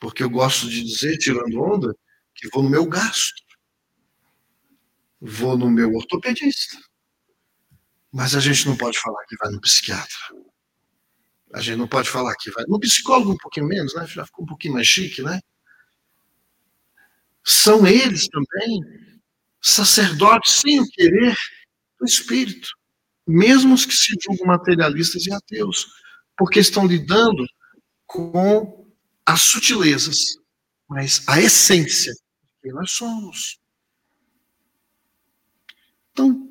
Porque 0.00 0.24
eu 0.24 0.30
gosto 0.30 0.68
de 0.68 0.82
dizer, 0.82 1.16
tirando 1.18 1.62
onda, 1.62 1.94
que 2.34 2.48
vou 2.48 2.64
no 2.64 2.70
meu 2.70 2.86
gasto. 2.86 3.40
Vou 5.20 5.56
no 5.56 5.70
meu 5.70 5.92
ortopedista. 5.94 6.78
Mas 8.12 8.34
a 8.34 8.40
gente 8.40 8.66
não 8.66 8.76
pode 8.76 8.98
falar 8.98 9.24
que 9.26 9.36
vai 9.36 9.50
no 9.50 9.60
psiquiatra. 9.60 10.16
A 11.52 11.60
gente 11.60 11.78
não 11.78 11.88
pode 11.88 12.08
falar 12.08 12.34
que 12.36 12.50
vai. 12.50 12.64
No 12.66 12.80
psicólogo, 12.80 13.32
um 13.32 13.36
pouquinho 13.36 13.66
menos, 13.66 13.94
né? 13.94 14.06
Já 14.06 14.24
ficou 14.24 14.44
um 14.44 14.48
pouquinho 14.48 14.74
mais 14.74 14.86
chique, 14.86 15.22
né? 15.22 15.40
São 17.44 17.86
eles 17.86 18.28
também 18.28 18.80
sacerdotes 19.60 20.54
sem 20.54 20.80
o 20.80 20.88
querer 20.90 21.36
do 21.98 22.06
espírito, 22.06 22.68
mesmo 23.26 23.74
os 23.74 23.84
que 23.84 23.94
se 23.94 24.14
julgam 24.22 24.46
materialistas 24.46 25.26
e 25.26 25.32
ateus, 25.32 25.86
porque 26.36 26.60
estão 26.60 26.86
lidando 26.86 27.44
com 28.06 28.86
as 29.26 29.42
sutilezas, 29.42 30.36
mas 30.88 31.22
a 31.28 31.40
essência 31.40 32.12
que 32.62 32.72
nós 32.72 32.90
somos. 32.92 33.59
Então, 36.12 36.48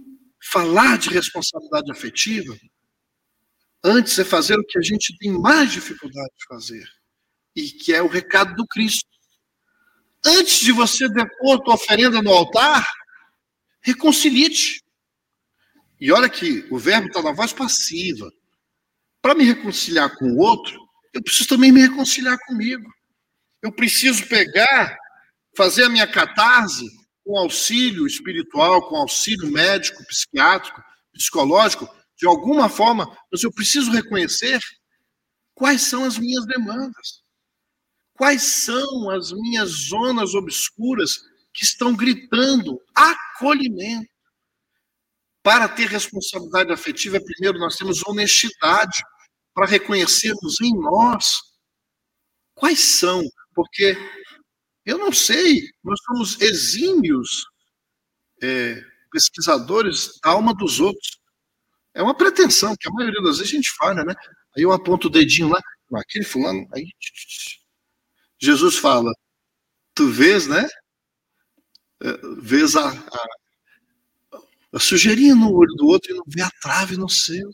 falar 0.51 0.97
de 0.97 1.09
responsabilidade 1.09 1.91
afetiva 1.91 2.57
antes 3.83 4.17
é 4.19 4.25
fazer 4.25 4.55
o 4.55 4.65
que 4.65 4.77
a 4.77 4.81
gente 4.81 5.17
tem 5.17 5.31
mais 5.31 5.71
dificuldade 5.71 6.31
de 6.37 6.45
fazer, 6.47 6.85
e 7.55 7.69
que 7.69 7.93
é 7.93 8.01
o 8.01 8.07
recado 8.07 8.55
do 8.55 8.67
Cristo. 8.67 9.07
Antes 10.25 10.59
de 10.59 10.71
você 10.71 11.07
depor 11.09 11.61
tua 11.61 11.75
oferenda 11.75 12.21
no 12.21 12.31
altar, 12.31 12.85
reconcilie-te. 13.81 14.83
E 15.99 16.11
olha 16.11 16.29
que 16.29 16.67
o 16.69 16.77
verbo 16.77 17.07
está 17.07 17.21
na 17.21 17.31
voz 17.31 17.53
passiva. 17.53 18.29
Para 19.21 19.35
me 19.35 19.43
reconciliar 19.43 20.13
com 20.15 20.25
o 20.25 20.37
outro, 20.37 20.77
eu 21.13 21.21
preciso 21.21 21.49
também 21.49 21.71
me 21.71 21.81
reconciliar 21.81 22.37
comigo. 22.45 22.89
Eu 23.61 23.71
preciso 23.71 24.25
pegar, 24.27 24.97
fazer 25.55 25.83
a 25.85 25.89
minha 25.89 26.07
catarse 26.07 26.85
com 27.29 27.37
auxílio 27.37 28.07
espiritual, 28.07 28.89
com 28.89 28.95
auxílio 28.95 29.51
médico, 29.51 30.03
psiquiátrico, 30.07 30.83
psicológico, 31.13 31.87
de 32.17 32.25
alguma 32.25 32.67
forma, 32.67 33.05
mas 33.31 33.43
eu 33.43 33.53
preciso 33.53 33.91
reconhecer 33.91 34.59
quais 35.53 35.83
são 35.83 36.05
as 36.05 36.17
minhas 36.17 36.47
demandas. 36.47 37.21
Quais 38.13 38.41
são 38.41 39.11
as 39.11 39.31
minhas 39.31 39.69
zonas 39.89 40.33
obscuras 40.33 41.19
que 41.53 41.63
estão 41.63 41.95
gritando 41.95 42.81
acolhimento? 42.95 44.09
Para 45.43 45.69
ter 45.69 45.87
responsabilidade 45.87 46.71
afetiva, 46.71 47.21
primeiro 47.23 47.59
nós 47.59 47.75
temos 47.75 48.01
honestidade 48.07 49.03
para 49.53 49.67
reconhecermos 49.67 50.59
em 50.61 50.75
nós 50.79 51.35
quais 52.55 52.97
são, 52.97 53.21
porque 53.53 53.95
eu 54.85 54.97
não 54.97 55.11
sei, 55.11 55.61
nós 55.83 55.99
somos 56.05 56.41
exímios 56.41 57.45
é, 58.41 58.81
pesquisadores 59.11 60.19
da 60.23 60.31
alma 60.31 60.53
dos 60.53 60.79
outros. 60.79 61.19
É 61.93 62.01
uma 62.01 62.15
pretensão 62.15 62.75
que 62.79 62.87
a 62.87 62.91
maioria 62.91 63.21
das 63.21 63.37
vezes 63.37 63.53
a 63.53 63.55
gente 63.55 63.71
falha, 63.71 64.03
né? 64.03 64.13
Aí 64.55 64.63
eu 64.63 64.71
aponto 64.71 65.07
o 65.07 65.11
dedinho 65.11 65.49
lá, 65.49 65.59
aquele 65.93 66.25
fulano, 66.25 66.67
aí 66.73 66.85
Jesus 68.41 68.77
fala, 68.77 69.11
tu 69.93 70.07
vês, 70.07 70.47
né? 70.47 70.67
É, 72.01 72.17
vês 72.41 72.75
a, 72.75 72.89
a, 72.89 73.27
a 74.73 74.79
sujeirinha 74.79 75.35
no 75.35 75.51
olho 75.51 75.73
do 75.75 75.87
outro 75.87 76.11
e 76.11 76.15
não 76.15 76.23
vê 76.27 76.41
a 76.41 76.51
trave 76.61 76.95
no 76.95 77.09
seu. 77.09 77.49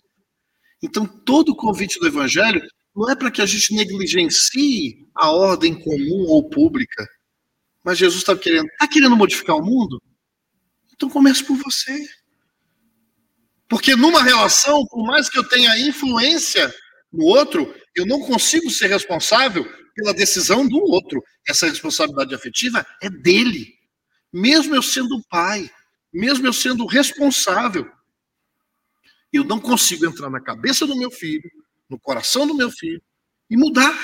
Então, 0.82 1.07
todo 1.07 1.49
o 1.49 1.55
convite 1.55 1.99
do 1.99 2.07
Evangelho 2.07 2.61
não 2.95 3.09
é 3.09 3.15
para 3.15 3.29
que 3.29 3.41
a 3.41 3.45
gente 3.45 3.73
negligencie 3.73 5.05
a 5.13 5.29
ordem 5.29 5.75
comum 5.75 6.25
ou 6.27 6.49
pública. 6.49 7.05
Mas 7.83 7.97
Jesus 7.97 8.21
está 8.21 8.35
querendo, 8.35 8.67
está 8.67 8.87
querendo 8.87 9.15
modificar 9.15 9.57
o 9.57 9.63
mundo? 9.63 10.01
Então 10.93 11.09
comece 11.09 11.43
por 11.43 11.57
você. 11.57 12.07
Porque 13.67 13.95
numa 13.95 14.23
relação, 14.23 14.85
por 14.87 15.05
mais 15.05 15.29
que 15.29 15.37
eu 15.37 15.47
tenha 15.47 15.77
influência 15.79 16.73
no 17.11 17.25
outro, 17.25 17.73
eu 17.95 18.05
não 18.05 18.21
consigo 18.21 18.69
ser 18.69 18.87
responsável 18.87 19.65
pela 19.93 20.13
decisão 20.13 20.67
do 20.67 20.77
outro. 20.77 21.21
Essa 21.47 21.67
responsabilidade 21.67 22.33
afetiva 22.33 22.85
é 23.01 23.09
dele. 23.09 23.73
Mesmo 24.31 24.75
eu 24.75 24.81
sendo 24.81 25.21
pai, 25.29 25.69
mesmo 26.13 26.47
eu 26.47 26.53
sendo 26.53 26.85
responsável, 26.85 27.89
eu 29.33 29.43
não 29.43 29.59
consigo 29.59 30.05
entrar 30.05 30.29
na 30.29 30.41
cabeça 30.41 30.85
do 30.87 30.97
meu 30.97 31.11
filho, 31.11 31.49
no 31.89 31.99
coração 31.99 32.47
do 32.47 32.55
meu 32.55 32.71
filho 32.71 33.01
e 33.49 33.57
mudar. 33.57 33.97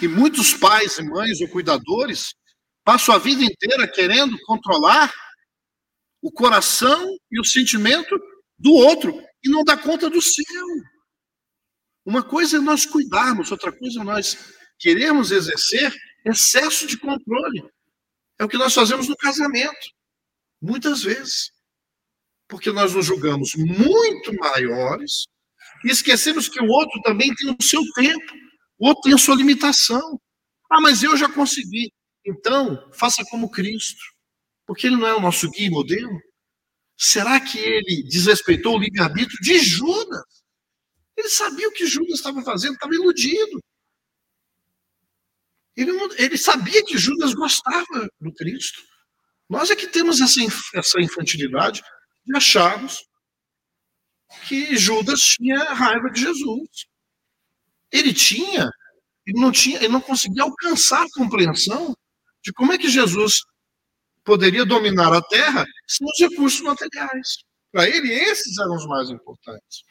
E 0.00 0.08
muitos 0.08 0.54
pais 0.54 0.98
e 0.98 1.02
mães 1.02 1.40
ou 1.40 1.48
cuidadores 1.48 2.34
passam 2.82 3.14
a 3.14 3.18
vida 3.18 3.44
inteira 3.44 3.88
querendo 3.88 4.36
controlar 4.44 5.12
o 6.20 6.32
coração 6.32 7.06
e 7.30 7.40
o 7.40 7.44
sentimento 7.44 8.18
do 8.58 8.72
outro 8.72 9.22
e 9.42 9.48
não 9.48 9.62
dá 9.62 9.76
conta 9.76 10.08
do 10.08 10.20
seu. 10.20 10.44
Uma 12.04 12.22
coisa 12.22 12.58
é 12.58 12.60
nós 12.60 12.84
cuidarmos, 12.84 13.50
outra 13.50 13.72
coisa 13.72 14.00
é 14.00 14.04
nós 14.04 14.36
queremos 14.78 15.30
exercer 15.30 15.94
excesso 16.24 16.86
de 16.86 16.98
controle. 16.98 17.64
É 18.38 18.44
o 18.44 18.48
que 18.48 18.58
nós 18.58 18.74
fazemos 18.74 19.08
no 19.08 19.16
casamento, 19.16 19.90
muitas 20.60 21.02
vezes. 21.02 21.52
Porque 22.48 22.70
nós 22.72 22.94
nos 22.94 23.06
julgamos 23.06 23.52
muito 23.54 24.34
maiores 24.34 25.26
e 25.84 25.90
esquecemos 25.90 26.48
que 26.48 26.60
o 26.60 26.68
outro 26.68 27.00
também 27.02 27.34
tem 27.34 27.50
o 27.50 27.62
seu 27.62 27.82
tempo, 27.94 28.34
o 28.78 28.88
outro 28.88 29.02
tem 29.02 29.14
a 29.14 29.18
sua 29.18 29.36
limitação. 29.36 30.20
Ah, 30.70 30.80
mas 30.80 31.02
eu 31.02 31.16
já 31.16 31.28
consegui. 31.30 31.92
Então, 32.26 32.90
faça 32.92 33.22
como 33.30 33.50
Cristo, 33.50 34.00
porque 34.66 34.86
ele 34.86 34.96
não 34.96 35.06
é 35.06 35.14
o 35.14 35.20
nosso 35.20 35.50
guia 35.50 35.66
e 35.66 35.70
modelo. 35.70 36.18
Será 36.96 37.38
que 37.40 37.58
ele 37.58 38.02
desrespeitou 38.08 38.76
o 38.76 38.78
livre-arbítrio 38.78 39.38
de 39.42 39.58
Judas? 39.58 40.22
Ele 41.16 41.28
sabia 41.28 41.68
o 41.68 41.72
que 41.72 41.86
Judas 41.86 42.14
estava 42.14 42.42
fazendo, 42.42 42.74
estava 42.74 42.94
iludido. 42.94 43.60
Ele, 45.76 45.90
ele 46.18 46.38
sabia 46.38 46.84
que 46.84 46.96
Judas 46.96 47.34
gostava 47.34 48.08
do 48.20 48.32
Cristo. 48.32 48.80
Nós 49.48 49.70
é 49.70 49.76
que 49.76 49.88
temos 49.88 50.20
essa, 50.20 50.40
essa 50.74 51.00
infantilidade 51.00 51.82
de 52.24 52.36
acharmos 52.36 53.04
que 54.46 54.76
Judas 54.76 55.20
tinha 55.20 55.72
raiva 55.72 56.10
de 56.10 56.20
Jesus. 56.20 56.86
Ele 57.90 58.12
tinha, 58.12 58.70
ele 59.26 59.40
não 59.40 59.52
tinha, 59.52 59.78
ele 59.78 59.88
não 59.88 60.00
conseguia 60.00 60.42
alcançar 60.42 61.02
a 61.02 61.10
compreensão 61.14 61.96
de 62.42 62.52
como 62.52 62.72
é 62.72 62.78
que 62.78 62.88
Jesus 62.88 63.40
poderia 64.24 64.64
dominar 64.64 65.12
a 65.12 65.22
terra 65.22 65.64
sem 65.86 66.06
os 66.06 66.18
recursos 66.18 66.60
materiais. 66.60 67.44
Para 67.70 67.88
ele, 67.88 68.12
esses 68.12 68.58
eram 68.58 68.76
os 68.76 68.86
mais 68.86 69.10
importantes. 69.10 69.82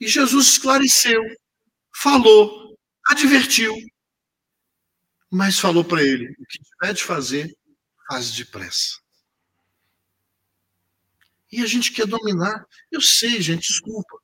E 0.00 0.08
Jesus 0.08 0.48
esclareceu, 0.48 1.22
falou, 1.94 2.76
advertiu, 3.06 3.74
mas 5.30 5.58
falou 5.58 5.84
para 5.84 6.02
ele: 6.02 6.30
o 6.32 6.46
que 6.46 6.58
tiver 6.58 6.92
de 6.92 7.02
fazer, 7.02 7.56
faz 8.08 8.32
depressa. 8.32 9.01
E 11.52 11.62
a 11.62 11.66
gente 11.66 11.92
quer 11.92 12.06
dominar. 12.06 12.64
Eu 12.90 13.00
sei, 13.00 13.40
gente, 13.42 13.68
desculpa. 13.68 14.18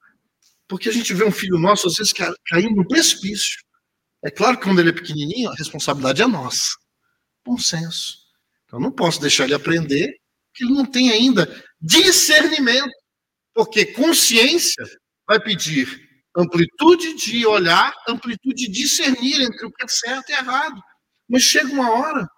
Porque 0.67 0.89
a 0.89 0.93
gente 0.93 1.13
vê 1.13 1.25
um 1.25 1.31
filho 1.31 1.59
nosso, 1.59 1.87
às 1.87 1.95
vezes, 1.97 2.13
caindo 2.47 2.75
no 2.75 2.89
precipício. 2.89 3.61
É 4.25 4.31
claro 4.31 4.57
que 4.57 4.65
quando 4.65 4.81
ele 4.81 4.91
é 4.91 4.93
pequenininho, 4.93 5.51
a 5.51 5.55
responsabilidade 5.55 6.23
é 6.23 6.27
nossa. 6.27 6.69
Bom 7.45 7.59
senso. 7.59 8.17
Então, 8.65 8.81
não 8.81 8.91
posso 8.91 9.21
deixar 9.21 9.45
ele 9.45 9.55
aprender 9.55 10.09
que 10.55 10.65
ele 10.65 10.73
não 10.73 10.85
tem 10.85 11.11
ainda 11.11 11.47
discernimento. 11.81 12.93
Porque 13.55 13.87
consciência 13.87 14.85
vai 15.27 15.41
pedir 15.41 16.09
amplitude 16.37 17.15
de 17.15 17.47
olhar, 17.47 17.93
amplitude 18.09 18.67
de 18.67 18.71
discernir 18.71 19.41
entre 19.41 19.67
o 19.67 19.73
que 19.73 19.85
é 19.85 19.89
certo 19.89 20.31
e 20.31 20.33
errado. 20.33 20.81
Mas 21.29 21.43
chega 21.43 21.73
uma 21.73 21.91
hora 21.91 22.29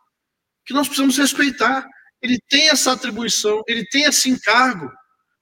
que 0.65 0.73
nós 0.73 0.87
precisamos 0.87 1.17
respeitar. 1.19 1.87
Ele 2.23 2.39
tem 2.49 2.69
essa 2.69 2.93
atribuição, 2.93 3.63
ele 3.67 3.85
tem 3.87 4.05
esse 4.05 4.29
encargo. 4.29 4.87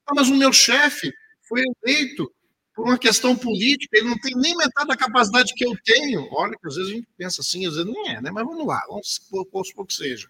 Ah, 0.07 0.12
mas 0.14 0.29
o 0.29 0.35
meu 0.35 0.53
chefe 0.53 1.12
foi 1.43 1.62
eleito 1.85 2.33
por 2.74 2.87
uma 2.87 2.99
questão 2.99 3.37
política, 3.37 3.99
ele 3.99 4.09
não 4.09 4.18
tem 4.20 4.33
nem 4.37 4.57
metade 4.57 4.87
da 4.87 4.97
capacidade 4.97 5.53
que 5.55 5.66
eu 5.66 5.76
tenho. 5.85 6.29
Olha, 6.31 6.57
que 6.57 6.68
às 6.68 6.76
vezes 6.76 6.93
a 6.93 6.95
gente 6.95 7.09
pensa 7.16 7.41
assim, 7.41 7.66
às 7.66 7.74
vezes 7.74 7.93
nem 7.93 8.11
é, 8.11 8.20
né? 8.20 8.31
Mas 8.31 8.45
vamos 8.45 8.64
lá, 8.64 8.81
vamos 8.89 9.20
supor 9.66 9.85
que 9.85 9.95
seja. 9.95 10.29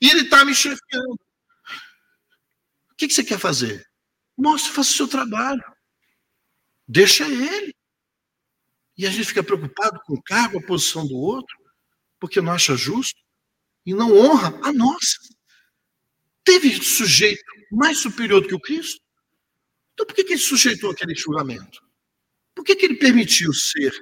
E 0.00 0.08
ele 0.08 0.22
está 0.22 0.44
me 0.44 0.54
chefiando. 0.54 1.18
O 2.92 2.94
que, 2.96 3.08
que 3.08 3.14
você 3.14 3.24
quer 3.24 3.38
fazer? 3.38 3.84
Mostre, 4.36 4.70
faça 4.72 4.90
o 4.90 4.94
seu 4.94 5.08
trabalho. 5.08 5.62
Deixa 6.86 7.24
ele. 7.24 7.74
E 8.96 9.06
a 9.06 9.10
gente 9.10 9.26
fica 9.26 9.42
preocupado 9.42 10.00
com 10.06 10.14
o 10.14 10.22
cargo, 10.22 10.58
a 10.58 10.62
posição 10.62 11.06
do 11.06 11.16
outro, 11.16 11.56
porque 12.20 12.40
não 12.40 12.52
acha 12.52 12.76
justo 12.76 13.20
e 13.84 13.92
não 13.92 14.16
honra 14.16 14.58
a 14.62 14.72
nossa. 14.72 15.18
Teve 16.46 16.80
sujeito 16.80 17.44
mais 17.72 17.98
superior 17.98 18.40
do 18.40 18.48
que 18.48 18.54
o 18.54 18.60
Cristo? 18.60 19.00
Então 19.92 20.06
por 20.06 20.14
que, 20.14 20.22
que 20.22 20.34
ele 20.34 20.40
sujeitou 20.40 20.92
aquele 20.92 21.14
julgamento? 21.14 21.82
Por 22.54 22.64
que, 22.64 22.76
que 22.76 22.86
ele 22.86 22.94
permitiu 22.94 23.52
ser 23.52 23.92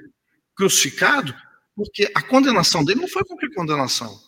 crucificado? 0.54 1.34
Porque 1.74 2.12
a 2.14 2.22
condenação 2.22 2.84
dele 2.84 3.00
não 3.00 3.08
foi 3.08 3.24
qualquer 3.24 3.48
condenação. 3.54 4.20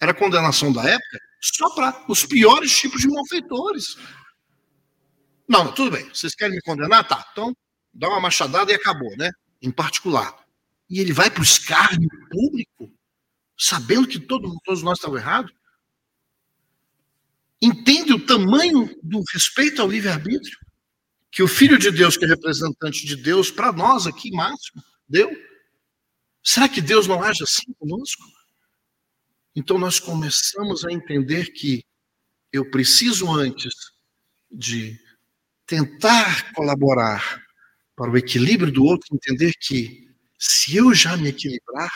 Era 0.00 0.12
condenação 0.12 0.72
da 0.72 0.82
época 0.82 1.18
só 1.40 1.70
para 1.74 2.04
os 2.08 2.26
piores 2.26 2.76
tipos 2.76 3.00
de 3.00 3.08
malfeitores. 3.08 3.96
Não, 5.48 5.72
tudo 5.72 5.92
bem. 5.92 6.08
Vocês 6.08 6.34
querem 6.34 6.56
me 6.56 6.62
condenar? 6.62 7.06
Tá. 7.06 7.24
Então 7.30 7.54
dá 7.92 8.08
uma 8.08 8.20
machadada 8.20 8.72
e 8.72 8.74
acabou, 8.74 9.16
né? 9.16 9.30
Em 9.62 9.70
particular. 9.70 10.34
E 10.90 11.00
ele 11.00 11.12
vai 11.12 11.30
para 11.30 11.40
o 11.40 11.44
escárnio 11.44 12.08
público, 12.30 12.92
sabendo 13.56 14.08
que 14.08 14.18
todo, 14.18 14.52
todos 14.64 14.82
nós 14.82 14.98
estávamos 14.98 15.22
errados. 15.22 15.52
Entende 17.64 18.12
o 18.12 18.26
tamanho 18.26 18.94
do 19.02 19.22
respeito 19.32 19.80
ao 19.80 19.88
livre-arbítrio? 19.88 20.58
Que 21.32 21.42
o 21.42 21.48
Filho 21.48 21.78
de 21.78 21.90
Deus, 21.90 22.14
que 22.14 22.26
é 22.26 22.28
representante 22.28 23.06
de 23.06 23.16
Deus, 23.16 23.50
para 23.50 23.72
nós 23.72 24.06
aqui, 24.06 24.30
máximo, 24.30 24.82
deu? 25.08 25.34
Será 26.42 26.68
que 26.68 26.82
Deus 26.82 27.06
não 27.06 27.22
age 27.22 27.42
assim 27.42 27.72
conosco? 27.78 28.22
Então 29.56 29.78
nós 29.78 29.98
começamos 29.98 30.84
a 30.84 30.92
entender 30.92 31.52
que 31.52 31.82
eu 32.52 32.70
preciso, 32.70 33.32
antes 33.32 33.72
de 34.50 35.00
tentar 35.66 36.52
colaborar 36.52 37.42
para 37.96 38.10
o 38.10 38.18
equilíbrio 38.18 38.70
do 38.70 38.84
outro, 38.84 39.08
entender 39.10 39.54
que 39.58 40.14
se 40.38 40.76
eu 40.76 40.92
já 40.92 41.16
me 41.16 41.28
equilibrar, 41.28 41.90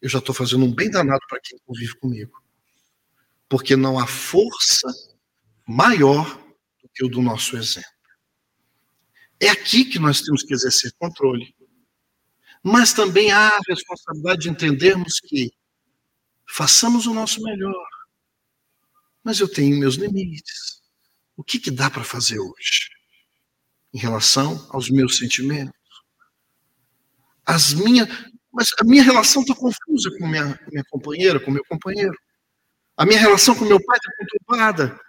eu 0.00 0.08
já 0.08 0.20
estou 0.20 0.32
fazendo 0.32 0.64
um 0.64 0.72
bem 0.72 0.88
danado 0.88 1.22
para 1.28 1.40
quem 1.42 1.58
convive 1.66 1.96
comigo. 1.96 2.40
Porque 3.48 3.76
não 3.76 3.98
há 3.98 4.06
força 4.06 4.88
maior 5.66 6.36
do 6.82 6.88
que 6.94 7.04
o 7.04 7.08
do 7.08 7.22
nosso 7.22 7.56
exemplo. 7.56 7.88
É 9.40 9.48
aqui 9.48 9.84
que 9.84 9.98
nós 9.98 10.20
temos 10.20 10.42
que 10.42 10.52
exercer 10.52 10.92
controle. 10.98 11.54
Mas 12.62 12.92
também 12.92 13.30
há 13.30 13.48
a 13.48 13.60
responsabilidade 13.68 14.40
de 14.42 14.50
entendermos 14.50 15.20
que 15.20 15.50
façamos 16.48 17.06
o 17.06 17.14
nosso 17.14 17.42
melhor. 17.42 17.88
Mas 19.22 19.40
eu 19.40 19.48
tenho 19.48 19.78
meus 19.78 19.94
limites. 19.94 20.82
O 21.36 21.44
que, 21.44 21.58
que 21.58 21.70
dá 21.70 21.88
para 21.88 22.02
fazer 22.02 22.38
hoje? 22.38 22.98
em 23.92 23.98
relação 23.98 24.66
aos 24.70 24.90
meus 24.90 25.16
sentimentos. 25.16 25.72
As 27.44 27.72
minhas, 27.72 28.08
mas 28.52 28.70
a 28.78 28.84
minha 28.84 29.02
relação 29.02 29.42
está 29.42 29.54
confusa 29.54 30.10
com 30.18 30.26
minha, 30.26 30.58
minha 30.70 30.84
companheira, 30.90 31.40
com 31.40 31.50
meu 31.50 31.64
companheiro. 31.64 32.16
A 32.98 33.06
minha 33.06 33.20
relação 33.20 33.54
com 33.54 33.64
meu 33.64 33.82
pai 33.82 33.96
está 33.96 34.10
conturbada. 34.18 35.00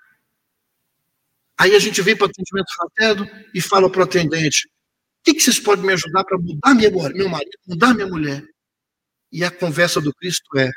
Aí 1.57 1.75
a 1.75 1.79
gente 1.79 2.03
vem 2.03 2.15
para 2.15 2.27
o 2.27 2.29
atendimento 2.29 2.71
fraterno 2.75 3.27
e 3.51 3.59
fala 3.59 3.91
para 3.91 4.01
o 4.01 4.03
atendente: 4.03 4.67
o 4.67 5.23
que, 5.23 5.33
que 5.33 5.41
vocês 5.41 5.59
podem 5.59 5.83
me 5.83 5.93
ajudar 5.93 6.23
para 6.23 6.37
mudar 6.37 6.75
minha, 6.75 6.91
meu 6.91 7.27
marido, 7.27 7.57
mudar 7.67 7.95
minha 7.95 8.07
mulher? 8.07 8.45
E 9.31 9.43
a 9.43 9.49
conversa 9.49 9.99
do 9.99 10.13
Cristo 10.13 10.55
é: 10.55 10.69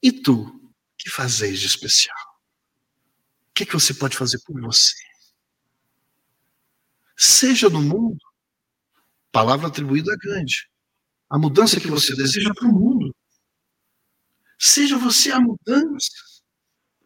E 0.00 0.12
tu, 0.12 0.72
que 0.96 1.10
fazes 1.10 1.58
de 1.58 1.66
especial? 1.66 2.16
O 3.50 3.54
que, 3.54 3.64
é 3.64 3.66
que 3.66 3.74
você 3.74 3.92
pode 3.92 4.16
fazer 4.16 4.38
por 4.46 4.60
você? 4.60 4.94
Seja 7.16 7.68
no 7.68 7.82
mundo, 7.82 8.20
palavra 9.32 9.66
atribuída 9.66 10.12
a 10.12 10.16
Gandhi, 10.16 10.68
a 11.28 11.38
mudança 11.38 11.80
que 11.80 11.88
você 11.88 12.14
deseja 12.14 12.54
para 12.54 12.68
o 12.68 12.72
mundo. 12.72 13.05
Seja 14.58 14.96
você 14.96 15.30
a 15.32 15.40
mudança 15.40 16.10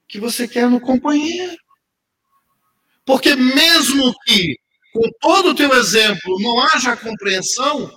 que 0.08 0.18
você 0.20 0.46
quer 0.46 0.68
no 0.68 0.80
companheiro. 0.80 1.56
Porque 3.04 3.34
mesmo 3.34 4.14
que 4.24 4.56
com 4.92 5.08
todo 5.20 5.50
o 5.50 5.54
teu 5.54 5.72
exemplo 5.74 6.40
não 6.40 6.60
haja 6.66 6.96
compreensão 6.96 7.90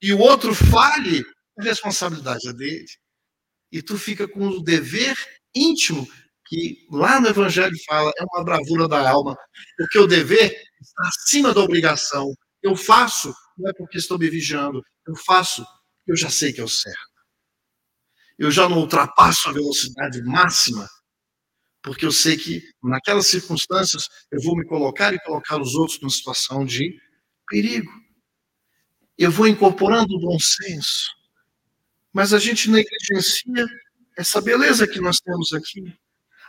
e 0.00 0.12
o 0.12 0.18
outro 0.18 0.54
fale, 0.54 1.24
a 1.58 1.62
responsabilidade 1.62 2.48
é 2.48 2.52
dele. 2.52 2.86
E 3.70 3.82
tu 3.82 3.98
fica 3.98 4.26
com 4.26 4.48
o 4.48 4.62
dever 4.62 5.14
íntimo 5.54 6.08
que 6.46 6.86
lá 6.90 7.18
no 7.18 7.28
Evangelho 7.28 7.74
fala, 7.86 8.12
é 8.18 8.24
uma 8.24 8.44
bravura 8.44 8.86
da 8.86 9.08
alma, 9.08 9.34
porque 9.76 9.98
o 9.98 10.06
dever 10.06 10.54
está 10.80 11.08
acima 11.08 11.54
da 11.54 11.62
obrigação. 11.62 12.34
Eu 12.62 12.76
faço, 12.76 13.34
não 13.56 13.70
é 13.70 13.72
porque 13.72 13.96
estou 13.96 14.18
me 14.18 14.28
vigiando, 14.28 14.82
eu 15.06 15.16
faço, 15.16 15.64
eu 16.06 16.14
já 16.14 16.28
sei 16.28 16.52
que 16.52 16.60
é 16.60 16.64
o 16.64 16.68
certo. 16.68 17.11
Eu 18.38 18.50
já 18.50 18.68
não 18.68 18.78
ultrapasso 18.78 19.48
a 19.48 19.52
velocidade 19.52 20.22
máxima 20.22 20.88
porque 21.82 22.06
eu 22.06 22.12
sei 22.12 22.36
que 22.36 22.62
naquelas 22.82 23.26
circunstâncias 23.26 24.08
eu 24.30 24.40
vou 24.40 24.56
me 24.56 24.64
colocar 24.64 25.12
e 25.12 25.20
colocar 25.20 25.60
os 25.60 25.74
outros 25.74 26.00
numa 26.00 26.10
situação 26.10 26.64
de 26.64 26.96
perigo. 27.48 27.90
Eu 29.18 29.30
vou 29.30 29.48
incorporando 29.48 30.14
o 30.14 30.20
bom 30.20 30.38
senso, 30.38 31.10
mas 32.12 32.32
a 32.32 32.38
gente 32.38 32.70
negligencia 32.70 33.66
essa 34.16 34.40
beleza 34.40 34.86
que 34.86 35.00
nós 35.00 35.18
temos 35.18 35.52
aqui. 35.52 35.82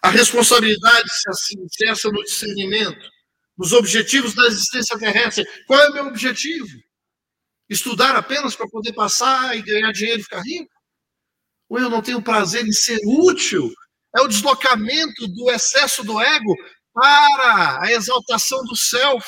A 0.02 0.10
responsabilidade 0.10 1.10
se 1.10 1.30
assim 1.30 1.68
cessa 1.70 2.10
no 2.10 2.24
discernimento, 2.24 3.10
nos 3.58 3.74
objetivos 3.74 4.34
da 4.36 4.46
existência 4.46 4.98
terrestre. 5.00 5.46
Qual 5.66 5.80
é 5.80 5.90
o 5.90 5.94
meu 5.94 6.08
objetivo? 6.08 6.68
Estudar 7.70 8.16
apenas 8.16 8.56
para 8.56 8.68
poder 8.68 8.94
passar 8.94 9.58
e 9.58 9.62
ganhar 9.62 9.92
dinheiro 9.92 10.20
e 10.20 10.24
ficar 10.24 10.42
rico? 10.42 10.73
Ou 11.74 11.80
eu 11.80 11.90
não 11.90 12.04
tenho 12.04 12.22
prazer 12.22 12.64
em 12.68 12.72
ser 12.72 13.00
útil 13.04 13.74
é 14.16 14.22
o 14.22 14.28
deslocamento 14.28 15.28
do 15.28 15.50
excesso 15.50 16.04
do 16.04 16.22
ego 16.22 16.56
para 16.94 17.82
a 17.82 17.92
exaltação 17.92 18.64
do 18.64 18.76
self, 18.76 19.28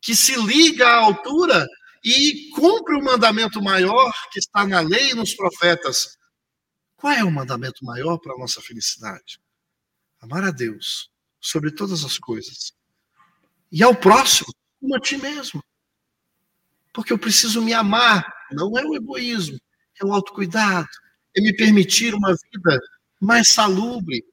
que 0.00 0.16
se 0.16 0.34
liga 0.34 0.88
à 0.88 0.96
altura 0.96 1.64
e 2.04 2.50
cumpre 2.52 2.96
o 2.96 3.04
mandamento 3.04 3.62
maior 3.62 4.12
que 4.32 4.40
está 4.40 4.66
na 4.66 4.80
lei 4.80 5.10
e 5.10 5.14
nos 5.14 5.34
profetas. 5.34 6.18
Qual 6.96 7.12
é 7.12 7.22
o 7.22 7.30
mandamento 7.30 7.84
maior 7.84 8.18
para 8.18 8.34
a 8.34 8.38
nossa 8.38 8.60
felicidade? 8.60 9.40
Amar 10.20 10.42
a 10.42 10.50
Deus 10.50 11.12
sobre 11.40 11.70
todas 11.70 12.04
as 12.04 12.18
coisas. 12.18 12.72
E 13.70 13.84
ao 13.84 13.94
próximo, 13.94 14.52
como 14.80 14.96
a 14.96 15.00
ti 15.00 15.16
mesmo. 15.16 15.62
Porque 16.92 17.12
eu 17.12 17.18
preciso 17.20 17.62
me 17.62 17.72
amar. 17.72 18.26
Não 18.50 18.76
é 18.76 18.82
o 18.84 18.96
egoísmo, 18.96 19.60
é 20.00 20.06
o 20.06 20.12
autocuidado. 20.12 20.88
É 21.36 21.40
me 21.40 21.54
permitir 21.54 22.14
uma 22.14 22.30
vida 22.30 22.80
mais 23.20 23.48
salubre. 23.48 24.24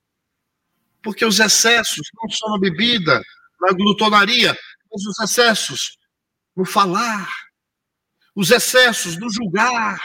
Porque 1.01 1.25
os 1.25 1.39
excessos, 1.39 2.07
não 2.15 2.29
só 2.29 2.49
na 2.49 2.59
bebida, 2.59 3.21
na 3.61 3.73
glutonaria, 3.73 4.57
mas 4.91 5.05
os 5.05 5.19
excessos 5.19 5.97
no 6.55 6.65
falar, 6.65 7.29
os 8.35 8.49
excessos 8.49 9.17
no 9.17 9.29
julgar, 9.29 9.99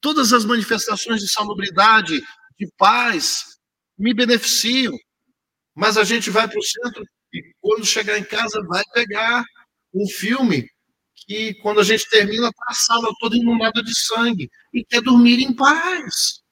todas 0.00 0.32
as 0.32 0.44
manifestações 0.44 1.20
de 1.20 1.28
salubridade, 1.28 2.20
de 2.58 2.68
paz, 2.76 3.58
me 3.98 4.14
beneficiam. 4.14 4.96
Mas 5.74 5.96
a 5.96 6.04
gente 6.04 6.30
vai 6.30 6.48
para 6.48 6.58
o 6.58 6.62
centro 6.62 7.04
e 7.32 7.54
quando 7.60 7.84
chegar 7.84 8.18
em 8.18 8.24
casa 8.24 8.60
vai 8.66 8.82
pegar 8.94 9.44
um 9.94 10.06
filme 10.08 10.68
que 11.16 11.54
quando 11.54 11.80
a 11.80 11.84
gente 11.84 12.08
termina 12.08 12.48
está 12.48 12.64
a 12.68 12.74
sala 12.74 13.08
toda 13.18 13.36
inundada 13.36 13.82
de 13.82 13.94
sangue 13.94 14.50
e 14.72 14.84
quer 14.84 15.00
dormir 15.00 15.40
em 15.40 15.54
paz. 15.54 16.42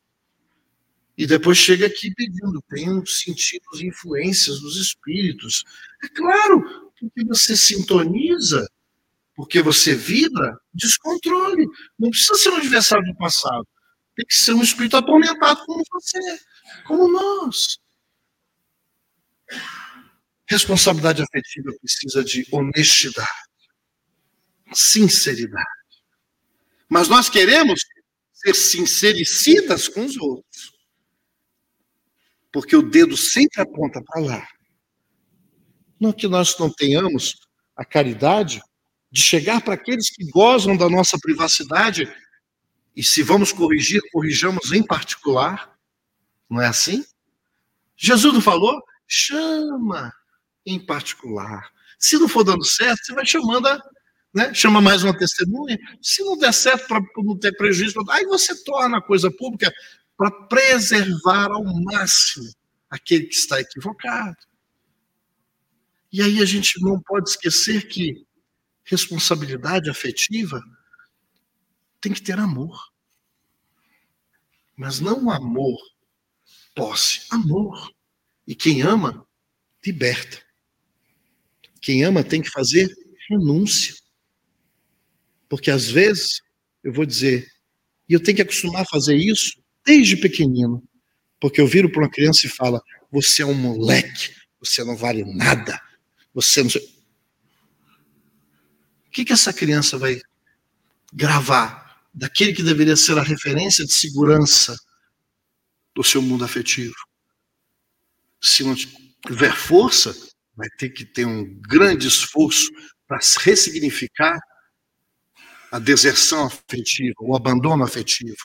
E 1.17 1.27
depois 1.27 1.59
chega 1.59 1.87
aqui 1.87 2.13
pedindo, 2.15 2.61
tem 2.69 3.05
sentidos 3.07 3.81
e 3.81 3.87
influências 3.87 4.61
dos 4.61 4.77
espíritos. 4.77 5.63
É 6.03 6.09
claro, 6.09 6.91
porque 6.99 7.25
você 7.25 7.57
sintoniza, 7.57 8.67
porque 9.37 9.63
você 9.63 9.95
vibra, 9.95 10.59
descontrole. 10.73 11.67
Não 11.99 12.11
precisa 12.11 12.35
ser 12.35 12.51
um 12.51 12.57
adversário 12.57 13.05
do 13.05 13.17
passado. 13.17 13.67
Tem 14.17 14.27
que 14.27 14.35
ser 14.35 14.55
um 14.55 14.63
espírito 14.63 14.97
atormentado 14.97 15.65
como 15.67 15.85
você, 15.93 16.19
como 16.85 17.09
nós. 17.09 17.79
Responsabilidade 20.49 21.23
afetiva 21.23 21.73
precisa 21.81 22.23
de 22.23 22.47
honestidade, 22.51 23.29
sinceridade. 24.75 25.67
Mas 26.89 27.09
nós 27.09 27.29
queremos 27.29 27.81
ser 28.33 28.55
sincericidas 28.55 29.89
com 29.89 30.05
os 30.05 30.17
outros 30.17 30.75
porque 32.55 32.77
o 32.77 32.89
dedo 32.89 33.17
sempre 33.17 33.61
aponta 33.61 34.01
para 34.01 34.21
lá. 34.23 34.49
Não 35.99 36.13
que 36.13 36.29
nós 36.29 36.57
não 36.57 36.73
tenhamos 36.73 37.35
a 37.77 37.85
caridade 37.85 38.63
de 39.11 39.21
chegar 39.21 39.61
para 39.61 39.75
aqueles 39.75 40.09
que 40.09 40.25
gozam 40.31 40.77
da 40.77 40.89
nossa 40.89 41.19
privacidade 41.19 42.09
e 42.95 43.03
se 43.03 43.25
vamos 43.25 43.53
corrigir, 43.53 44.01
corrijamos 44.13 44.71
em 44.71 44.87
particular. 44.87 45.77
Não 46.49 46.63
é 46.63 46.69
assim? 46.69 47.05
Jesus 47.97 48.33
não 48.33 48.41
falou? 48.41 48.81
Chama 49.05 50.13
em 50.65 50.79
particular. 50.79 51.69
Se 51.99 52.17
não 52.19 52.29
for 52.29 52.45
dando 52.45 52.65
certo, 52.65 53.05
você 53.05 53.15
vai 53.15 53.27
chamando 53.27 53.67
a, 53.67 53.83
né? 54.35 54.53
chama 54.53 54.81
mais 54.81 55.03
uma 55.03 55.17
testemunha. 55.17 55.79
Se 56.03 56.23
não 56.25 56.37
der 56.37 56.53
certo 56.53 56.87
para 56.89 57.03
não 57.19 57.39
ter 57.39 57.53
prejuízo, 57.57 57.99
aí 58.11 58.25
você 58.25 58.63
torna 58.65 58.99
a 58.99 59.03
coisa 59.03 59.31
pública 59.31 59.73
para 60.17 60.31
preservar 60.31 61.51
ao 61.51 61.65
máximo 61.65 62.51
aquele 62.91 63.27
que 63.27 63.35
está 63.35 63.61
equivocado. 63.61 64.37
E 66.13 66.23
aí 66.23 66.41
a 66.41 66.45
gente 66.45 66.81
não 66.81 67.01
pode 67.01 67.31
esquecer 67.31 67.89
que 67.89 68.25
responsabilidade 68.85 69.91
afetiva 69.91 70.63
tem 72.01 72.13
que 72.13 72.23
ter 72.23 72.39
amor. 72.39 72.93
Mas 74.77 75.01
não 75.01 75.31
amor 75.31 75.79
posse, 76.75 77.27
amor. 77.31 77.93
E 78.47 78.55
quem 78.55 78.83
ama, 78.83 79.27
liberta. 79.85 80.43
Quem 81.81 82.03
ama 82.05 82.25
tem 82.25 82.43
que 82.43 82.51
fazer 82.51 82.93
renúncia. 83.29 83.95
Porque 85.55 85.71
às 85.71 85.89
vezes, 85.89 86.43
eu 86.83 86.93
vou 86.93 87.07
dizer, 87.07 87.49
e 88.09 88.13
eu 88.13 88.21
tenho 88.21 88.35
que 88.35 88.43
acostumar 88.43 88.83
a 88.83 88.87
fazer 88.87 89.15
isso 89.15 89.53
desde 89.87 90.17
pequenino. 90.17 90.83
Porque 91.41 91.61
eu 91.61 91.67
viro 91.69 91.89
para 91.89 92.03
uma 92.03 92.11
criança 92.11 92.45
e 92.45 92.51
falo: 92.51 92.83
você 93.09 93.43
é 93.43 93.47
um 93.47 93.55
moleque, 93.55 94.35
você 94.59 94.83
não 94.83 94.97
vale 94.97 95.25
nada, 95.25 95.81
você 96.35 96.61
não. 96.61 96.69
O 99.07 99.11
que, 99.13 99.25
que 99.25 99.33
essa 99.33 99.53
criança 99.53 99.97
vai 99.97 100.21
gravar 101.13 102.03
daquele 102.13 102.53
que 102.53 102.65
deveria 102.65 102.97
ser 102.97 103.17
a 103.17 103.23
referência 103.23 103.85
de 103.85 103.93
segurança 103.93 104.77
do 105.95 106.03
seu 106.03 106.21
mundo 106.21 106.45
afetivo? 106.45 106.97
Se 108.43 108.65
não 108.65 108.75
tiver 108.75 109.55
força, 109.55 110.13
vai 110.57 110.69
ter 110.79 110.89
que 110.89 111.05
ter 111.05 111.25
um 111.25 111.45
grande 111.61 112.09
esforço 112.09 112.73
para 113.07 113.21
ressignificar 113.45 114.37
a 115.75 115.81
deserção 115.81 116.47
afetiva, 116.47 117.17
o 117.19 117.35
abandono 117.35 117.83
afetivo 117.83 118.37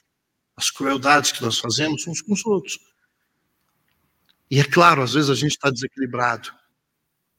as 0.57 0.71
crueldades 0.71 1.31
que 1.31 1.43
nós 1.43 1.59
fazemos 1.59 2.07
uns 2.07 2.21
com 2.23 2.33
os 2.33 2.43
outros. 2.43 2.79
E 4.49 4.59
é 4.59 4.63
claro, 4.63 5.03
às 5.03 5.13
vezes 5.13 5.29
a 5.29 5.35
gente 5.35 5.51
está 5.51 5.69
desequilibrado. 5.69 6.51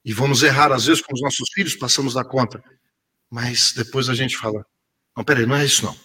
E 0.05 0.13
vamos 0.13 0.45
errar, 0.45 0.71
às 0.71 0.87
vezes, 0.87 1.03
com 1.03 1.13
os 1.13 1.21
nossos 1.21 1.51
filhos, 1.53 1.75
passamos 1.75 2.15
da 2.15 2.25
conta. 2.25 2.63
Mas 3.29 3.73
depois 3.73 4.09
a 4.09 4.15
gente 4.15 4.37
fala: 4.37 4.65
não, 5.17 5.25
peraí, 5.25 5.45
não 5.45 5.57
é 5.57 5.65
isso 5.65 5.85
não. 5.85 5.99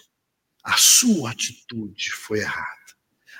A 0.63 0.77
sua 0.77 1.29
atitude 1.29 2.09
foi 2.09 2.39
errada. 2.39 2.85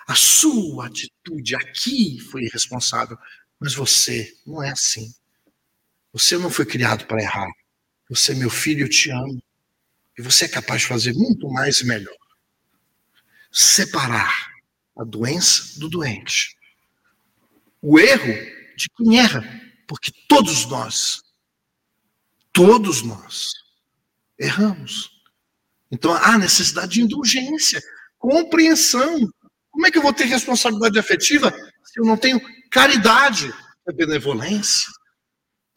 A 0.08 0.14
sua 0.14 0.86
atitude 0.86 1.56
aqui 1.56 2.20
foi 2.20 2.43
irresponsável. 2.43 3.18
Mas 3.60 3.74
você 3.74 4.32
não 4.46 4.62
é 4.62 4.70
assim. 4.70 5.12
Você 6.14 6.38
não 6.38 6.52
foi 6.52 6.68
criado 6.68 7.08
para 7.08 7.22
errar. 7.22 7.52
Você, 8.08 8.36
meu 8.36 8.52
filho, 8.52 8.86
eu 8.86 8.89
te 8.89 9.10
amo. 9.10 9.41
E 10.18 10.22
você 10.22 10.45
é 10.45 10.49
capaz 10.49 10.82
de 10.82 10.88
fazer 10.88 11.13
muito 11.13 11.49
mais 11.49 11.80
e 11.80 11.86
melhor 11.86 12.16
separar 13.51 14.51
a 14.97 15.03
doença 15.03 15.80
do 15.80 15.89
doente. 15.89 16.57
O 17.82 17.99
erro 17.99 18.34
de 18.76 18.89
quem 18.97 19.20
erra, 19.20 19.43
porque 19.88 20.11
todos 20.28 20.66
nós, 20.66 21.22
todos 22.51 23.01
nós 23.01 23.53
erramos. 24.38 25.09
Então 25.89 26.13
há 26.13 26.38
necessidade 26.38 26.93
de 26.93 27.01
indulgência, 27.01 27.82
compreensão, 28.18 29.32
Como 29.70 29.86
é 29.86 29.91
que 29.91 29.97
eu 29.97 30.01
vou 30.01 30.13
ter 30.13 30.26
responsabilidade 30.26 30.97
afetiva 30.97 31.53
se 31.95 31.99
eu 31.99 32.05
não 32.05 32.18
tenho 32.18 32.41
caridade, 32.70 33.53
é 33.88 33.93
benevolência, 33.93 34.91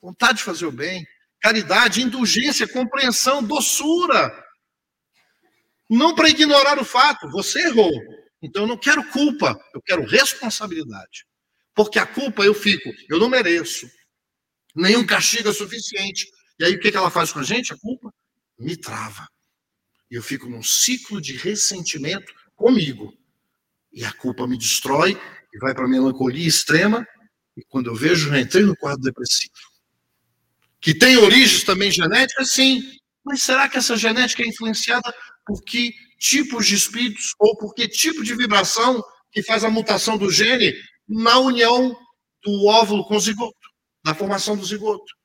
vontade 0.02 0.38
de 0.38 0.44
fazer 0.44 0.66
o 0.66 0.72
bem, 0.72 1.06
caridade, 1.40 2.02
indulgência, 2.02 2.68
compreensão, 2.68 3.42
doçura? 3.42 4.44
Não 5.88 6.14
para 6.14 6.28
ignorar 6.28 6.78
o 6.78 6.84
fato, 6.84 7.30
você 7.30 7.60
errou. 7.66 7.92
Então 8.42 8.62
eu 8.62 8.68
não 8.68 8.76
quero 8.76 9.08
culpa, 9.10 9.58
eu 9.74 9.80
quero 9.80 10.04
responsabilidade. 10.04 11.26
Porque 11.74 11.98
a 11.98 12.06
culpa 12.06 12.44
eu 12.44 12.54
fico, 12.54 12.90
eu 13.08 13.18
não 13.18 13.28
mereço. 13.28 13.88
Nenhum 14.74 15.06
castigo 15.06 15.48
é 15.48 15.52
suficiente. 15.52 16.26
E 16.58 16.64
aí 16.64 16.74
o 16.74 16.80
que 16.80 16.96
ela 16.96 17.10
faz 17.10 17.32
com 17.32 17.38
a 17.38 17.44
gente? 17.44 17.72
A 17.72 17.78
culpa 17.78 18.12
me 18.58 18.76
trava. 18.76 19.26
E 20.10 20.14
eu 20.14 20.22
fico 20.22 20.48
num 20.48 20.62
ciclo 20.62 21.20
de 21.20 21.36
ressentimento 21.36 22.32
comigo. 22.56 23.12
E 23.92 24.04
a 24.04 24.12
culpa 24.12 24.46
me 24.46 24.58
destrói 24.58 25.20
e 25.52 25.58
vai 25.58 25.74
para 25.74 25.84
a 25.84 25.88
melancolia 25.88 26.46
extrema. 26.46 27.06
E 27.56 27.62
quando 27.68 27.88
eu 27.88 27.94
vejo, 27.94 28.28
já 28.28 28.40
entrei 28.40 28.64
no 28.64 28.76
quadro 28.76 29.02
depressivo. 29.02 29.52
Que 30.80 30.94
tem 30.94 31.16
origens 31.16 31.64
também 31.64 31.90
genéticas, 31.90 32.50
sim. 32.50 32.82
Mas 33.24 33.42
será 33.42 33.68
que 33.68 33.78
essa 33.78 33.96
genética 33.96 34.42
é 34.42 34.46
influenciada 34.46 35.12
por 35.46 35.62
que 35.62 35.92
tipos 36.18 36.66
de 36.66 36.74
espíritos 36.74 37.34
ou 37.38 37.56
por 37.56 37.74
que 37.74 37.88
tipo 37.88 38.22
de 38.22 38.34
vibração 38.34 39.02
que 39.30 39.42
faz 39.42 39.64
a 39.64 39.70
mutação 39.70 40.16
do 40.16 40.30
gene 40.30 40.74
na 41.08 41.38
união 41.38 41.96
do 42.44 42.66
óvulo 42.66 43.04
com 43.04 43.16
o 43.16 43.20
zigoto, 43.20 43.54
na 44.04 44.14
formação 44.14 44.56
do 44.56 44.64
zigoto? 44.64 45.18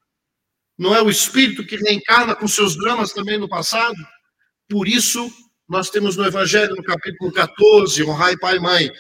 Não 0.78 0.96
é 0.96 1.02
o 1.02 1.10
espírito 1.10 1.66
que 1.66 1.76
reencarna 1.76 2.36
com 2.36 2.48
seus 2.48 2.76
dramas 2.76 3.14
também 3.14 3.38
no 3.38 3.48
passado? 3.48 3.96
Por 4.68 4.88
isso, 4.88 5.32
nós 5.70 5.90
temos 5.90 6.18
no 6.18 6.26
Evangelho, 6.26 6.76
no 6.76 6.84
capítulo 6.84 7.32
14, 7.32 8.04
honrai 8.04 8.36
pai 8.38 8.58
e 8.58 8.60
mãe. 8.60 8.92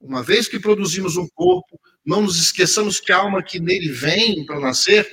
Uma 0.00 0.22
vez 0.22 0.48
que 0.48 0.58
produzimos 0.58 1.16
um 1.16 1.28
corpo, 1.34 1.78
não 2.04 2.22
nos 2.22 2.40
esqueçamos 2.40 2.98
que 2.98 3.12
a 3.12 3.18
alma 3.18 3.42
que 3.42 3.60
nele 3.60 3.90
vem 3.90 4.44
para 4.46 4.58
nascer, 4.58 5.08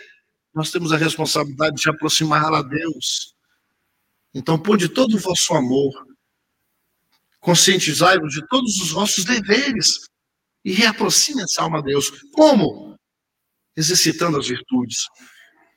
nós 0.54 0.72
temos 0.72 0.92
a 0.92 0.98
responsabilidade 0.98 1.82
de 1.82 1.90
aproximar 1.90 2.54
a 2.54 2.62
Deus. 2.62 3.36
Então, 4.34 4.60
por 4.60 4.78
de 4.78 4.90
todo 4.90 5.16
o 5.16 5.20
vosso 5.20 5.54
amor, 5.54 5.92
conscientizai-vos 7.40 8.34
de 8.34 8.48
todos 8.48 8.80
os 8.80 8.92
vossos 8.92 9.24
deveres 9.26 10.08
e 10.64 10.72
reaproxime 10.72 11.42
essa 11.42 11.62
alma 11.62 11.80
a 11.80 11.82
Deus. 11.82 12.12
Como? 12.34 12.98
Exercitando 13.76 14.38
as 14.38 14.48
virtudes. 14.48 15.06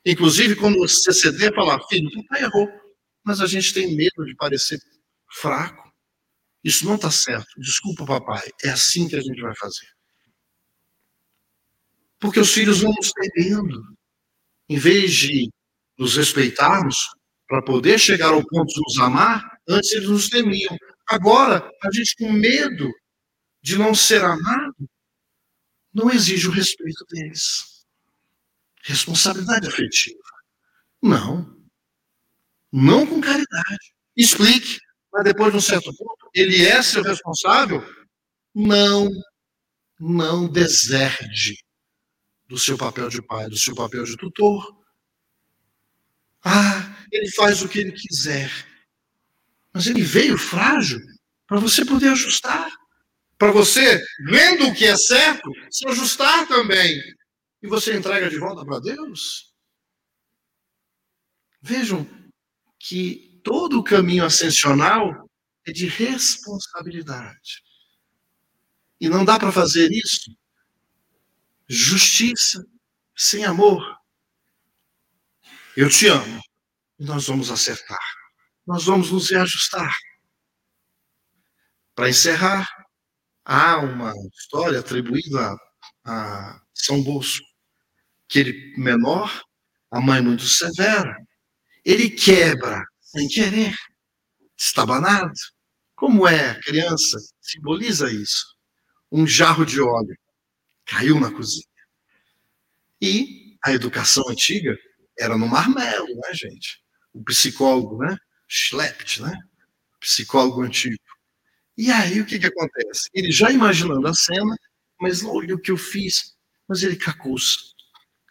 Inclusive, 0.05 0.55
quando 0.55 0.77
você 0.77 1.13
ceder, 1.13 1.53
falar, 1.55 1.79
filho, 1.87 2.11
papai 2.23 2.43
errou, 2.43 2.67
mas 3.23 3.39
a 3.39 3.47
gente 3.47 3.73
tem 3.73 3.95
medo 3.95 4.25
de 4.25 4.35
parecer 4.35 4.79
fraco. 5.31 5.91
Isso 6.63 6.85
não 6.85 6.95
está 6.95 7.09
certo. 7.09 7.47
Desculpa, 7.57 8.05
papai. 8.05 8.49
É 8.63 8.69
assim 8.69 9.07
que 9.07 9.15
a 9.15 9.21
gente 9.21 9.41
vai 9.41 9.55
fazer. 9.55 9.87
Porque 12.19 12.39
os 12.39 12.53
filhos 12.53 12.81
vão 12.81 12.93
nos 12.93 13.11
perdendo. 13.11 13.81
Em 14.69 14.77
vez 14.77 15.13
de 15.13 15.49
nos 15.97 16.15
respeitarmos, 16.15 17.09
para 17.47 17.61
poder 17.61 17.99
chegar 17.99 18.33
ao 18.33 18.43
ponto 18.45 18.73
de 18.73 18.81
nos 18.81 18.97
amar, 18.99 19.59
antes 19.67 19.91
eles 19.91 20.09
nos 20.09 20.29
temiam. 20.29 20.75
Agora, 21.07 21.69
a 21.83 21.91
gente 21.91 22.15
com 22.17 22.31
medo 22.31 22.89
de 23.61 23.77
não 23.77 23.93
ser 23.93 24.23
amado, 24.23 24.89
não 25.93 26.09
exige 26.09 26.47
o 26.47 26.51
respeito 26.51 27.05
deles. 27.09 27.85
Responsabilidade 28.83 29.67
afetiva. 29.67 30.17
Não. 31.01 31.55
Não 32.71 33.05
com 33.05 33.21
caridade. 33.21 33.93
Explique, 34.17 34.79
mas 35.11 35.23
depois 35.23 35.51
de 35.51 35.57
um 35.57 35.61
certo 35.61 35.95
ponto, 35.95 36.29
ele 36.33 36.65
é 36.65 36.81
seu 36.81 37.03
responsável? 37.03 37.83
Não. 38.53 39.09
Não 39.99 40.47
deserde 40.47 41.62
do 42.53 42.59
seu 42.59 42.77
papel 42.77 43.09
de 43.09 43.19
pai, 43.19 43.49
do 43.49 43.57
seu 43.57 43.73
papel 43.73 44.03
de 44.03 44.15
tutor. 44.15 44.63
Ah, 46.45 46.95
ele 47.11 47.31
faz 47.31 47.63
o 47.63 47.67
que 47.67 47.79
ele 47.79 47.91
quiser. 47.91 48.51
Mas 49.73 49.87
ele 49.87 50.03
veio 50.03 50.37
frágil 50.37 50.99
para 51.47 51.59
você 51.59 51.83
poder 51.83 52.09
ajustar. 52.09 52.69
Para 53.39 53.51
você, 53.51 53.99
vendo 54.27 54.67
o 54.67 54.73
que 54.75 54.85
é 54.85 54.95
certo, 54.95 55.49
se 55.71 55.87
ajustar 55.87 56.47
também. 56.47 57.01
E 57.59 57.67
você 57.67 57.97
entrega 57.97 58.29
de 58.29 58.37
volta 58.37 58.63
para 58.63 58.79
Deus. 58.79 59.51
Vejam 61.59 62.07
que 62.77 63.41
todo 63.43 63.79
o 63.79 63.83
caminho 63.83 64.25
ascensional 64.25 65.27
é 65.65 65.71
de 65.71 65.87
responsabilidade. 65.87 67.63
E 69.01 69.09
não 69.09 69.25
dá 69.25 69.39
para 69.39 69.51
fazer 69.51 69.89
isso 69.91 70.37
justiça 71.73 72.63
sem 73.15 73.43
amor. 73.43 73.81
Eu 75.75 75.89
te 75.89 76.07
amo. 76.07 76.39
E 76.99 77.03
nós 77.03 77.27
vamos 77.27 77.49
acertar. 77.49 77.99
Nós 78.65 78.85
vamos 78.85 79.11
nos 79.11 79.29
reajustar. 79.29 79.93
Para 81.95 82.09
encerrar, 82.09 82.67
há 83.43 83.77
uma 83.77 84.13
história 84.33 84.79
atribuída 84.79 85.55
a, 86.05 86.61
São 86.73 87.03
Bosco, 87.03 87.45
que 88.29 88.39
ele 88.39 88.73
menor, 88.77 89.43
a 89.91 89.99
mãe 89.99 90.21
muito 90.21 90.43
severa, 90.43 91.15
ele 91.83 92.09
quebra 92.09 92.83
sem 93.01 93.27
querer, 93.27 93.75
estabanado. 94.57 95.33
Como 95.95 96.27
é 96.27 96.51
a 96.51 96.61
criança? 96.61 97.17
Simboliza 97.41 98.11
isso. 98.11 98.45
Um 99.11 99.27
jarro 99.27 99.65
de 99.65 99.81
óleo 99.81 100.22
caiu 100.85 101.19
na 101.19 101.31
cozinha. 101.31 101.65
E 103.01 103.57
a 103.63 103.73
educação 103.73 104.23
antiga 104.29 104.77
era 105.19 105.37
no 105.37 105.47
marmelo, 105.47 106.07
né, 106.07 106.33
gente? 106.33 106.81
O 107.13 107.23
psicólogo, 107.23 107.97
né? 107.97 108.17
Schlept, 108.47 109.21
né? 109.21 109.37
Psicólogo 109.99 110.61
antigo. 110.61 110.97
E 111.77 111.91
aí 111.91 112.21
o 112.21 112.25
que, 112.25 112.39
que 112.39 112.47
acontece? 112.47 113.09
Ele 113.13 113.31
já 113.31 113.51
imaginando 113.51 114.07
a 114.07 114.13
cena, 114.13 114.55
mas 114.99 115.23
olha 115.23 115.55
o 115.55 115.59
que 115.59 115.71
eu 115.71 115.77
fiz. 115.77 116.35
Mas 116.67 116.83
ele 116.83 116.95
cacou, 116.95 117.35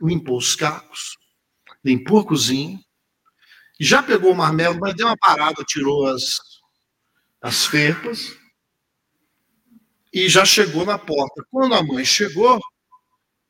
limpou 0.01 0.39
os 0.39 0.55
cacos, 0.55 1.17
limpou 1.85 2.21
a 2.21 2.27
cozinha, 2.27 2.79
já 3.81 4.03
pegou 4.03 4.33
o 4.33 4.37
marmelo, 4.37 4.79
mas 4.81 4.95
deu 4.95 5.07
uma 5.07 5.17
parada, 5.17 5.65
tirou 5.65 6.07
as, 6.07 6.39
as 7.41 7.67
ferpas 7.67 8.37
e 10.13 10.29
já 10.29 10.45
chegou 10.45 10.85
na 10.85 10.99
porta. 10.99 11.43
Quando 11.51 11.75
a 11.75 11.83
mãe 11.83 12.05
chegou, 12.05 12.61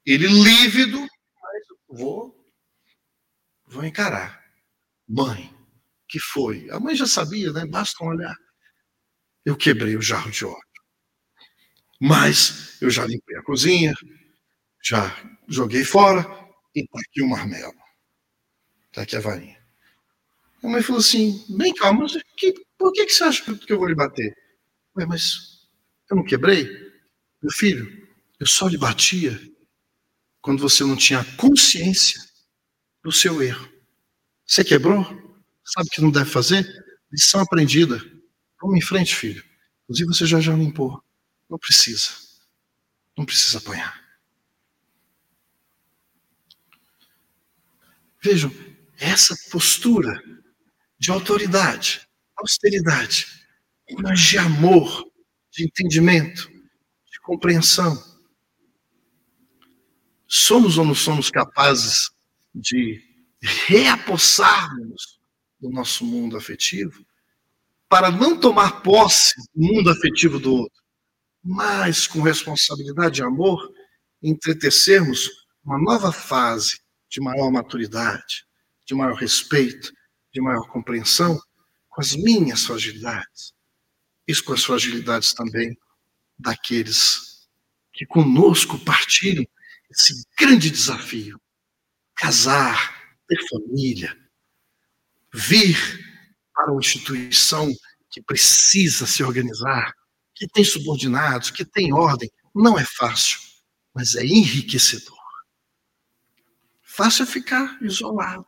ele 0.06 0.26
lívido, 0.26 1.00
mas 1.00 1.98
vou 1.98 2.42
vou 3.66 3.84
encarar. 3.84 4.42
Mãe, 5.08 5.52
que 6.08 6.20
foi? 6.20 6.70
A 6.70 6.78
mãe 6.78 6.94
já 6.94 7.06
sabia, 7.06 7.52
né? 7.52 7.66
Basta 7.66 8.04
olhar. 8.04 8.36
Eu 9.44 9.56
quebrei 9.56 9.96
o 9.96 10.02
jarro 10.02 10.30
de 10.30 10.44
óleo. 10.44 10.60
Mas 12.00 12.80
eu 12.82 12.90
já 12.90 13.04
limpei 13.06 13.36
a 13.36 13.42
cozinha, 13.42 13.94
já 14.82 15.16
joguei 15.48 15.84
fora 15.84 16.22
e 16.74 16.86
tá 16.86 17.00
aqui 17.00 17.22
o 17.22 17.28
marmelo. 17.28 17.72
Tá 18.92 19.02
aqui 19.02 19.16
a 19.16 19.20
varinha. 19.20 19.60
A 20.62 20.68
mãe 20.68 20.82
falou 20.82 21.00
assim: 21.00 21.44
bem 21.56 21.74
calma, 21.74 22.00
mas 22.00 22.12
que, 22.36 22.54
por 22.78 22.92
que, 22.92 23.06
que 23.06 23.12
você 23.12 23.24
acha 23.24 23.56
que 23.56 23.72
eu 23.72 23.78
vou 23.78 23.88
lhe 23.88 23.94
bater? 23.94 24.36
Ué, 24.96 25.06
mas 25.06 25.51
eu 26.12 26.16
não 26.16 26.24
quebrei? 26.24 26.64
Meu 27.42 27.50
filho, 27.50 28.06
eu 28.38 28.46
só 28.46 28.68
lhe 28.68 28.76
batia 28.76 29.40
quando 30.40 30.60
você 30.60 30.84
não 30.84 30.96
tinha 30.96 31.24
consciência 31.36 32.20
do 33.02 33.10
seu 33.10 33.42
erro. 33.42 33.68
Você 34.46 34.62
quebrou? 34.62 35.04
Sabe 35.64 35.88
o 35.88 35.90
que 35.90 36.00
não 36.02 36.10
deve 36.10 36.30
fazer? 36.30 36.66
Lição 37.10 37.40
aprendida. 37.40 37.98
Vamos 38.60 38.76
em 38.76 38.82
frente, 38.82 39.14
filho. 39.14 39.42
Inclusive 39.84 40.08
você 40.08 40.26
já 40.26 40.40
já 40.40 40.54
limpou. 40.54 41.02
Não 41.48 41.58
precisa. 41.58 42.10
Não 43.16 43.24
precisa 43.24 43.58
apanhar. 43.58 44.00
Vejam, 48.22 48.52
essa 48.98 49.34
postura 49.50 50.22
de 50.98 51.10
autoridade, 51.10 52.06
austeridade, 52.36 53.26
mas 53.98 54.20
de 54.20 54.38
amor, 54.38 55.11
de 55.52 55.64
entendimento, 55.64 56.50
de 57.10 57.20
compreensão. 57.20 58.02
Somos 60.26 60.78
ou 60.78 60.84
não 60.84 60.94
somos 60.94 61.30
capazes 61.30 62.10
de 62.54 63.02
reapossarmos 63.40 65.20
do 65.60 65.68
nosso 65.68 66.04
mundo 66.06 66.36
afetivo 66.36 67.04
para 67.88 68.10
não 68.10 68.40
tomar 68.40 68.80
posse 68.80 69.34
do 69.54 69.62
mundo 69.62 69.90
afetivo 69.90 70.38
do 70.38 70.54
outro, 70.54 70.82
mas 71.44 72.06
com 72.06 72.22
responsabilidade 72.22 73.20
e 73.20 73.24
amor 73.24 73.70
entretecermos 74.22 75.28
uma 75.62 75.78
nova 75.78 76.10
fase 76.10 76.80
de 77.10 77.20
maior 77.20 77.50
maturidade, 77.50 78.46
de 78.86 78.94
maior 78.94 79.16
respeito, 79.16 79.92
de 80.32 80.40
maior 80.40 80.66
compreensão 80.68 81.38
com 81.90 82.00
as 82.00 82.16
minhas 82.16 82.64
fragilidades 82.64 83.52
e 84.26 84.34
com 84.42 84.52
as 84.52 84.64
fragilidades 84.64 85.34
também 85.34 85.76
daqueles 86.38 87.48
que 87.92 88.06
conosco 88.06 88.78
partilham 88.78 89.46
esse 89.90 90.24
grande 90.38 90.70
desafio: 90.70 91.40
casar, 92.14 93.16
ter 93.28 93.38
família, 93.48 94.16
vir 95.32 95.76
para 96.54 96.72
uma 96.72 96.80
instituição 96.80 97.70
que 98.10 98.22
precisa 98.22 99.06
se 99.06 99.22
organizar, 99.22 99.92
que 100.34 100.46
tem 100.48 100.64
subordinados, 100.64 101.50
que 101.50 101.64
tem 101.64 101.92
ordem. 101.92 102.30
Não 102.54 102.78
é 102.78 102.84
fácil, 102.84 103.40
mas 103.94 104.14
é 104.14 104.24
enriquecedor. 104.24 105.18
Fácil 106.82 107.22
é 107.22 107.26
ficar 107.26 107.78
isolado, 107.82 108.46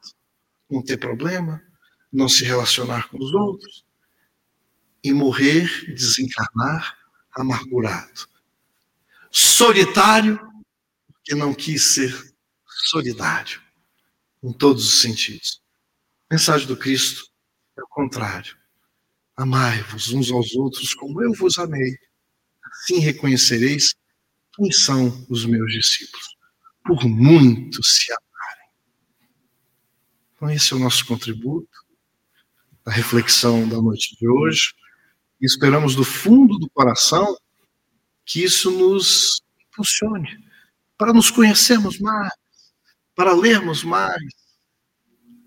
não 0.71 0.83
ter 0.83 0.99
problema, 0.99 1.63
não 2.13 2.29
se 2.29 2.45
relacionar 2.45 3.09
com 3.09 3.17
os 3.17 3.33
outros 3.33 3.84
e 5.05 5.13
morrer, 5.13 5.69
desencarnar 5.95 6.99
amargurado. 7.37 8.27
Solitário, 9.31 10.41
porque 11.13 11.35
não 11.35 11.53
quis 11.53 11.83
ser 11.95 12.35
solidário, 12.67 13.61
em 14.43 14.53
todos 14.53 14.85
os 14.85 15.01
sentidos. 15.03 15.63
A 16.31 16.35
mensagem 16.35 16.67
do 16.67 16.77
Cristo 16.77 17.27
é 17.77 17.83
o 17.83 17.89
contrário. 17.89 18.57
Amai-vos 19.37 20.13
uns 20.13 20.31
aos 20.31 20.55
outros 20.55 20.95
como 20.95 21.23
eu 21.23 21.35
vos 21.35 21.59
amei. 21.59 21.99
Assim 22.65 22.99
reconhecereis 22.99 23.95
quem 24.55 24.71
são 24.71 25.27
os 25.29 25.45
meus 25.45 25.71
discípulos. 25.73 26.35
Por 26.85 27.05
muito 27.05 27.83
se 27.83 28.13
amarem. 28.13 28.69
Então, 30.35 30.51
esse 30.51 30.73
é 30.73 30.77
o 30.77 30.79
nosso 30.79 31.05
contributo, 31.05 31.69
a 32.87 32.91
reflexão 32.91 33.69
da 33.69 33.81
noite 33.81 34.17
de 34.17 34.29
hoje. 34.29 34.73
Esperamos 35.45 35.95
do 35.95 36.05
fundo 36.05 36.59
do 36.59 36.71
coração 36.71 37.37
que 38.25 38.43
isso 38.43 38.71
nos 38.71 39.43
impulsione 39.69 40.29
para 40.97 41.13
nos 41.13 41.31
conhecermos 41.31 41.99
mais, 41.99 42.33
para 43.15 43.35
lermos 43.35 43.85
mais 43.85 44.23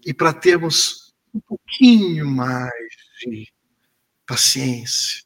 e 0.05 0.13
para 0.13 0.33
termos 0.33 1.13
um 1.33 1.39
pouquinho 1.39 2.29
mais 2.29 2.71
de 3.19 3.51
paciência. 4.25 5.23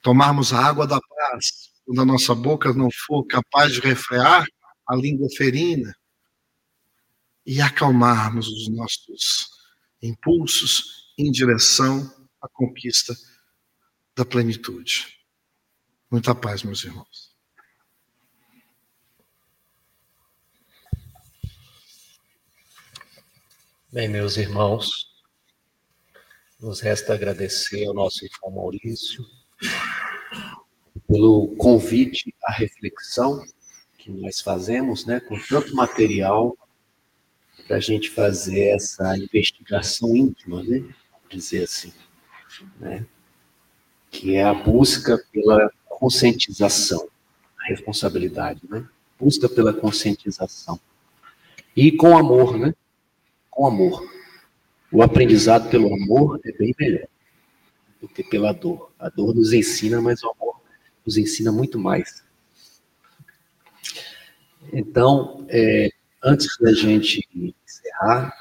Tomarmos 0.00 0.52
a 0.52 0.64
água 0.64 0.86
da 0.86 1.00
paz, 1.00 1.72
quando 1.84 2.02
a 2.02 2.06
nossa 2.06 2.34
boca 2.34 2.72
não 2.72 2.88
for 3.06 3.24
capaz 3.24 3.72
de 3.72 3.80
refrear 3.80 4.46
a 4.86 4.94
língua 4.94 5.28
ferina, 5.36 5.94
e 7.44 7.60
acalmarmos 7.60 8.46
os 8.46 8.68
nossos 8.68 9.48
impulsos 10.00 11.12
em 11.18 11.30
direção 11.32 12.08
à 12.40 12.48
conquista 12.48 13.14
da 14.16 14.24
plenitude. 14.24 15.18
Muita 16.10 16.34
paz, 16.34 16.62
meus 16.62 16.82
irmãos. 16.84 17.30
Bem, 23.92 24.08
meus 24.08 24.36
irmãos, 24.36 25.10
nos 26.60 26.80
resta 26.80 27.14
agradecer 27.14 27.86
ao 27.86 27.94
nosso 27.94 28.24
irmão 28.24 28.62
Maurício 28.62 29.24
pelo 31.08 31.56
convite 31.56 32.32
à 32.44 32.52
reflexão 32.52 33.44
que 33.98 34.10
nós 34.10 34.40
fazemos, 34.40 35.04
né, 35.04 35.18
com 35.20 35.38
tanto 35.40 35.74
material 35.74 36.56
para 37.66 37.76
a 37.76 37.80
gente 37.80 38.10
fazer 38.10 38.68
essa 38.68 39.16
investigação 39.16 40.16
íntima, 40.16 40.62
né, 40.62 40.88
dizer 41.28 41.64
assim, 41.64 41.92
né, 42.78 43.04
que 44.10 44.34
é 44.34 44.42
a 44.42 44.54
busca 44.54 45.22
pela 45.32 45.70
conscientização, 45.88 47.08
a 47.58 47.68
responsabilidade, 47.68 48.60
né, 48.68 48.86
busca 49.18 49.48
pela 49.48 49.72
conscientização 49.72 50.80
e 51.76 51.92
com 51.92 52.16
amor, 52.16 52.58
né, 52.58 52.74
com 53.50 53.66
amor 53.66 54.10
o 54.92 55.02
aprendizado 55.02 55.70
pelo 55.70 55.94
amor 55.94 56.40
é 56.44 56.52
bem 56.52 56.74
melhor 56.78 57.06
do 58.00 58.08
que 58.08 58.24
pela 58.24 58.52
dor. 58.52 58.90
A 58.98 59.08
dor 59.08 59.34
nos 59.34 59.52
ensina, 59.52 60.00
mas 60.00 60.22
o 60.22 60.30
amor 60.30 60.60
nos 61.06 61.16
ensina 61.16 61.52
muito 61.52 61.78
mais. 61.78 62.24
Então, 64.72 65.46
é, 65.48 65.90
antes 66.22 66.56
da 66.60 66.72
gente 66.72 67.26
encerrar 67.34 68.34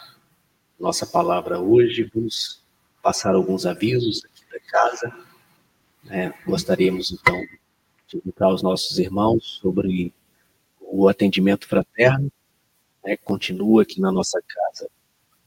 nossa 0.79 1.05
palavra 1.05 1.59
hoje, 1.59 2.09
vamos 2.13 2.63
passar 3.01 3.35
alguns 3.35 3.65
avisos 3.65 4.23
aqui 4.25 4.43
da 4.51 4.59
casa. 4.59 5.15
É, 6.09 6.33
gostaríamos, 6.45 7.11
então, 7.11 7.39
de 8.07 8.17
indicar 8.17 8.49
aos 8.49 8.63
nossos 8.63 8.97
irmãos 8.99 9.59
sobre 9.61 10.13
o 10.79 11.07
atendimento 11.07 11.67
fraterno. 11.67 12.31
Né, 13.03 13.15
continua 13.17 13.83
aqui 13.83 14.01
na 14.01 14.11
nossa 14.11 14.41
casa 14.45 14.89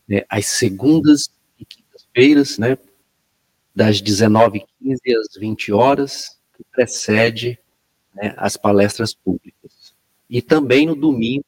né, 0.09 0.24
às 0.28 0.46
segundas 0.46 1.30
e 1.59 1.64
quintas-feiras, 1.64 2.59
né, 2.59 2.76
das 3.74 4.03
19h15 4.03 4.98
às 5.18 5.38
20 5.38 5.72
horas, 5.72 6.38
que 6.55 6.64
precede 6.70 7.59
né, 8.14 8.34
as 8.36 8.57
palestras 8.57 9.14
públicas. 9.14 9.94
E 10.28 10.42
também 10.42 10.86
no 10.86 10.94
domingo, 10.94 11.44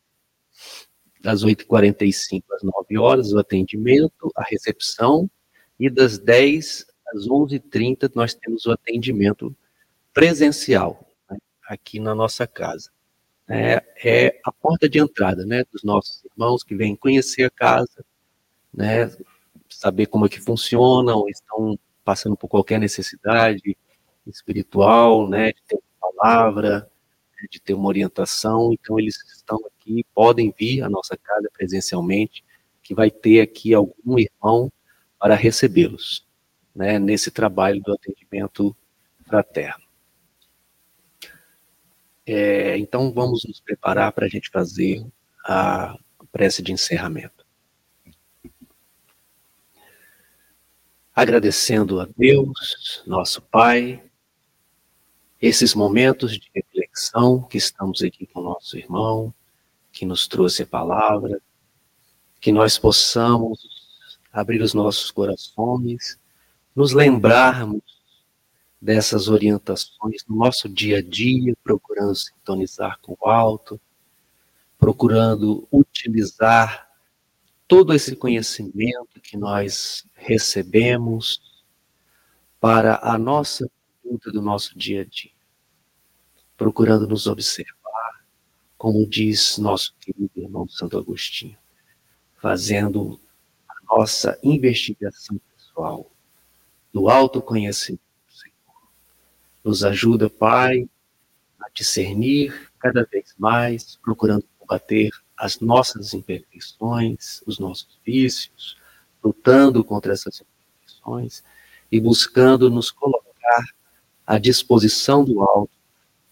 das 1.20 1.42
8h45 1.42 2.42
às 2.52 2.62
9 2.62 2.98
horas, 2.98 3.32
o 3.32 3.38
atendimento, 3.38 4.30
a 4.36 4.42
recepção, 4.44 5.28
e 5.78 5.90
das 5.90 6.18
10 6.18 6.86
às 7.14 7.26
11h30 7.26 8.10
nós 8.14 8.34
temos 8.34 8.66
o 8.66 8.72
atendimento 8.72 9.54
presencial, 10.12 11.08
né, 11.30 11.38
aqui 11.68 11.98
na 11.98 12.14
nossa 12.14 12.46
casa. 12.46 12.90
É, 13.46 13.84
é, 14.02 14.40
a 14.44 14.50
porta 14.50 14.88
de 14.88 14.98
entrada 14.98 15.44
né, 15.44 15.64
dos 15.70 15.82
nossos 15.82 16.24
irmãos 16.24 16.62
que 16.62 16.74
vêm 16.74 16.96
conhecer 16.96 17.44
a 17.44 17.50
casa, 17.50 18.04
né, 18.72 19.10
saber 19.68 20.06
como 20.06 20.26
é 20.26 20.28
que 20.28 20.40
funciona, 20.40 21.14
ou 21.14 21.28
estão 21.28 21.78
passando 22.04 22.36
por 22.36 22.48
qualquer 22.48 22.78
necessidade 22.78 23.76
espiritual, 24.26 25.28
né, 25.28 25.52
de 25.52 25.62
ter 25.66 25.76
uma 25.76 26.12
palavra, 26.12 26.80
né, 26.80 27.48
de 27.50 27.60
ter 27.60 27.74
uma 27.74 27.88
orientação, 27.88 28.72
então 28.72 28.98
eles 28.98 29.16
estão 29.34 29.60
aqui, 29.66 30.04
podem 30.14 30.54
vir 30.56 30.82
à 30.82 30.88
nossa 30.88 31.16
casa 31.16 31.50
presencialmente, 31.52 32.44
que 32.82 32.94
vai 32.94 33.10
ter 33.10 33.40
aqui 33.40 33.74
algum 33.74 34.18
irmão 34.18 34.70
para 35.24 35.34
recebê-los, 35.34 36.22
né, 36.76 36.98
nesse 36.98 37.30
trabalho 37.30 37.80
do 37.80 37.94
atendimento 37.94 38.76
fraterno. 39.26 39.82
É, 42.26 42.76
então 42.76 43.10
vamos 43.10 43.42
nos 43.46 43.58
preparar 43.58 44.12
para 44.12 44.26
a 44.26 44.28
gente 44.28 44.50
fazer 44.50 45.02
a 45.42 45.96
prece 46.30 46.62
de 46.62 46.72
encerramento. 46.72 47.42
agradecendo 51.16 52.00
a 52.00 52.08
Deus, 52.18 53.02
nosso 53.06 53.40
Pai, 53.40 54.02
esses 55.40 55.74
momentos 55.74 56.32
de 56.32 56.50
reflexão 56.54 57.40
que 57.40 57.56
estamos 57.56 58.02
aqui 58.02 58.26
com 58.26 58.40
o 58.40 58.44
nosso 58.44 58.76
irmão, 58.76 59.32
que 59.90 60.04
nos 60.04 60.28
trouxe 60.28 60.64
a 60.64 60.66
palavra, 60.66 61.40
que 62.42 62.52
nós 62.52 62.78
possamos 62.78 63.73
abrir 64.34 64.60
os 64.60 64.74
nossos 64.74 65.12
corações, 65.12 66.18
nos 66.74 66.92
lembrarmos 66.92 67.82
dessas 68.82 69.28
orientações 69.28 70.24
no 70.28 70.34
nosso 70.34 70.68
dia 70.68 70.98
a 70.98 71.02
dia, 71.02 71.56
procurando 71.62 72.16
sintonizar 72.16 72.98
com 73.00 73.16
o 73.18 73.28
alto, 73.28 73.80
procurando 74.76 75.68
utilizar 75.70 76.90
todo 77.68 77.94
esse 77.94 78.16
conhecimento 78.16 79.20
que 79.22 79.36
nós 79.36 80.04
recebemos 80.14 81.40
para 82.60 82.98
a 83.02 83.16
nossa 83.16 83.70
conduta 84.02 84.32
do 84.32 84.42
nosso 84.42 84.76
dia 84.76 85.02
a 85.02 85.04
dia, 85.04 85.30
procurando 86.56 87.06
nos 87.06 87.28
observar, 87.28 88.24
como 88.76 89.08
diz 89.08 89.58
nosso 89.58 89.94
querido 90.00 90.32
irmão 90.36 90.68
Santo 90.68 90.98
Agostinho, 90.98 91.56
fazendo 92.36 93.18
nossa 93.88 94.38
investigação 94.42 95.40
pessoal 95.56 96.10
do 96.92 97.08
autoconhecimento, 97.08 98.02
Senhor. 98.28 98.82
Nos 99.62 99.84
ajuda, 99.84 100.30
Pai, 100.30 100.88
a 101.60 101.68
discernir 101.72 102.70
cada 102.78 103.04
vez 103.04 103.34
mais, 103.38 103.96
procurando 103.96 104.44
combater 104.58 105.10
as 105.36 105.60
nossas 105.60 106.14
imperfeições, 106.14 107.42
os 107.46 107.58
nossos 107.58 107.98
vícios, 108.04 108.76
lutando 109.22 109.82
contra 109.82 110.12
essas 110.12 110.40
imperfeições 110.40 111.42
e 111.90 112.00
buscando 112.00 112.70
nos 112.70 112.90
colocar 112.90 113.64
à 114.26 114.38
disposição 114.38 115.24
do 115.24 115.42
alto, 115.42 115.72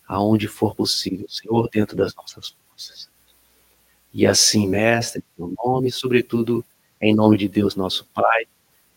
aonde 0.07 0.46
for 0.46 0.74
possível, 0.74 1.28
Senhor, 1.28 1.68
dentro 1.70 1.96
das 1.96 2.14
nossas 2.14 2.57
forças. 2.68 3.11
E 4.12 4.26
assim, 4.26 4.68
Mestre, 4.68 5.20
em 5.20 5.36
teu 5.36 5.55
nome, 5.64 5.90
sobretudo 5.90 6.64
em 7.03 7.14
nome 7.14 7.36
de 7.36 7.48
Deus, 7.48 7.74
nosso 7.74 8.07
Pai, 8.14 8.46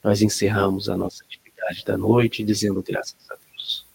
nós 0.04 0.22
encerramos 0.22 0.88
a 0.88 0.96
nossa 0.96 1.24
atividade 1.24 1.84
da 1.84 1.98
noite 1.98 2.44
dizendo 2.44 2.84
graças 2.84 3.18
a 3.30 3.36
Deus. 3.36 3.86